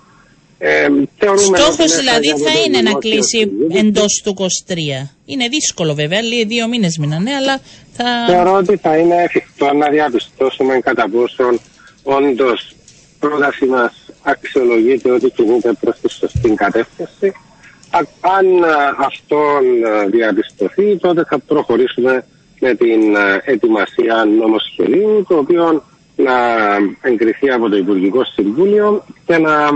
Ε, 0.61 0.87
Στόχος 1.35 1.95
δηλαδή 1.95 2.27
θα 2.27 2.59
είναι 2.65 2.81
να 2.81 2.93
κλείσει 2.93 3.51
εντός 3.71 4.21
του 4.23 4.35
23. 4.37 4.75
Είναι 5.25 5.47
δύσκολο 5.47 5.93
βέβαια, 5.93 6.21
λίγοι 6.21 6.45
δύο 6.45 6.67
μήνες 6.67 6.97
μείνανε, 6.97 7.33
αλλά 7.33 7.59
θα... 7.93 8.05
Θεωρώ 8.27 8.53
ότι 8.53 8.77
θα 8.77 8.97
είναι 8.97 9.23
εφικτό 9.23 9.73
να 9.73 9.89
διαπιστώσουμε 9.89 10.79
κατά 10.79 11.09
πόσον 11.09 11.59
όντως 12.03 12.75
πρόταση 13.19 13.65
μας 13.65 13.93
αξιολογείται 14.23 15.11
ότι 15.11 15.29
κινείται 15.29 15.73
προς 15.79 15.99
τη 16.01 16.11
σωστή 16.11 16.49
κατεύθυνση 16.49 17.33
αν 18.21 18.45
αυτό 18.97 19.39
διαπιστωθεί, 20.09 20.97
τότε 20.97 21.23
θα 21.29 21.39
προχωρήσουμε 21.39 22.25
με 22.59 22.75
την 22.75 23.01
ετοιμασία 23.45 24.25
νομοσχεδίου, 24.39 25.25
το 25.27 25.37
οποίο 25.37 25.83
να 26.15 26.33
εγκριθεί 27.01 27.51
από 27.51 27.69
το 27.69 27.77
Υπουργικό 27.77 28.23
Συμβούλιο 28.23 29.03
και 29.25 29.37
να 29.37 29.69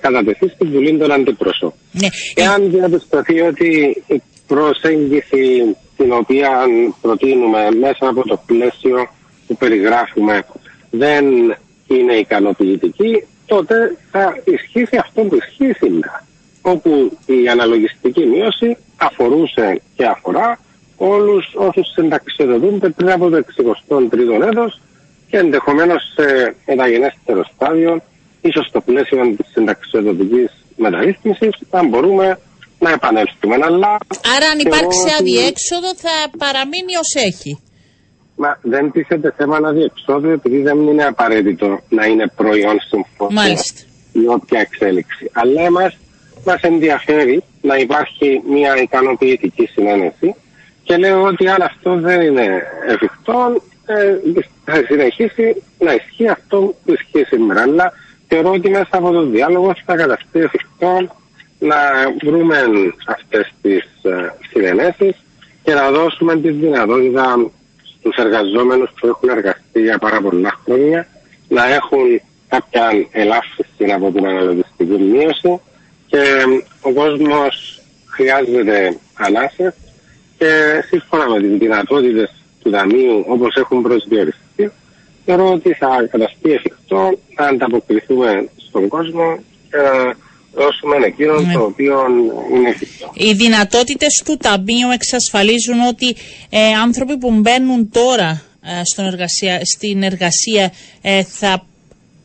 κατατεθεί 0.00 0.48
στην 0.48 0.70
Βουλή 0.70 0.98
των 0.98 1.12
Αντιπρόσωπων. 1.12 1.72
Ναι. 1.92 2.08
Εάν 2.34 2.70
διαπιστωθεί 2.70 3.40
ότι 3.40 4.02
η 4.06 4.22
προσέγγιση 4.46 5.76
την 5.96 6.12
οποία 6.12 6.50
προτείνουμε 7.00 7.68
μέσα 7.80 8.08
από 8.08 8.28
το 8.28 8.40
πλαίσιο 8.46 9.06
που 9.46 9.56
περιγράφουμε 9.56 10.44
δεν 10.90 11.24
είναι 11.86 12.14
ικανοποιητική, 12.14 13.24
τότε 13.46 13.96
θα 14.10 14.36
ισχύσει 14.44 14.96
αυτό 14.96 15.22
που 15.22 15.34
ισχύει 15.36 15.72
σήμερα 15.78 16.26
όπου 16.62 17.18
η 17.26 17.48
αναλογιστική 17.48 18.26
μείωση 18.26 18.76
αφορούσε 18.96 19.80
και 19.96 20.06
αφορά 20.06 20.58
όλους 20.96 21.52
όσους 21.54 21.92
συνταξιοδοτούνται 21.92 22.88
πριν 22.88 23.10
από 23.10 23.28
το 23.28 23.36
63ο 23.36 24.46
έτος 24.48 24.80
και 25.28 25.38
ενδεχομένως 25.38 26.02
σε 26.14 26.54
μεταγενέστερο 26.66 27.44
στάδιο, 27.54 28.02
ίσως 28.42 28.66
στο 28.66 28.80
πλαίσιο 28.80 29.34
της 29.36 29.46
συνταξιοδοτικής 29.52 30.50
μεταρρύθμισης, 30.76 31.52
θα 31.70 31.80
μπορούμε 31.88 32.38
να 32.78 32.90
επανέλθουμε. 32.90 33.54
Αλλά 33.62 33.98
Άρα 34.36 34.46
αν 34.52 34.58
υπάρξει 34.58 35.08
αδιέξοδο 35.20 35.90
θα 36.04 36.16
παραμείνει 36.38 36.94
ως 37.02 37.14
έχει. 37.28 37.62
Μα 38.36 38.58
δεν 38.62 38.90
τίθεται 38.92 39.32
θέμα 39.36 39.56
αδιεξόδου 39.64 40.28
επειδή 40.28 40.58
δεν 40.62 40.78
είναι 40.88 41.04
απαραίτητο 41.04 41.80
να 41.88 42.06
είναι 42.06 42.26
προϊόν 42.36 42.76
συμφωνία 42.80 43.58
ή 44.12 44.26
όποια 44.26 44.60
εξέλιξη. 44.60 45.30
Αλλά 45.32 45.62
εμάς 45.62 45.96
μας 46.44 46.60
ενδιαφέρει 46.60 47.42
να 47.62 47.76
υπάρχει 47.76 48.42
μια 48.48 48.76
ικανοποιητική 48.76 49.66
συνένεση 49.66 50.34
και 50.82 50.96
λέω 50.96 51.22
ότι 51.22 51.48
αν 51.48 51.62
αυτό 51.62 52.00
δεν 52.00 52.20
είναι 52.20 52.62
εφικτό 52.88 53.62
ε, 53.86 54.16
θα 54.64 54.82
συνεχίσει 54.86 55.62
να 55.78 55.92
ισχύει 55.94 56.28
αυτό 56.28 56.74
που 56.84 56.92
ισχύει 56.92 57.24
σήμερα. 57.24 57.62
Αλλά 57.62 57.92
θεωρώ 58.34 58.50
ότι 58.50 58.70
μέσα 58.70 58.88
από 58.90 59.10
το 59.10 59.24
διάλογο 59.26 59.74
θα 59.84 59.96
καταστεί 59.96 60.40
εφικτό 60.40 61.16
να 61.58 61.76
βρούμε 62.24 62.56
αυτές 63.06 63.52
τις 63.62 63.84
ε, 64.02 64.34
συνενέσεις 64.50 65.16
και 65.62 65.74
να 65.74 65.90
δώσουμε 65.90 66.36
τη 66.36 66.50
δυνατότητα 66.50 67.50
στους 67.98 68.16
εργαζόμενους 68.16 68.90
που 69.00 69.06
έχουν 69.06 69.28
εργαστεί 69.28 69.80
για 69.80 69.98
πάρα 69.98 70.20
πολλά 70.20 70.60
χρόνια 70.64 71.08
να 71.48 71.64
έχουν 71.74 72.20
κάποια 72.48 72.90
ελάφρυνση 73.10 73.92
από 73.94 74.10
την 74.10 74.26
αναλογιστική 74.26 75.02
μείωση 75.02 75.60
και 76.06 76.22
ο 76.80 76.92
κόσμος 76.92 77.80
χρειάζεται 78.06 78.98
ανάσες 79.14 79.74
και 80.38 80.82
σύμφωνα 80.88 81.28
με 81.28 81.40
τις 81.40 81.58
δυνατότητες 81.58 82.32
του 82.62 82.70
Ταμείου 82.70 83.24
όπως 83.28 83.54
έχουν 83.54 83.82
προσδιοριστεί 83.82 84.41
θεωρώ 85.24 85.52
ότι 85.52 85.72
θα 85.74 86.08
καταστεί 86.10 86.52
εφικτό 86.52 87.18
να 87.36 87.46
ανταποκριθούμε 87.46 88.48
στον 88.56 88.88
κόσμο 88.88 89.38
και 89.70 89.76
να 89.76 90.14
δώσουμε 90.52 91.06
εκείνο 91.06 91.40
ναι. 91.40 91.52
το 91.52 91.60
οποίο 91.60 92.06
είναι 92.54 92.68
εφικτό. 92.68 93.10
Οι 93.14 93.32
δυνατότητες 93.32 94.22
του 94.24 94.36
Ταμείου 94.36 94.90
εξασφαλίζουν 94.92 95.80
ότι 95.88 96.16
ε, 96.50 96.72
άνθρωποι 96.82 97.18
που 97.18 97.30
μπαίνουν 97.30 97.90
τώρα 97.90 98.42
ε, 98.62 98.84
στον 98.84 99.04
εργασία, 99.06 99.60
στην 99.64 100.02
εργασία 100.02 100.72
ε, 101.02 101.22
θα 101.22 101.66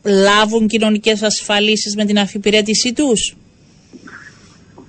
λάβουν 0.04 0.68
κοινωνικές 0.68 1.22
ασφαλίσεις 1.22 1.96
με 1.96 2.04
την 2.04 2.18
αφιπηρέτησή 2.18 2.92
τους; 2.92 3.36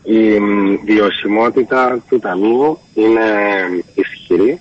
Η 0.03 0.39
βιωσιμότητα 0.85 2.03
του 2.09 2.19
Ταμείου 2.19 2.79
είναι 2.93 3.21
ισχυρή 3.95 4.59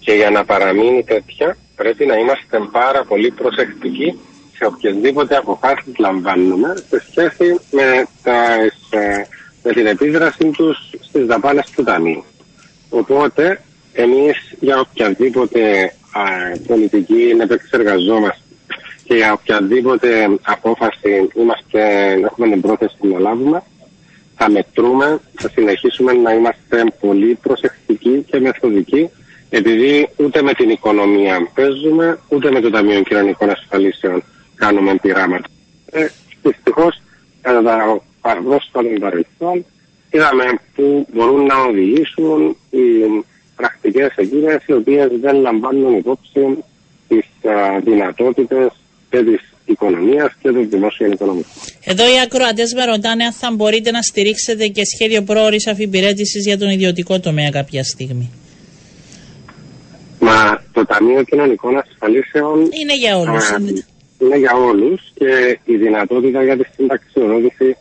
και 0.00 0.12
για 0.12 0.30
να 0.30 0.44
παραμείνει 0.44 1.04
τέτοια 1.04 1.56
πρέπει 1.78 2.06
να 2.06 2.16
είμαστε 2.16 2.58
πάρα 2.72 3.04
πολύ 3.04 3.30
προσεκτικοί 3.30 4.18
σε 4.56 4.64
οποιασδήποτε 4.64 5.36
αποφάσεις 5.36 5.96
λαμβάνουμε 5.98 6.74
σε 6.88 7.04
σχέση 7.10 7.60
με, 7.70 8.06
τα, 8.22 8.56
με 9.62 9.72
την 9.72 9.86
επίδραση 9.86 10.50
τους 10.50 10.90
στις 11.00 11.26
δαπάνες 11.26 11.70
του 11.70 11.84
Ταμείου. 11.84 12.24
Οπότε 12.90 13.60
εμείς 13.92 14.36
για 14.60 14.80
οποιαδήποτε 14.80 15.92
α, 16.12 16.22
πολιτική 16.66 17.36
επεξεργαζόμαστε 17.40 18.42
και 19.04 19.14
για 19.14 19.32
οποιαδήποτε 19.32 20.38
απόφαση 20.42 21.28
είμαστε, 21.34 22.12
έχουμε 22.24 22.48
την 22.48 22.60
πρόθεση 22.60 22.96
να 23.00 23.18
λάβουμε 23.18 23.62
θα 24.38 24.50
μετρούμε, 24.50 25.20
θα 25.34 25.48
συνεχίσουμε 25.48 26.12
να 26.12 26.32
είμαστε 26.32 26.84
πολύ 27.00 27.34
προσεκτικοί 27.34 28.24
και 28.30 28.40
μεθοδικοί 28.40 29.10
επειδή 29.50 30.08
ούτε 30.16 30.42
με 30.42 30.52
την 30.52 30.70
οικονομία 30.70 31.50
παίζουμε, 31.54 32.18
ούτε 32.28 32.50
με 32.50 32.60
το 32.60 32.70
Ταμείο 32.70 33.02
Κοινωνικών 33.02 33.50
Ασφαλίσεων 33.50 34.22
κάνουμε 34.54 34.94
πειράματα. 35.02 35.48
Ε, 35.90 36.06
Δυστυχώς, 36.42 37.00
κατά 37.40 37.62
τα 37.62 38.02
πρόσφατα 38.44 38.88
παρελθόν, 39.00 39.64
είδαμε 40.10 40.44
που 40.74 41.06
μπορούν 41.12 41.44
να 41.44 41.56
οδηγήσουν 41.60 42.56
οι 42.70 42.80
πρακτικές 43.56 44.12
εκείνες 44.16 44.64
οι 44.66 44.72
οποίες 44.72 45.08
δεν 45.20 45.36
λαμβάνουν 45.40 45.96
υπόψη 45.96 46.64
τις 47.08 47.24
δυνατότητες 47.84 48.68
και 49.10 49.22
τι 49.22 49.36
οικονομίας 49.64 50.32
και 50.42 50.48
των 50.48 50.70
δημόσιων 50.70 51.12
οικονομικών. 51.12 51.52
Εδώ 51.84 52.04
οι 52.04 52.20
ακροατές 52.24 52.72
με 52.74 52.84
ρωτάνε 52.84 53.24
αν 53.24 53.32
θα 53.32 53.50
μπορείτε 53.50 53.90
να 53.90 54.02
στηρίξετε 54.02 54.66
και 54.66 54.84
σχέδιο 54.84 55.22
πρόορη 55.22 55.56
αφιπηρέτησης 55.70 56.44
για 56.46 56.58
τον 56.58 56.70
ιδιωτικό 56.70 57.20
τομέα 57.20 57.50
κάποια 57.50 57.84
στιγμή. 57.84 58.30
Μα 60.20 60.62
το 60.72 60.86
Ταμείο 60.86 61.22
Κοινωνικών 61.22 61.78
Ασφαλίσεων 61.78 62.60
είναι 62.60 62.96
για 62.96 63.16
όλους. 63.16 63.50
είναι 64.18 64.38
για 64.38 64.54
όλους 64.54 65.12
και 65.14 65.58
η 65.64 65.76
δυνατότητα 65.76 66.42
για 66.44 66.56
τη 66.56 66.64
συνταξιοδότηση 66.76 67.76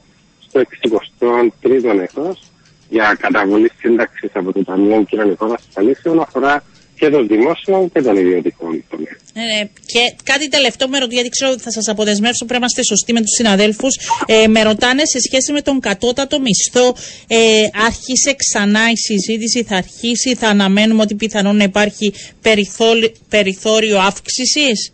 στο 0.48 0.62
63ο 0.62 2.00
έτος 2.02 2.52
για 2.90 3.18
καταβολή 3.20 3.72
σύνταξης 3.80 4.30
από 4.34 4.52
το 4.52 4.64
Ταμείο 4.64 5.04
Κοινωνικών 5.04 5.54
Ασφαλίσεων 5.54 6.20
αφορά 6.20 6.64
και 7.00 7.10
των 7.10 7.28
δημόσιων 7.28 7.92
και 7.92 8.02
των 8.02 8.16
ιδιωτικών 8.18 8.84
τομέα. 8.90 9.16
Ε, 9.34 9.66
και 9.86 10.16
κάτι 10.24 10.48
τελευταίο 10.50 10.88
με 10.88 10.98
ρωτήσω, 10.98 11.16
γιατί 11.16 11.30
ξέρω 11.30 11.52
ότι 11.52 11.62
θα 11.62 11.72
σας 11.72 11.88
αποδεσμεύσω, 11.88 12.46
πρέπει 12.46 12.62
να 12.62 12.68
είστε 12.70 12.84
σωστοί 12.84 13.14
με 13.14 13.20
τους 13.20 13.36
συναδέλφους. 13.36 13.96
Ε, 14.26 14.48
με 14.48 14.62
ρωτάνε 14.64 15.06
σε 15.06 15.20
σχέση 15.20 15.52
με 15.52 15.62
τον 15.62 15.80
κατώτατο 15.80 16.40
μισθό. 16.40 16.96
Ε, 17.28 17.38
άρχισε 17.86 18.34
ξανά 18.34 18.92
η 18.92 18.96
συζήτηση, 18.96 19.64
θα 19.64 19.76
αρχίσει, 19.76 20.36
θα 20.36 20.48
αναμένουμε 20.48 21.02
ότι 21.02 21.16
πιθανόν 21.16 21.56
να 21.56 21.64
υπάρχει 21.64 22.14
περιθώριο, 22.42 23.12
περιθώριο 23.30 24.00
αύξησης; 24.00 24.94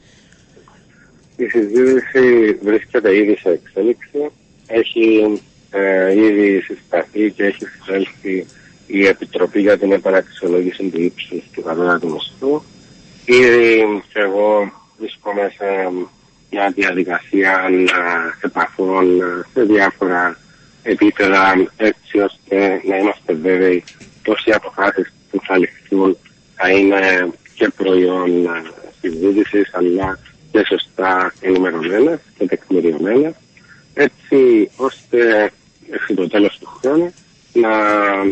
Η 1.38 1.46
συζήτηση 1.46 2.54
βρίσκεται 2.62 3.16
ήδη 3.16 3.38
σε 3.42 3.50
εξέλιξη. 3.50 4.20
Έχει 4.68 5.40
ε, 5.72 6.14
ήδη 6.14 6.62
συσταθεί 6.62 7.32
και 7.32 7.44
έχει 7.44 7.66
συσταθεί 7.66 8.46
η 8.98 9.06
Επιτροπή 9.06 9.62
για 9.62 9.78
την 9.78 9.92
Επαναξιολόγηση 9.92 10.90
του 10.90 11.02
ύψους 11.02 11.44
του 11.54 11.64
του 12.02 12.12
μισθού. 12.12 12.62
Ήδη 13.26 14.04
και 14.14 14.20
εγώ 14.20 14.72
βρίσκομαι 14.98 15.52
σε 15.58 15.66
μια 16.52 16.72
διαδικασία 16.76 17.70
επαφών 18.42 19.06
σε 19.54 19.62
διάφορα 19.62 20.38
επίπεδα 20.84 21.68
έτσι 21.78 22.20
ώστε 22.20 22.82
να 22.88 22.98
είμαστε 22.98 23.34
βέβαιοι 23.34 23.84
πως 24.24 24.46
οι 24.46 24.52
αποφάσεις 24.52 25.14
που 25.32 25.40
θα 25.44 25.58
ληφθούν 25.58 26.18
θα 26.56 26.70
είναι 26.70 27.32
και 27.56 27.70
προϊόν 27.78 28.50
συζήτησης 29.02 29.70
αλλά 29.74 30.20
και 30.52 30.66
σωστά 30.68 31.34
ενημερωμένες 31.40 32.20
και 32.38 32.46
τεκμηριωμένες 32.46 33.34
έτσι 33.94 34.70
ώστε 34.76 35.52
μέχρι 35.90 36.16
το 36.16 36.28
τέλος 36.28 36.58
του 36.60 36.80
χρόνου 36.82 37.14
να 37.54 37.70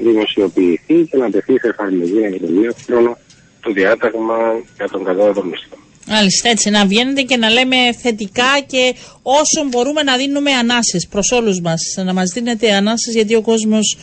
δημοσιοποιηθεί 0.04 1.04
και 1.04 1.18
να 1.18 1.30
τεθεί 1.30 1.60
σε 1.60 1.68
εφαρμογή 1.68 2.20
για 2.20 2.40
τον 2.40 2.60
δύο 2.60 2.74
χρόνο 2.86 3.18
το 3.62 3.72
διάταγμα 3.72 4.38
για 4.76 4.90
τον 4.90 5.04
κατώτατο 5.04 5.44
μισθό. 5.44 5.78
Μάλιστα, 6.08 6.50
έτσι 6.50 6.70
να 6.70 6.86
βγαίνετε 6.86 7.22
και 7.22 7.38
να 7.38 7.50
λέμε 7.50 7.76
θετικά 8.02 8.60
και 8.68 8.96
όσο 9.22 9.68
μπορούμε 9.70 10.04
να 10.04 10.18
δίνουμε 10.18 10.52
ανάσες 10.52 11.08
προς 11.08 11.32
όλους 11.32 11.62
μας. 11.62 11.82
Να 12.06 12.14
μας 12.14 12.32
δίνετε 12.34 12.74
ανάσες 12.74 13.14
γιατί 13.14 13.36
ο 13.36 13.42
κόσμος 13.42 13.98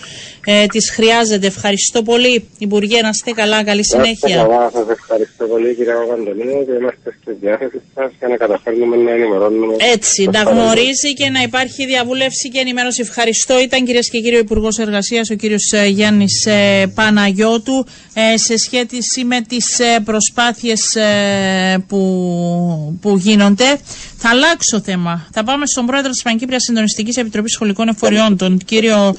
ε, 0.46 0.66
τις 0.66 0.90
χρειάζεται. 0.90 1.46
Ευχαριστώ 1.46 2.02
πολύ 2.02 2.48
Υπουργέ, 2.58 3.00
να 3.00 3.08
είστε 3.08 3.30
καλά, 3.30 3.64
καλή 3.64 3.84
συνέχεια. 3.84 4.36
Καλά, 4.36 4.70
σας 4.72 4.88
ευχαριστώ 4.88 5.44
πολύ 5.46 5.74
κύριε 5.74 5.92
Παπαντονίου 5.92 6.64
και 6.66 6.72
είμαστε 6.72 7.16
στη 7.20 7.32
διάθεση 7.40 7.80
σας 7.94 8.10
για 8.18 8.28
να 8.28 8.36
καταφέρνουμε 8.36 8.96
να 8.96 9.10
ενημερώνουμε. 9.10 9.74
Έτσι, 9.92 10.28
να 10.32 10.42
γνωρίζει 10.42 11.12
και 11.14 11.28
να 11.30 11.42
υπάρχει 11.42 11.86
διαβούλευση 11.86 12.48
και 12.48 12.58
ενημέρωση. 12.58 13.00
Ευχαριστώ. 13.00 13.60
Ήταν 13.60 13.84
κυρίες 13.84 14.10
και 14.10 14.20
κύριοι 14.20 14.36
ο 14.36 14.38
Υπουργός 14.38 14.78
Εργασίας, 14.78 15.30
ο 15.30 15.34
κύριος 15.34 15.72
Γιάννης 15.88 16.46
ε, 16.46 16.86
Παναγιώτου, 16.94 17.86
ε, 18.14 18.36
σε 18.36 18.56
σχέση 18.56 19.24
με 19.24 19.40
τις 19.40 19.80
προσπάθειες 20.04 20.96
που, 21.88 22.98
που 23.00 23.16
γίνονται. 23.18 23.78
Θα 24.16 24.28
αλλάξω 24.28 24.80
θέμα. 24.80 25.26
Θα 25.32 25.44
πάμε 25.44 25.66
στον 25.66 25.86
πρόεδρο 25.86 26.10
της 26.10 26.22
Πανκύπρια 26.22 26.60
Συντονιστική 26.60 27.20
Επιτροπής 27.20 27.52
Σχολικών 27.52 27.88
Εφοριών, 27.88 28.36
τον 28.36 28.58
κύριο 28.58 29.14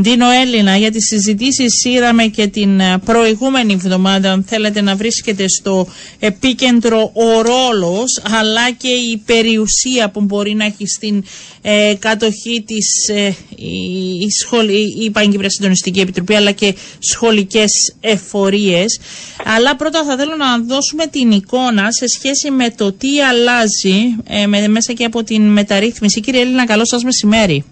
Ντίνο 0.00 0.26
Έλληνα. 0.30 0.76
Για 0.76 0.90
τις 0.90 1.06
συζητήσεις 1.06 1.84
είδαμε 1.84 2.24
και 2.26 2.46
την 2.46 2.80
προηγούμενη 3.04 3.72
εβδομάδα, 3.72 4.32
αν 4.32 4.44
θέλετε 4.48 4.80
να 4.80 4.96
βρίσκεται 4.96 5.48
στο 5.48 5.86
επίκεντρο 6.18 7.12
ο 7.14 7.42
ρόλος, 7.42 8.22
αλλά 8.40 8.70
και 8.70 8.88
η 8.88 9.22
περιουσία 9.26 10.10
που 10.10 10.20
μπορεί 10.20 10.54
να 10.54 10.64
έχει 10.64 10.86
στην 10.86 11.24
ε, 11.62 11.94
κατοχή 11.98 12.62
της 12.66 13.08
ε, 13.08 13.34
η, 13.56 14.20
η, 14.68 15.04
η 15.04 15.10
Πανκύπρια 15.10 15.50
Συντονιστική 15.50 16.00
Επιτροπή, 16.00 16.34
αλλά 16.34 16.50
και 16.50 16.74
σχολικές 16.98 17.94
εφορίες. 18.00 19.00
Αλλά 19.44 19.76
πρώτα 19.76 20.04
θα 20.04 20.16
θέλω 20.16 20.36
να 20.36 20.58
δώσουμε 20.58 21.06
την 21.06 21.30
εικόνα 21.30 21.92
σε 21.92 22.06
σχέση 22.06 22.50
με 22.50 22.70
το 22.70 22.92
τι 22.92 23.20
αλλάζει. 23.20 24.16
Ε, 24.28 24.46
με, 24.46 24.68
μέσα 24.68 24.92
και 24.92 25.04
από 25.04 25.22
την 25.22 25.42
μεταρρύθμιση. 25.42 26.20
Κύριε 26.20 26.40
Έλληνα, 26.40 26.66
καλό 26.66 26.86
σας 26.86 27.02
μεσημέρι. 27.04 27.64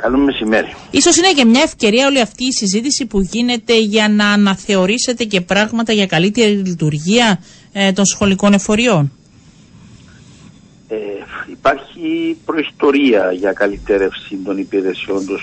Καλό 0.00 0.18
μεσημέρι. 0.18 0.74
Ίσως 0.90 1.16
είναι 1.16 1.32
και 1.32 1.44
μια 1.44 1.62
ευκαιρία 1.62 2.06
όλη 2.06 2.20
αυτή 2.20 2.44
η 2.44 2.52
συζήτηση 2.52 3.06
που 3.06 3.20
γίνεται 3.20 3.78
για 3.78 4.08
να 4.08 4.28
αναθεωρήσετε 4.32 5.24
και 5.24 5.40
πράγματα 5.40 5.92
για 5.92 6.06
καλύτερη 6.06 6.52
λειτουργία 6.52 7.42
ε, 7.72 7.92
των 7.92 8.04
σχολικών 8.04 8.52
εφοριών. 8.52 9.12
Ε, 10.88 10.96
υπάρχει 11.50 12.36
προϊστορία 12.44 13.32
για 13.32 13.52
καλυτέρευση 13.52 14.38
των 14.44 14.58
υπηρεσιών 14.58 15.26
των 15.26 15.38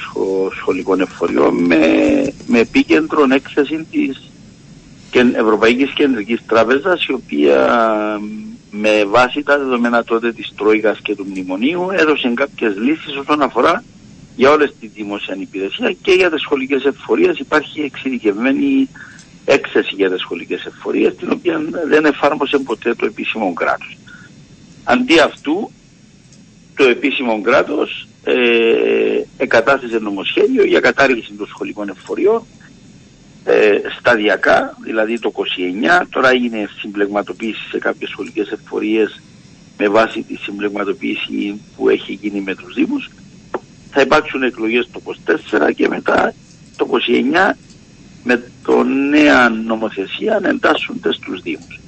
σχολικών 0.60 0.99
εφοριών 1.01 1.66
με, 1.66 1.78
με 2.47 2.60
επίκεντρο 2.60 3.26
έκθεση 3.32 3.88
της 3.91 4.22
Ευρωπαϊκής 5.36 5.93
Κεντρικής 5.93 6.39
Τράπεζας 6.47 7.05
η 7.05 7.14
οποία 7.14 7.68
με 8.72 9.05
βάση 9.05 9.43
τα 9.43 9.58
δεδομένα 9.58 10.03
τότε 10.03 10.32
της 10.32 10.53
Τρόικας 10.58 10.99
και 11.01 11.16
του 11.16 11.26
Μνημονίου 11.30 11.88
έδωσε 11.91 12.32
κάποιες 12.36 12.76
λύσεις 12.78 13.16
όσον 13.16 13.41
αφορά 13.41 13.84
για 14.38 14.51
όλες 14.51 14.73
τη 14.79 14.88
δημόσια 14.88 15.35
υπηρεσία 15.39 15.95
και 16.01 16.11
για 16.11 16.29
τις 16.29 16.41
σχολικές 16.41 16.83
εφορίες 16.83 17.38
υπάρχει 17.39 17.81
εξειδικευμένη 17.81 18.89
έκθεση 19.45 19.95
για 19.95 20.11
τις 20.11 20.21
σχολικές 20.21 20.65
εφορίες 20.65 21.15
την 21.15 21.31
οποία 21.31 21.61
δεν 21.88 22.05
εφάρμοσε 22.05 22.57
ποτέ 22.57 22.95
το 22.95 23.05
επίσημο 23.05 23.53
κράτος. 23.53 23.97
Αντί 24.83 25.19
αυτού 25.19 25.71
το 26.75 26.83
επίσημο 26.83 27.41
κράτος 27.41 28.07
ε, 28.23 29.21
εκατάστησε 29.38 29.99
νομοσχέδιο 29.99 30.63
για 30.65 30.79
κατάργηση 30.79 31.33
των 31.33 31.47
σχολικών 31.47 31.89
εφοριών 31.89 32.43
ε, 33.43 33.79
σταδιακά, 33.99 34.77
δηλαδή 34.83 35.19
το 35.19 35.31
29, 35.35 36.05
τώρα 36.09 36.29
έγινε 36.29 36.69
συμπλεγματοποίηση 36.79 37.69
σε 37.69 37.79
κάποιες 37.79 38.09
σχολικές 38.09 38.51
εφορίες 38.51 39.21
με 39.77 39.88
βάση 39.88 40.21
τη 40.21 40.35
συμπλεγματοποίηση 40.35 41.61
που 41.75 41.89
έχει 41.89 42.13
γίνει 42.13 42.41
με 42.41 42.55
τους 42.55 42.73
Δήμους. 42.73 43.09
Θα 43.91 44.01
υπάρξουν 44.01 44.43
εκλογές 44.43 44.89
το 44.91 45.01
24 45.05 45.71
και 45.75 45.88
μετά 45.88 46.33
το 46.75 46.88
29 47.49 47.53
με 48.23 48.51
το 48.63 48.83
νέα 48.83 49.49
νομοθεσία 49.49 50.39
να 50.41 50.49
εντάσσονται 50.49 51.13
στους 51.13 51.41
Δήμους. 51.41 51.79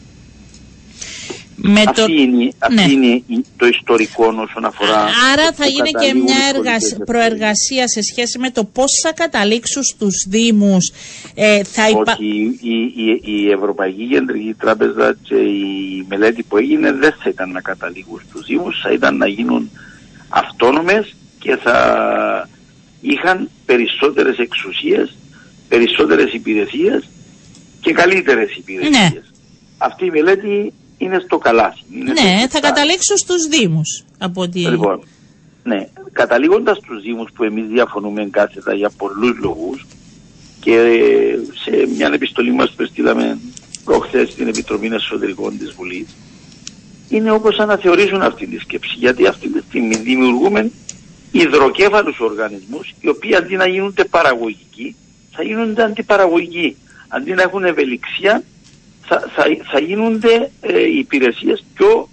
Με 1.62 1.84
αυτή, 1.88 2.02
το... 2.02 2.14
είναι, 2.14 2.52
αυτή 2.60 2.76
ναι. 2.76 3.08
είναι 3.08 3.24
το 3.58 3.68
ιστορικό 3.68 4.26
όσον 4.26 4.66
αφορά... 4.66 5.04
Άρα 5.34 5.52
θα 5.54 5.66
γίνει 5.66 5.92
και 5.92 6.14
μια 6.14 6.76
προεργασία 7.06 7.88
σε 7.88 8.02
σχέση 8.02 8.40
με 8.40 8.50
το 8.50 8.64
πώς 8.64 8.92
θα 9.04 9.14
καταλήξουν 9.14 9.84
στους 9.84 10.26
Δήμους. 10.30 10.92
Ε, 11.34 11.64
θα 11.64 11.90
υπα... 11.90 12.16
Όχι, 12.18 12.58
η, 12.62 12.82
η, 12.82 13.22
η, 13.24 13.52
Ευρωπαϊκή 13.52 14.08
Κεντρική 14.08 14.54
Τράπεζα 14.54 15.18
και 15.24 15.36
η 15.36 16.06
μελέτη 16.10 16.44
που 16.44 16.58
έγινε 16.58 16.92
δεν 16.92 17.16
θα 17.24 17.30
ήταν 17.30 17.52
να 17.52 17.62
καταλήγουν 17.62 18.22
στους 18.30 18.46
Δήμους, 18.46 18.80
θα 18.84 18.92
ήταν 18.92 19.18
να 19.18 19.28
γίνουν 19.28 19.70
αυτόνομες 20.30 21.16
και 21.40 21.56
θα 21.56 22.50
είχαν 23.02 23.50
περισσότερες 23.66 24.38
εξουσίες, 24.38 25.16
περισσότερες 25.68 26.34
υπηρεσίες 26.34 27.10
και 27.82 27.92
καλύτερες 27.92 28.56
υπηρεσίες. 28.56 28.92
Ναι. 28.92 29.22
Αυτή 29.78 30.06
η 30.06 30.10
μελέτη 30.10 30.74
είναι 30.98 31.20
στο 31.26 31.38
καλάθι. 31.38 31.80
ναι, 31.90 32.48
θα 32.50 32.60
καταλήξω 32.60 33.18
στους 33.18 33.48
Δήμους. 33.48 34.04
Από 34.18 34.42
ότι... 34.42 34.60
Λοιπόν, 34.60 35.04
ναι, 35.64 35.88
καταλήγοντας 36.12 36.78
στους 36.78 37.02
Δήμους 37.02 37.32
που 37.34 37.44
εμείς 37.44 37.66
διαφωνούμε 37.68 38.28
κάθετα 38.32 38.74
για 38.74 38.90
πολλούς 38.98 39.38
λόγους 39.38 39.86
και 40.60 41.00
σε 41.64 41.88
μια 41.96 42.10
επιστολή 42.14 42.52
μας 42.52 42.72
που 42.72 42.86
στείλαμε 42.86 43.38
προχθές 43.84 44.30
στην 44.30 44.48
Επιτροπή 44.48 44.90
Εσωτερικών 44.94 45.58
της 45.58 45.72
Βουλής 45.72 46.08
είναι 47.10 47.32
όπως 47.32 47.60
αναθεωρήσουν 47.60 48.22
αυτή 48.22 48.48
τη 48.48 48.58
σκέψη 48.58 48.96
γιατί 48.98 49.28
αυτή 49.28 49.50
τη 49.50 49.60
στιγμή 49.68 49.96
δημιουργούμε 49.96 50.72
υδροκέφαλους 51.32 52.20
οργανισμούς 52.20 52.94
οι 53.00 53.10
οποίοι 53.10 53.36
αντί 53.36 53.56
να 53.56 53.68
γίνονται 53.68 54.04
παραγωγικοί 54.04 54.96
θα 55.32 55.44
γίνονται 55.44 55.84
αντιπαραγωγικοί 55.84 56.76
αντί 57.08 57.32
να 57.34 57.42
έχουν 57.42 57.64
ευελιξία 57.64 58.44
θα, 59.02 59.32
θα, 59.36 59.44
θα 59.72 59.80
γίνονται 59.80 60.52
ε, 60.62 60.82
οι 60.82 60.98
υπηρεσίες 60.98 61.66
πιο 61.74 62.10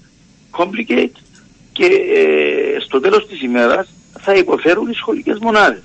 complicated 0.51 1.21
και 1.73 1.85
ε, 1.85 2.81
στο 2.81 3.01
τέλος 3.01 3.27
της 3.27 3.43
ημέρας 3.43 3.89
θα 4.21 4.35
υποφέρουν 4.35 4.91
οι 4.91 4.95
σχολικές 4.95 5.39
μονάδες. 5.39 5.83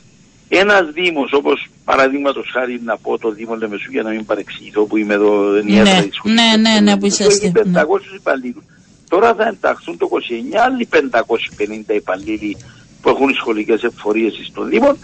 Ένας 0.50 0.92
Δήμος, 0.92 1.32
όπως 1.34 1.70
παραδείγματος 1.86 2.50
χάρη 2.54 2.82
να 2.84 2.98
πω 2.98 3.18
το 3.18 3.32
Δήμο 3.32 3.56
Λεμεσού 3.56 3.92
για 3.92 4.04
να 4.04 4.10
μην 4.10 4.26
παρεξηγηθώ 4.26 4.84
που 4.86 4.98
είμαι 4.98 5.14
εδώ 5.14 5.52
δεν 5.52 5.66
ναι, 5.66 5.82
ναι, 6.24 6.70
ναι, 6.70 6.80
ναι, 6.80 6.98
που 6.98 7.06
είσαστε. 7.06 7.52
500 7.56 7.62
ναι. 7.64 7.82
υπαλλήλους. 8.16 8.64
Τώρα 9.10 9.36
θα 9.36 9.48
ενταχθούν 9.48 9.98
το 9.98 10.10
29 10.54 10.58
άλλοι 10.66 10.88
550 10.92 11.96
υπαλλήλοι 11.96 12.58
που 13.02 13.10
έχουν 13.10 13.34
σχολικές 13.34 13.84
εφορίες 13.84 14.34
στον 14.50 14.70
Δήμο 14.70 14.98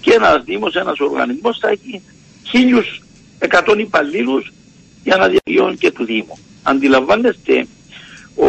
και 0.00 0.12
ένας 0.12 0.44
Δήμος, 0.44 0.74
ένας 0.74 0.98
οργανισμός 0.98 1.58
θα 1.58 1.68
έχει 1.68 2.02
1100 3.40 3.78
υπαλλήλους 3.78 4.52
για 5.04 5.16
να 5.16 5.28
διαβιώνει 5.28 5.76
και 5.76 5.90
του 5.90 6.04
Δήμου. 6.04 6.38
Αντιλαμβάνεστε 6.62 7.66
ο, 8.36 8.48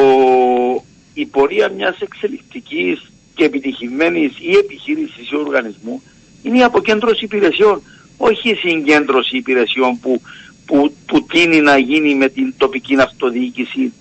η 1.13 1.25
πορεία 1.25 1.69
μιας 1.69 1.99
εξελικτικής 1.99 3.11
και 3.35 3.43
επιτυχημένης 3.43 4.31
ή 4.39 4.55
επιχείρησης 4.57 5.31
ή 5.31 5.35
οργανισμού 5.35 6.01
είναι 6.43 6.57
η 6.57 6.63
αποκέντρωση 6.63 7.23
υπηρεσιών, 7.23 7.81
όχι 8.17 8.49
η 8.49 8.55
συγκέντρωση 8.55 9.37
υπηρεσιών 9.37 9.99
που, 9.99 10.21
που, 10.65 10.93
που 11.05 11.25
τίνει 11.25 11.61
να 11.61 11.77
γίνει 11.77 12.15
με 12.15 12.29
την 12.29 12.53
τοπική 12.57 12.95
αυτοδιοίκηση 12.99 13.93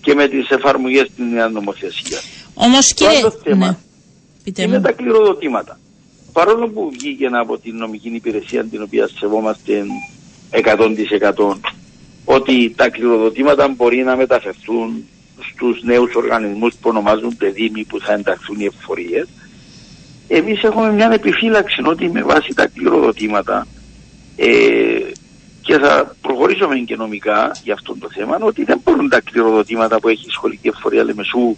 και 0.00 0.14
με 0.14 0.28
τις 0.28 0.48
εφαρμογές 0.48 1.08
στην 1.12 1.28
νέας 1.28 1.52
νομοθεσίας. 1.52 2.24
Όμως 2.54 2.94
κύριε... 2.94 3.20
Το 3.20 3.30
θέμα 3.30 3.66
ναι. 3.66 3.76
Είναι 4.56 4.80
τα 4.80 4.92
κληροδοτήματα. 4.92 5.78
Παρόλο 6.32 6.68
που 6.68 6.90
βγήκε 6.92 7.26
από 7.26 7.58
την 7.58 7.76
νομική 7.76 8.08
υπηρεσία 8.08 8.64
την 8.64 8.82
οποία 8.82 9.08
σεβόμαστε 9.08 9.84
100% 11.34 11.54
ότι 12.24 12.72
τα 12.76 12.88
κληροδοτήματα 12.88 13.68
μπορεί 13.68 14.02
να 14.02 14.16
μεταφερθούν 14.16 15.04
στους 15.52 15.82
νέους 15.82 16.14
οργανισμούς 16.14 16.74
που 16.74 16.88
ονομάζονται 16.88 17.48
δήμοι 17.48 17.84
που 17.84 18.00
θα 18.00 18.12
ενταχθούν 18.12 18.60
οι 18.60 18.64
εφορίες. 18.64 19.28
Εμείς 20.28 20.62
έχουμε 20.62 20.92
μια 20.92 21.10
επιφύλαξη 21.12 21.82
ότι 21.84 22.10
με 22.10 22.22
βάση 22.22 22.54
τα 22.54 22.66
κληροδοτήματα 22.66 23.66
ε, 24.36 24.48
και 25.60 25.78
θα 25.78 26.16
προχωρήσουμε 26.20 26.76
και 26.76 26.96
νομικά 26.96 27.50
για 27.64 27.74
αυτό 27.74 27.96
το 27.98 28.08
θέμα 28.10 28.38
ότι 28.40 28.64
δεν 28.64 28.80
μπορούν 28.84 29.08
τα 29.08 29.20
κληροδοτήματα 29.20 30.00
που 30.00 30.08
έχει 30.08 30.26
η 30.26 30.30
σχολική 30.30 30.68
εφορία 30.68 31.04
Λεμεσού, 31.04 31.56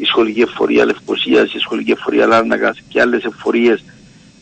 η 0.00 0.04
σχολική 0.04 0.40
εφορία 0.40 0.84
Λευκοσίας, 0.84 1.54
η 1.54 1.58
σχολική 1.58 1.90
εφορία 1.90 2.26
Λάρνακας 2.26 2.78
και 2.88 3.00
άλλες 3.00 3.24
εφορίες 3.24 3.84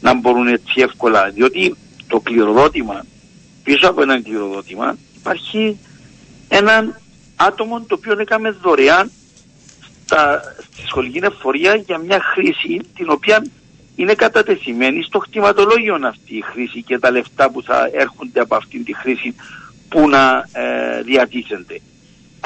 να 0.01 0.15
μπορούν 0.15 0.47
έτσι 0.47 0.81
εύκολα 0.81 1.31
διότι 1.35 1.77
το 2.07 2.21
κληροδότημα 2.21 3.05
πίσω 3.63 3.89
από 3.89 4.03
ένα 4.03 4.23
κληροδότημα 4.23 4.97
υπάρχει 5.19 5.79
έναν 6.49 7.01
άτομο 7.37 7.81
το 7.81 7.95
οποίο 7.95 8.17
έκαμε 8.19 8.51
δωρεάν 8.51 9.11
στα, 10.05 10.43
στη 10.73 10.87
σχολική 10.87 11.21
εφορία 11.23 11.75
για 11.75 11.99
μια 11.99 12.21
χρήση 12.21 12.81
την 12.95 13.11
οποία 13.11 13.45
είναι 13.97 14.15
κατατεθειμένη 14.15 15.03
στο 15.03 15.19
κτηματολόγιο 15.19 15.99
αυτή 16.03 16.37
η 16.37 16.41
χρήση 16.41 16.83
και 16.83 16.99
τα 16.99 17.11
λεφτά 17.11 17.51
που 17.51 17.63
θα 17.63 17.91
έρχονται 17.93 18.41
από 18.41 18.55
αυτή 18.55 18.79
τη 18.79 18.95
χρήση 18.95 19.35
που 19.89 20.09
να 20.09 20.49
ε, 20.53 21.03
διατίθενται. 21.03 21.81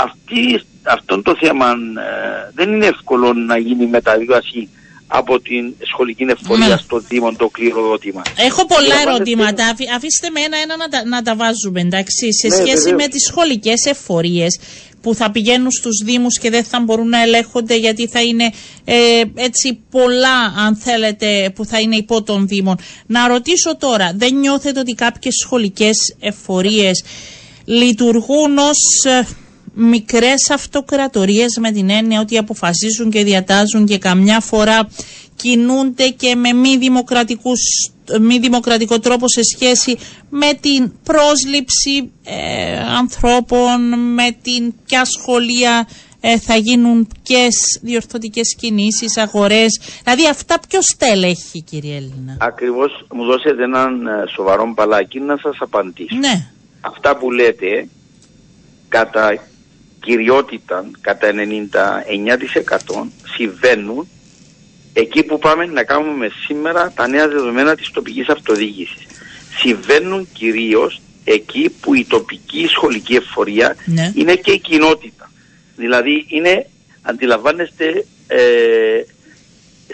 Αυτή, 0.03 0.63
αυτό 0.83 1.23
το 1.23 1.37
θέμα 1.37 1.69
ε, 1.71 2.51
δεν 2.55 2.73
είναι 2.73 2.87
εύκολο 2.87 3.33
να 3.33 3.59
γίνει 3.59 3.87
μεταβίβαση 3.87 4.69
από 5.15 5.41
την 5.41 5.75
σχολική 5.91 6.23
εφορία 6.29 6.69
ναι. 6.69 6.77
στο 6.77 6.99
Δήμο 6.99 7.33
το 7.33 7.49
κληροδότημα. 7.49 8.23
Έχω 8.37 8.67
πολλά 8.67 8.95
ερωτήματα. 9.07 9.65
Αφήστε 9.97 10.31
με 10.31 10.41
ένα-ένα 10.41 10.77
να, 10.77 10.89
τα, 10.89 11.05
να 11.05 11.23
τα 11.23 11.37
βάζουμε. 11.37 11.81
Εντάξει. 11.81 12.33
Σε 12.33 12.47
ναι, 12.47 12.55
σχέση 12.55 12.95
με 12.95 13.07
τις 13.09 13.25
σχολικές 13.27 13.85
εφορίες 13.85 14.59
που 15.03 15.15
θα 15.15 15.31
πηγαίνουν 15.31 15.71
στους 15.71 16.03
Δήμους 16.05 16.39
και 16.39 16.51
δεν 16.51 16.65
θα 16.65 16.81
μπορούν 16.81 17.09
να 17.09 17.23
ελέγχονται 17.23 17.77
γιατί 17.77 18.09
θα 18.09 18.23
είναι 18.23 18.53
ε, 18.85 19.23
έτσι 19.35 19.79
πολλά 19.91 20.55
αν 20.67 20.77
θέλετε 20.77 21.53
που 21.55 21.65
θα 21.65 21.81
είναι 21.81 21.97
υπό 21.97 22.23
των 22.23 22.47
Δήμων. 22.47 22.77
Να 23.07 23.29
ρωτήσω 23.29 23.77
τώρα, 23.77 24.13
δεν 24.17 24.35
νιώθετε 24.35 24.81
ότι 24.81 24.95
κάποιες 24.95 25.35
σχολικές 25.35 26.17
εφορίες 26.21 27.05
λειτουργούν 27.65 28.59
ως 28.59 29.05
ε, 29.05 29.27
μικρές 29.75 30.51
αυτοκρατορίες 30.51 31.57
με 31.61 31.71
την 31.71 31.91
έννοια 31.91 32.21
ότι 32.21 32.39
αποφασίζουν 32.39 33.11
και 33.11 33.25
διατάζουν 33.25 33.87
και 33.87 33.99
καμιά 33.99 34.41
φορά 34.41 34.89
κινούνται 35.37 36.09
και 36.09 36.35
με 36.35 36.53
μη, 36.53 36.77
δημοκρατικούς, 36.77 37.61
μη 38.21 38.39
δημοκρατικό 38.39 38.99
τρόπο 38.99 39.29
σε 39.29 39.41
σχέση 39.43 39.99
με 40.31 40.53
την 40.61 40.93
πρόσληψη 41.03 42.13
ε, 42.25 42.79
ανθρώπων, 42.99 43.99
με 44.15 44.37
την 44.43 44.75
ποια 44.87 45.05
σχολεία 45.05 45.89
ε, 46.21 46.39
θα 46.39 46.57
γίνουν 46.57 47.09
ποιες 47.23 47.79
διορθωτικές 47.83 48.55
κινήσεις, 48.55 49.17
αγορές. 49.17 49.81
Δηλαδή 50.05 50.29
αυτά 50.29 50.59
ποιος 50.69 50.85
στέλεχει 50.85 51.61
κύριε 51.61 51.97
Έλληνα; 51.97 52.37
Ακριβώς 52.41 53.07
μου 53.13 53.25
δώσετε 53.25 53.63
έναν 53.63 54.07
ε, 54.07 54.25
σοβαρό 54.35 54.73
μπαλάκι 54.75 55.21
να 55.21 55.37
σας 55.37 55.57
απαντήσω. 55.61 56.17
Ναι. 56.17 56.47
Αυτά 56.81 57.17
που 57.17 57.31
λέτε 57.31 57.89
κατά 58.89 59.39
κυριότητα 60.03 60.85
κατά 61.01 61.31
99% 61.31 61.35
συμβαίνουν 63.37 64.09
εκεί 64.93 65.23
που 65.23 65.39
πάμε 65.39 65.67
να 65.67 65.85
κάνουμε 65.85 66.31
σήμερα 66.47 66.93
τα 66.95 67.09
νέα 67.09 67.29
δεδομένα 67.29 67.75
της 67.75 67.91
τοπικής 67.91 68.29
αυτοδιοίκησης. 68.29 69.07
Συμβαίνουν 69.57 70.29
κυρίως 70.33 71.01
εκεί 71.25 71.75
που 71.81 71.95
η 71.95 72.05
τοπική 72.05 72.67
σχολική 72.67 73.15
εφορία 73.15 73.77
ναι. 73.85 74.13
είναι 74.15 74.35
και 74.35 74.51
η 74.51 74.59
κοινότητα. 74.59 75.31
Δηλαδή 75.77 76.27
είναι, 76.29 76.67
αντιλαμβάνεστε, 77.03 78.05
ε, 78.27 78.41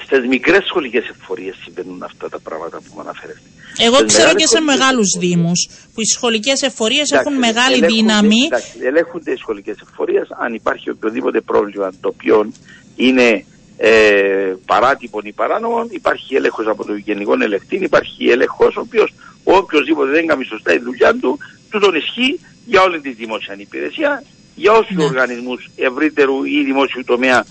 στις 0.05 0.27
μικρές 0.29 0.65
σχολικές 0.65 1.09
εφορίες 1.09 1.57
συμβαίνουν 1.63 2.03
αυτά 2.03 2.29
τα 2.29 2.39
πράγματα 2.39 2.77
που 2.77 2.91
μου 2.95 3.01
αναφέρετε. 3.01 3.41
Εγώ 3.79 4.05
ξέρω 4.05 4.35
και 4.35 4.47
σε 4.47 4.61
μεγάλους 4.61 5.17
Δήμους 5.19 5.69
που 5.95 6.01
οι 6.01 6.05
σχολικές 6.05 6.63
εφορίες 6.63 7.11
έχουν 7.11 7.35
μεγάλη 7.35 7.77
ελέγχονται, 7.77 7.95
δύναμη. 7.95 8.45
Εντάξει, 8.47 8.79
ελέγχονται 8.83 9.33
οι 9.33 9.37
σχολικές 9.37 9.77
εφορίες. 9.91 10.29
Αν 10.31 10.55
υπάρχει 10.55 10.91
οποιοδήποτε 10.91 11.41
πρόβλημα 11.41 11.91
το 12.01 12.09
οποίο 12.09 12.53
είναι 12.97 13.45
ε, 13.77 14.55
παράτυπων 14.67 15.23
ή 15.25 15.33
παράνομων, 15.33 15.89
υπάρχει 15.91 16.35
έλεγχος 16.35 16.67
από 16.67 16.85
το 16.85 16.95
Γενικό 16.95 17.35
Ελεκτή, 17.41 17.77
υπάρχει 17.77 18.29
έλεγχος 18.29 18.77
ο 18.77 18.81
οποίος 18.81 19.15
οποιοδήποτε 19.45 20.11
δεν 20.11 20.27
κάνει 20.27 20.45
σωστά 20.45 20.73
τη 20.73 20.79
δουλειά 20.79 21.15
του, 21.15 21.39
του 21.71 21.79
τον 21.79 21.95
ισχύει 21.95 22.41
για 22.67 22.83
όλη 22.83 23.01
τη 23.01 23.13
δημόσια 23.13 23.55
υπηρεσία, 23.59 24.23
για 24.55 24.73
όσου 24.73 24.95
ναι. 24.95 25.05
οργανισμούς 25.05 25.69
ευρύτερου 25.77 26.45
ή 26.45 26.63
δημόσιου 26.65 27.05
τομέα 27.05 27.45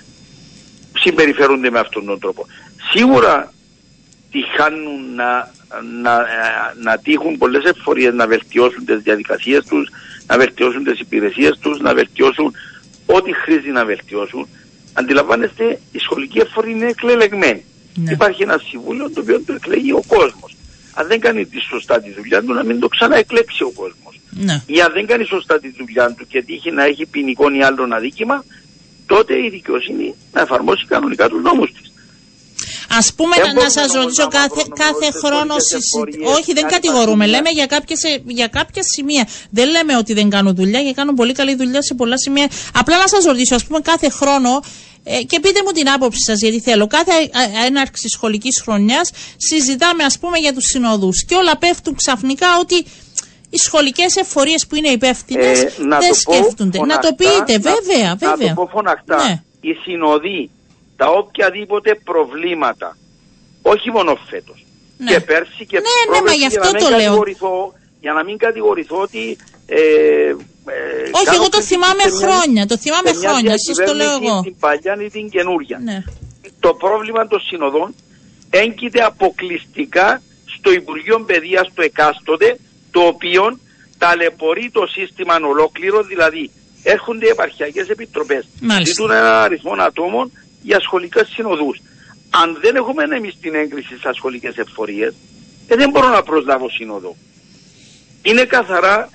συμπεριφέρονται 0.99 1.69
με 1.69 1.79
αυτόν 1.79 2.05
τον 2.05 2.19
τρόπο. 2.19 2.45
Σίγουρα 2.93 3.53
τυχάνουν 4.31 5.15
να, 5.15 5.51
να, 6.01 6.25
να 6.81 6.97
τύχουν 6.97 7.37
πολλές 7.37 7.63
εφορίες 7.63 8.13
να 8.13 8.27
βελτιώσουν 8.27 8.85
τις 8.85 8.97
διαδικασίες 8.97 9.65
τους, 9.65 9.89
να 10.27 10.37
βελτιώσουν 10.37 10.83
τις 10.83 10.99
υπηρεσίες 10.99 11.57
τους, 11.61 11.79
να 11.79 11.93
βελτιώσουν 11.93 12.53
ό,τι 13.05 13.33
χρήζει 13.33 13.69
να 13.69 13.85
βελτιώσουν. 13.85 14.47
Αντιλαμβάνεστε, 14.93 15.79
η 15.91 15.99
σχολική 15.99 16.39
εφορία 16.39 16.75
είναι 16.75 16.87
εκλελεγμένη. 16.87 17.63
Ναι. 17.95 18.11
Υπάρχει 18.11 18.43
ένα 18.43 18.57
συμβούλιο 18.57 19.11
το 19.11 19.21
οποίο 19.21 19.41
το 19.45 19.53
εκλέγει 19.53 19.91
ο 19.91 20.03
κόσμος. 20.07 20.55
Αν 20.93 21.07
δεν 21.07 21.19
κάνει 21.19 21.45
τη 21.45 21.59
σωστά 21.59 22.01
τη 22.01 22.11
δουλειά 22.11 22.43
του, 22.43 22.53
να 22.53 22.63
μην 22.63 22.79
το 22.79 22.87
ξαναεκλέξει 22.87 23.63
ο 23.63 23.71
κόσμος. 23.71 24.19
Ναι. 24.29 24.61
Ή 24.65 24.81
αν 24.81 24.91
δεν 24.93 25.05
κάνει 25.05 25.25
σωστά 25.25 25.59
τη 25.59 25.73
δουλειά 25.77 26.13
του 26.17 26.27
και 26.27 26.43
τύχει 26.43 26.71
να 26.71 26.83
έχει 26.83 27.05
ποινικό 27.05 27.53
ή 27.53 27.63
άλλο 27.63 27.87
αδίκημα, 27.91 28.43
τότε 29.07 29.33
η 29.45 29.49
δικαιοσύνη 29.49 30.15
να 30.33 30.41
εφαρμόσει 30.41 30.85
κανονικά 30.85 31.29
τους 31.29 31.41
νόμους 31.41 31.71
της. 31.71 31.91
Α 32.89 33.13
πούμε, 33.15 33.35
να, 33.35 33.53
να 33.53 33.69
σας 33.69 33.93
ρωτήσω, 33.93 34.27
κάθε, 34.27 34.63
κάθε 34.75 35.11
χρόνο. 35.23 35.55
Όχι, 36.37 36.53
δεν 36.53 36.67
κατηγορούμε. 36.67 37.25
Λέμε 37.25 37.49
για, 37.49 37.65
κάποιες, 37.65 37.99
για 38.25 38.47
κάποια 38.47 38.83
σημεία. 38.83 39.27
Δεν 39.49 39.69
λέμε 39.69 39.97
ότι 39.97 40.13
δεν 40.13 40.29
κάνουν 40.29 40.55
δουλειά, 40.55 40.79
γιατί 40.79 40.95
κάνουν 40.95 41.15
πολύ 41.15 41.33
καλή 41.33 41.55
δουλειά 41.55 41.81
σε 41.81 41.93
πολλά 41.93 42.17
σημεία. 42.17 42.49
Απλά 42.73 42.97
να 42.97 43.07
σας 43.07 43.25
ρωτήσω, 43.25 43.55
ας 43.55 43.65
πούμε, 43.65 43.79
κάθε 43.79 44.09
χρόνο. 44.09 44.63
Ε, 45.03 45.23
και 45.23 45.39
πείτε 45.39 45.59
μου 45.65 45.71
την 45.71 45.89
άποψη 45.89 46.23
σας, 46.23 46.41
γιατί 46.41 46.59
θέλω. 46.59 46.87
Κάθε 46.87 47.11
έναρξη 47.65 48.07
σχολικής 48.09 48.61
χρονιάς 48.61 49.11
συζητάμε, 49.37 50.03
ας 50.03 50.19
πούμε, 50.19 50.37
για 50.37 50.53
τους 50.53 50.65
συνοδούς. 50.65 51.25
Και 51.25 51.35
όλα 51.35 51.57
πέφτουν 51.57 51.95
ξαφνικά 51.95 52.47
ότι 52.59 52.85
οι 53.49 53.57
σχολικές 53.57 54.15
εφορίες 54.15 54.67
που 54.67 54.75
είναι 54.75 54.87
υπεύθυνες 54.89 55.63
ε, 55.63 55.71
δεν 55.77 56.13
σκέφτονται. 56.13 56.79
να 56.79 56.97
το 56.97 57.09
πείτε, 57.13 57.59
βέβαια, 57.59 58.15
βέβαια. 58.15 58.49
Να 58.49 58.55
το 58.55 58.61
πω 58.61 58.67
φωναχτά. 58.67 59.27
Ναι. 59.27 59.43
Οι 59.61 59.73
συνοδοί 59.73 60.49
τα 60.95 61.07
οποιαδήποτε 61.09 61.95
προβλήματα, 62.03 62.97
όχι 63.61 63.91
μόνο 63.91 64.17
φέτος. 64.29 64.65
Ναι. 64.97 65.11
Και 65.11 65.19
πέρσι 65.19 65.65
και 65.65 65.79
ναι, 65.79 66.15
ναι, 66.15 66.21
μα 66.25 66.33
γι 66.33 66.45
αυτό 66.45 66.71
το 66.71 66.89
λέω. 66.95 67.23
Για 67.99 68.13
να 68.13 68.23
μην 68.23 68.37
κατηγορηθώ 68.37 68.97
ότι. 68.97 69.37
Ε, 69.65 69.79
ε, 69.79 70.33
όχι, 71.11 71.35
εγώ 71.35 71.49
το 71.49 71.61
θυμάμαι 71.61 72.03
χρόνια. 72.21 72.65
Το 72.65 72.77
θυμάμαι 72.77 73.11
χρόνια. 73.13 73.53
Σας 73.57 73.75
το 73.87 73.93
λέω 73.93 74.11
εγώ. 74.11 74.41
Την 74.41 74.55
παλιά 74.59 74.97
ή 75.05 75.09
την 75.09 75.29
καινούρια. 75.29 75.79
Ναι. 75.83 76.03
Το 76.59 76.73
πρόβλημα 76.73 77.27
των 77.27 77.39
συνοδών 77.39 77.95
έγκυται 78.49 79.03
αποκλειστικά 79.03 80.21
στο 80.57 80.71
Υπουργείο 80.71 81.19
Παιδείας 81.19 81.71
το 81.73 81.81
εκάστοτε, 81.81 82.59
το 82.97 83.03
οποίο 83.13 83.59
ταλαιπωρεί 83.97 84.69
το 84.71 84.83
σύστημα 84.95 85.35
ολόκληρο, 85.53 86.03
δηλαδή 86.03 86.51
έρχονται 86.83 87.27
επαρχιακές 87.29 87.87
επιτροπές, 87.89 88.47
ζητούν 88.83 89.11
ένα 89.11 89.41
αριθμό 89.43 89.73
ατόμων 89.77 90.31
για 90.61 90.79
σχολικές 90.79 91.27
συνοδούς. 91.27 91.81
Αν 92.29 92.57
δεν 92.61 92.75
έχουμε 92.75 93.03
εμείς 93.17 93.35
την 93.41 93.55
έγκριση 93.55 93.97
στις 93.97 94.15
σχολικές 94.15 94.55
εφορίες, 94.57 95.13
ε, 95.67 95.75
δεν 95.75 95.89
μπορώ 95.89 96.09
να 96.09 96.23
προσλάβω 96.23 96.69
σύνοδο. 96.69 97.15
Είναι 98.21 98.43
καθαρά 98.43 99.09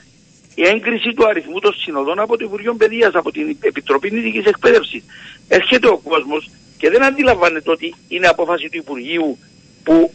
η 0.54 0.62
έγκριση 0.66 1.12
του 1.16 1.26
αριθμού 1.28 1.58
των 1.58 1.74
συνοδών 1.74 2.18
από 2.20 2.36
το 2.36 2.44
Υπουργείο 2.44 2.74
Παιδείας, 2.74 3.14
από 3.14 3.30
την 3.30 3.56
Επιτροπή 3.60 4.10
Νητικής 4.10 4.44
Εκπαίδευσης. 4.44 5.02
Έρχεται 5.48 5.88
ο 5.88 5.98
κόσμος 5.98 6.50
και 6.78 6.90
δεν 6.90 7.04
αντιλαμβάνεται 7.04 7.70
ότι 7.70 7.94
είναι 8.08 8.26
απόφαση 8.26 8.68
του 8.68 8.76
Υπουργείου 8.76 9.38
που 9.82 10.12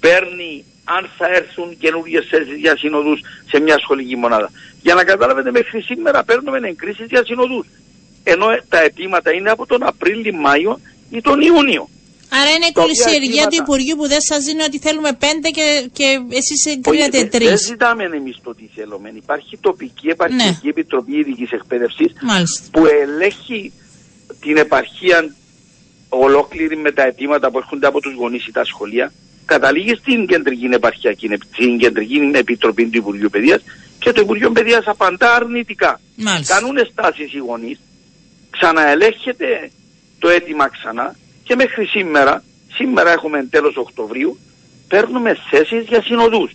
παίρνει 0.00 0.64
αν 0.94 1.10
θα 1.18 1.26
έρθουν 1.40 1.78
καινούργιες 1.78 2.26
θέσεις 2.30 2.56
για 2.56 2.76
συνοδούς 2.76 3.20
σε 3.50 3.60
μια 3.60 3.78
σχολική 3.78 4.16
μονάδα. 4.16 4.50
Για 4.82 4.94
να 4.94 5.04
καταλάβετε, 5.04 5.50
μέχρι 5.50 5.80
σήμερα 5.80 6.24
παίρνουμε 6.24 6.58
εγκρίσεις 6.68 7.06
για 7.08 7.24
συνοδούς 7.24 7.66
ενώ 8.28 8.46
τα 8.68 8.80
αιτήματα 8.82 9.32
είναι 9.32 9.50
από 9.50 9.66
τον 9.66 9.82
Απρίλιο-Μάιο 9.82 10.80
ή 11.10 11.20
τον 11.20 11.40
Ιούνιο. 11.40 11.88
Άρα 12.28 12.50
είναι 12.50 12.66
η 12.66 12.72
κολυσιεργία 12.72 13.46
του 13.46 13.56
Υπουργείου 13.60 13.96
που 13.96 14.08
δεν 14.08 14.20
σας 14.20 14.44
δίνει 14.44 14.62
ότι 14.62 14.78
θέλουμε 14.78 15.12
πέντε 15.12 15.48
και, 15.50 15.88
και 15.92 16.18
εσείς 16.30 16.66
εγκρίνετε 16.66 17.24
τρει. 17.24 17.44
Δεν 17.44 17.58
ζητάμε 17.58 18.04
εμείς 18.04 18.36
το 18.42 18.54
τι 18.54 18.68
θέλουμε. 18.74 19.12
Υπάρχει 19.14 19.58
τοπική 19.60 20.08
επαρχιακή 20.08 20.60
ναι. 20.62 20.70
επιτροπή 20.70 21.18
ειδικής 21.18 21.50
εκπαίδευσης 21.50 22.12
που 22.70 22.86
ελέγχει 22.86 23.72
την 24.40 24.56
επαρχία 24.56 25.34
ολόκληρη 26.08 26.76
με 26.76 26.92
τα 26.92 27.02
αιτήματα 27.02 27.50
που 27.50 27.58
έρχονται 27.58 27.86
από 27.86 28.00
τους 28.00 28.14
γονείς 28.14 28.46
ή 28.46 28.52
τα 28.52 28.64
σχολεία. 28.64 29.12
Καταλήγει 29.46 29.94
στην 29.94 30.26
κεντρική 30.26 30.68
επαρχιακή, 30.72 31.30
στην 31.52 31.78
κεντρική 31.78 32.30
επιτροπή 32.34 32.86
του 32.86 32.98
Υπουργείου 32.98 33.30
Παιδείας 33.30 33.62
και 33.98 34.12
το 34.12 34.20
Υπουργείο 34.20 34.50
Παιδείας 34.50 34.86
απαντά 34.86 35.34
αρνητικά. 35.34 36.00
Κάνουν 36.46 36.76
στάσεις 36.92 37.32
οι 37.32 37.38
γονείς 37.38 37.78
ξαναελέγχεται 38.58 39.70
το 40.18 40.28
αίτημα 40.28 40.68
ξανά 40.68 41.16
και 41.42 41.54
μέχρι 41.54 41.84
σήμερα, 41.86 42.44
σήμερα 42.74 43.12
έχουμε 43.12 43.46
τέλος 43.50 43.76
Οκτωβρίου, 43.76 44.38
παίρνουμε 44.88 45.36
θέσεις 45.50 45.84
για 45.88 46.02
συνοδούς. 46.02 46.52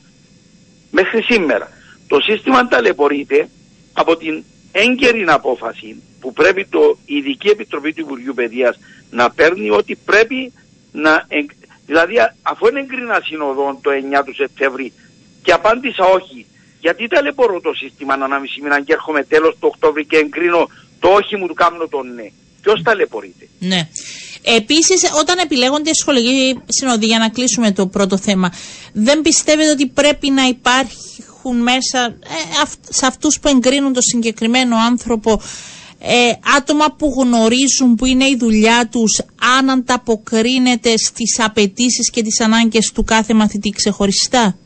Μέχρι 0.91 1.21
σήμερα. 1.21 1.71
Το 2.07 2.19
σύστημα 2.19 2.67
ταλαιπωρείται 2.67 3.49
από 3.93 4.17
την 4.17 4.43
έγκαιρη 4.71 5.25
απόφαση 5.27 6.01
που 6.19 6.33
πρέπει 6.33 6.65
το 6.65 6.97
Ειδική 7.05 7.47
Επιτροπή 7.47 7.93
του 7.93 8.01
Υπουργείου 8.01 8.33
Παιδείας 8.33 8.79
να 9.09 9.31
παίρνει 9.31 9.69
ότι 9.69 9.95
πρέπει 10.05 10.53
να... 10.91 11.25
Δηλαδή 11.91 12.15
αφού 12.41 12.67
είναι 12.67 12.79
εγκρίνα 12.79 13.19
συνοδόν 13.23 13.79
το 13.81 13.89
9 14.19 14.23
του 14.25 14.35
Σεπτέμβρη 14.35 14.93
και 15.43 15.51
απάντησα 15.51 16.05
όχι, 16.05 16.45
γιατί 16.79 17.07
ταλαιπωρώ 17.07 17.59
το 17.61 17.73
σύστημα 17.73 18.17
να 18.17 18.39
μισή 18.39 18.61
μήνα 18.61 18.81
και 18.81 18.93
έρχομαι 18.93 19.23
τέλος 19.23 19.53
του 19.59 19.67
Οκτώβρη 19.71 20.05
και 20.05 20.17
εγκρίνω 20.17 20.69
το 20.99 21.07
όχι 21.09 21.35
μου 21.37 21.47
του 21.47 21.53
κάνω 21.53 21.87
τον 21.87 22.13
ναι. 22.13 22.27
Ποιος 22.61 22.81
ταλαιπωρείται; 22.83 23.47
Ναι. 23.59 23.87
Επίσης, 24.41 25.11
όταν 25.19 25.37
επιλέγονται 25.37 25.93
σχολικοί 25.93 26.61
συνοδοί, 26.67 27.05
για 27.05 27.19
να 27.19 27.29
κλείσουμε 27.29 27.71
το 27.71 27.87
πρώτο 27.87 28.17
θέμα, 28.17 28.53
δεν 28.93 29.21
πιστεύετε 29.21 29.69
ότι 29.69 29.87
πρέπει 29.87 30.29
να 30.29 30.43
υπάρχουν 30.43 31.61
μέσα 31.61 31.99
ε, 32.05 32.63
σε 32.89 33.05
αυτούς 33.05 33.39
που 33.39 33.47
εγκρίνουν 33.47 33.93
το 33.93 34.01
συγκεκριμένο 34.01 34.75
άνθρωπο 34.75 35.41
ε, 36.03 36.31
άτομα 36.57 36.85
που 36.97 37.13
γνωρίζουν 37.17 37.95
που 37.95 38.05
είναι 38.05 38.25
η 38.25 38.35
δουλειά 38.39 38.89
τους 38.91 39.21
αν 39.57 39.69
ανταποκρίνεται 39.69 40.97
στις 40.97 41.39
απαιτήσεις 41.39 42.09
και 42.09 42.21
τις 42.21 42.41
ανάγκες 42.41 42.91
του 42.93 43.03
κάθε 43.03 43.33
μαθητή 43.33 43.69
ξεχωριστά; 43.69 44.57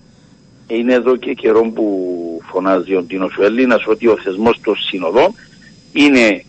Είναι 0.67 0.93
εδώ 0.93 1.15
και 1.15 1.33
καιρό 1.33 1.71
που 1.71 1.86
φωνάζει 2.51 2.95
ο 2.95 3.03
Ντίνος 3.03 3.38
Έλληνας 3.41 3.88
ότι 3.88 4.07
ο 4.07 4.17
θεσμός 4.23 4.59
των 4.63 4.75
συνοδών 4.75 5.36
είναι 5.93 6.43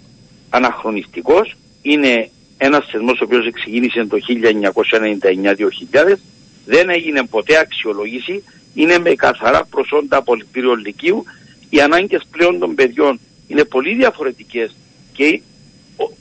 αναχρονιστικός, 0.50 1.56
είναι 1.82 2.30
ένας 2.56 2.86
θεσμός 2.90 3.20
ο 3.20 3.24
οποίος 3.24 3.50
ξεκίνησε 3.52 4.06
το 4.06 4.16
1999-2000, 4.16 6.18
δεν 6.64 6.90
έγινε 6.90 7.24
ποτέ 7.30 7.58
αξιολόγηση, 7.58 8.42
είναι 8.74 8.98
με 8.98 9.10
καθαρά 9.10 9.64
προσόντα 9.64 10.22
πολιτήριο 10.22 10.74
λυκείου, 10.74 11.24
οι 11.70 11.80
ανάγκες 11.80 12.26
πλέον 12.30 12.58
των 12.58 12.74
παιδιών 12.74 13.20
είναι 13.46 13.64
πολύ 13.64 13.94
διαφορετικές 13.94 14.76
και 15.12 15.40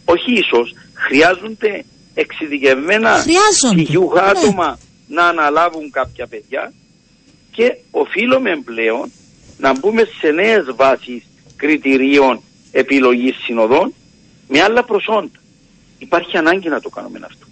όχι 0.06 0.32
ίσως 0.34 0.74
χρειάζονται 0.94 1.86
εξειδικευμένα 2.14 3.26
πτυχιούχα 3.72 4.22
ναι. 4.22 4.30
άτομα 4.30 4.80
να 5.08 5.28
αναλάβουν 5.28 5.92
κάποια 5.92 6.28
παιδιά 6.28 6.74
και 7.52 7.78
οφείλουμε 7.92 8.52
πλέον 8.66 9.12
να 9.58 9.80
μπούμε 9.80 10.04
σε 10.20 10.28
νέες 10.28 10.66
βάσεις 10.76 11.24
κριτηρίων 11.56 12.42
επιλογής 12.72 13.36
συνοδών 13.44 13.94
με 14.48 14.62
άλλα 14.62 14.84
προσόντα. 14.84 15.40
Υπάρχει 15.98 16.38
ανάγκη 16.38 16.70
να 16.70 16.80
το 16.80 16.90
κάνουμε 16.90 17.20
αυτό. 17.24 17.46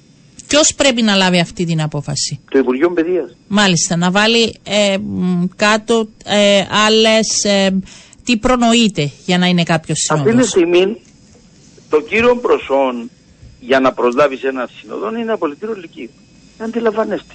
Ποιος 0.47 0.73
πρέπει 0.75 1.01
να 1.01 1.15
λάβει 1.15 1.39
αυτή 1.39 1.65
την 1.65 1.81
απόφαση, 1.81 2.39
Το 2.51 2.59
Υπουργείο 2.59 2.91
Παιδείας. 2.91 3.35
Μάλιστα, 3.47 3.95
να 3.95 4.11
βάλει 4.11 4.55
ε, 4.63 4.97
κάτω 5.55 6.09
ε, 6.25 6.63
άλλες. 6.85 7.43
Ε, 7.43 7.79
τι 8.23 8.37
προνοείται 8.37 9.11
για 9.25 9.37
να 9.37 9.45
είναι 9.45 9.63
κάποιος 9.63 9.97
σύνοδο. 9.99 10.29
Αυτή 10.29 10.41
τη 10.41 10.47
στιγμή 10.47 11.01
το 11.89 12.01
κύριο 12.01 12.35
προσόν 12.35 13.09
για 13.59 13.79
να 13.79 13.93
προσλάβεις 13.93 14.43
ένα 14.43 14.69
σύνοδο 14.79 15.17
είναι 15.17 15.31
απολυτήριο 15.31 15.75
λυκείου. 15.75 16.09
Αντιλαμβάνεστε. 16.57 17.33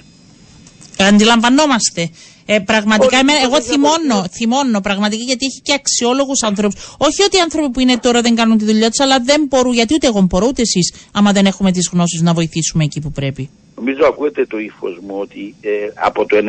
Αντιλαμβανόμαστε. 0.97 2.09
Ε, 2.45 2.59
πραγματικά, 2.59 3.17
εγώ 3.43 3.61
θυμώνω, 3.61 4.25
θυμώνω 4.31 4.81
πραγματικά 4.81 5.23
γιατί 5.23 5.45
έχει 5.45 5.61
και 5.61 5.73
αξιόλογους 5.73 6.43
ανθρώπους. 6.43 6.95
Όχι 6.97 7.23
ότι 7.23 7.37
οι 7.37 7.39
άνθρωποι 7.39 7.69
που 7.69 7.79
είναι 7.79 7.97
τώρα 7.97 8.21
δεν 8.21 8.35
κάνουν 8.35 8.57
τη 8.57 8.65
δουλειά 8.65 8.89
τους, 8.89 8.99
αλλά 8.99 9.19
δεν 9.19 9.45
μπορούν, 9.47 9.73
γιατί 9.73 9.93
ούτε 9.93 10.07
εγώ 10.07 10.21
μπορώ, 10.21 10.47
ούτε 10.47 10.61
εσείς, 10.61 10.93
άμα 11.11 11.31
δεν 11.31 11.45
έχουμε 11.45 11.71
τις 11.71 11.89
γνώσεις 11.93 12.21
να 12.21 12.33
βοηθήσουμε 12.33 12.83
εκεί 12.83 12.99
που 13.01 13.11
πρέπει. 13.11 13.49
Νομίζω 13.75 14.05
ακούετε 14.07 14.45
το 14.45 14.57
ύφος 14.57 14.99
μου 15.07 15.15
ότι 15.19 15.55
ε, 15.61 15.69
από 15.93 16.25
το 16.25 16.37
99 16.37 16.41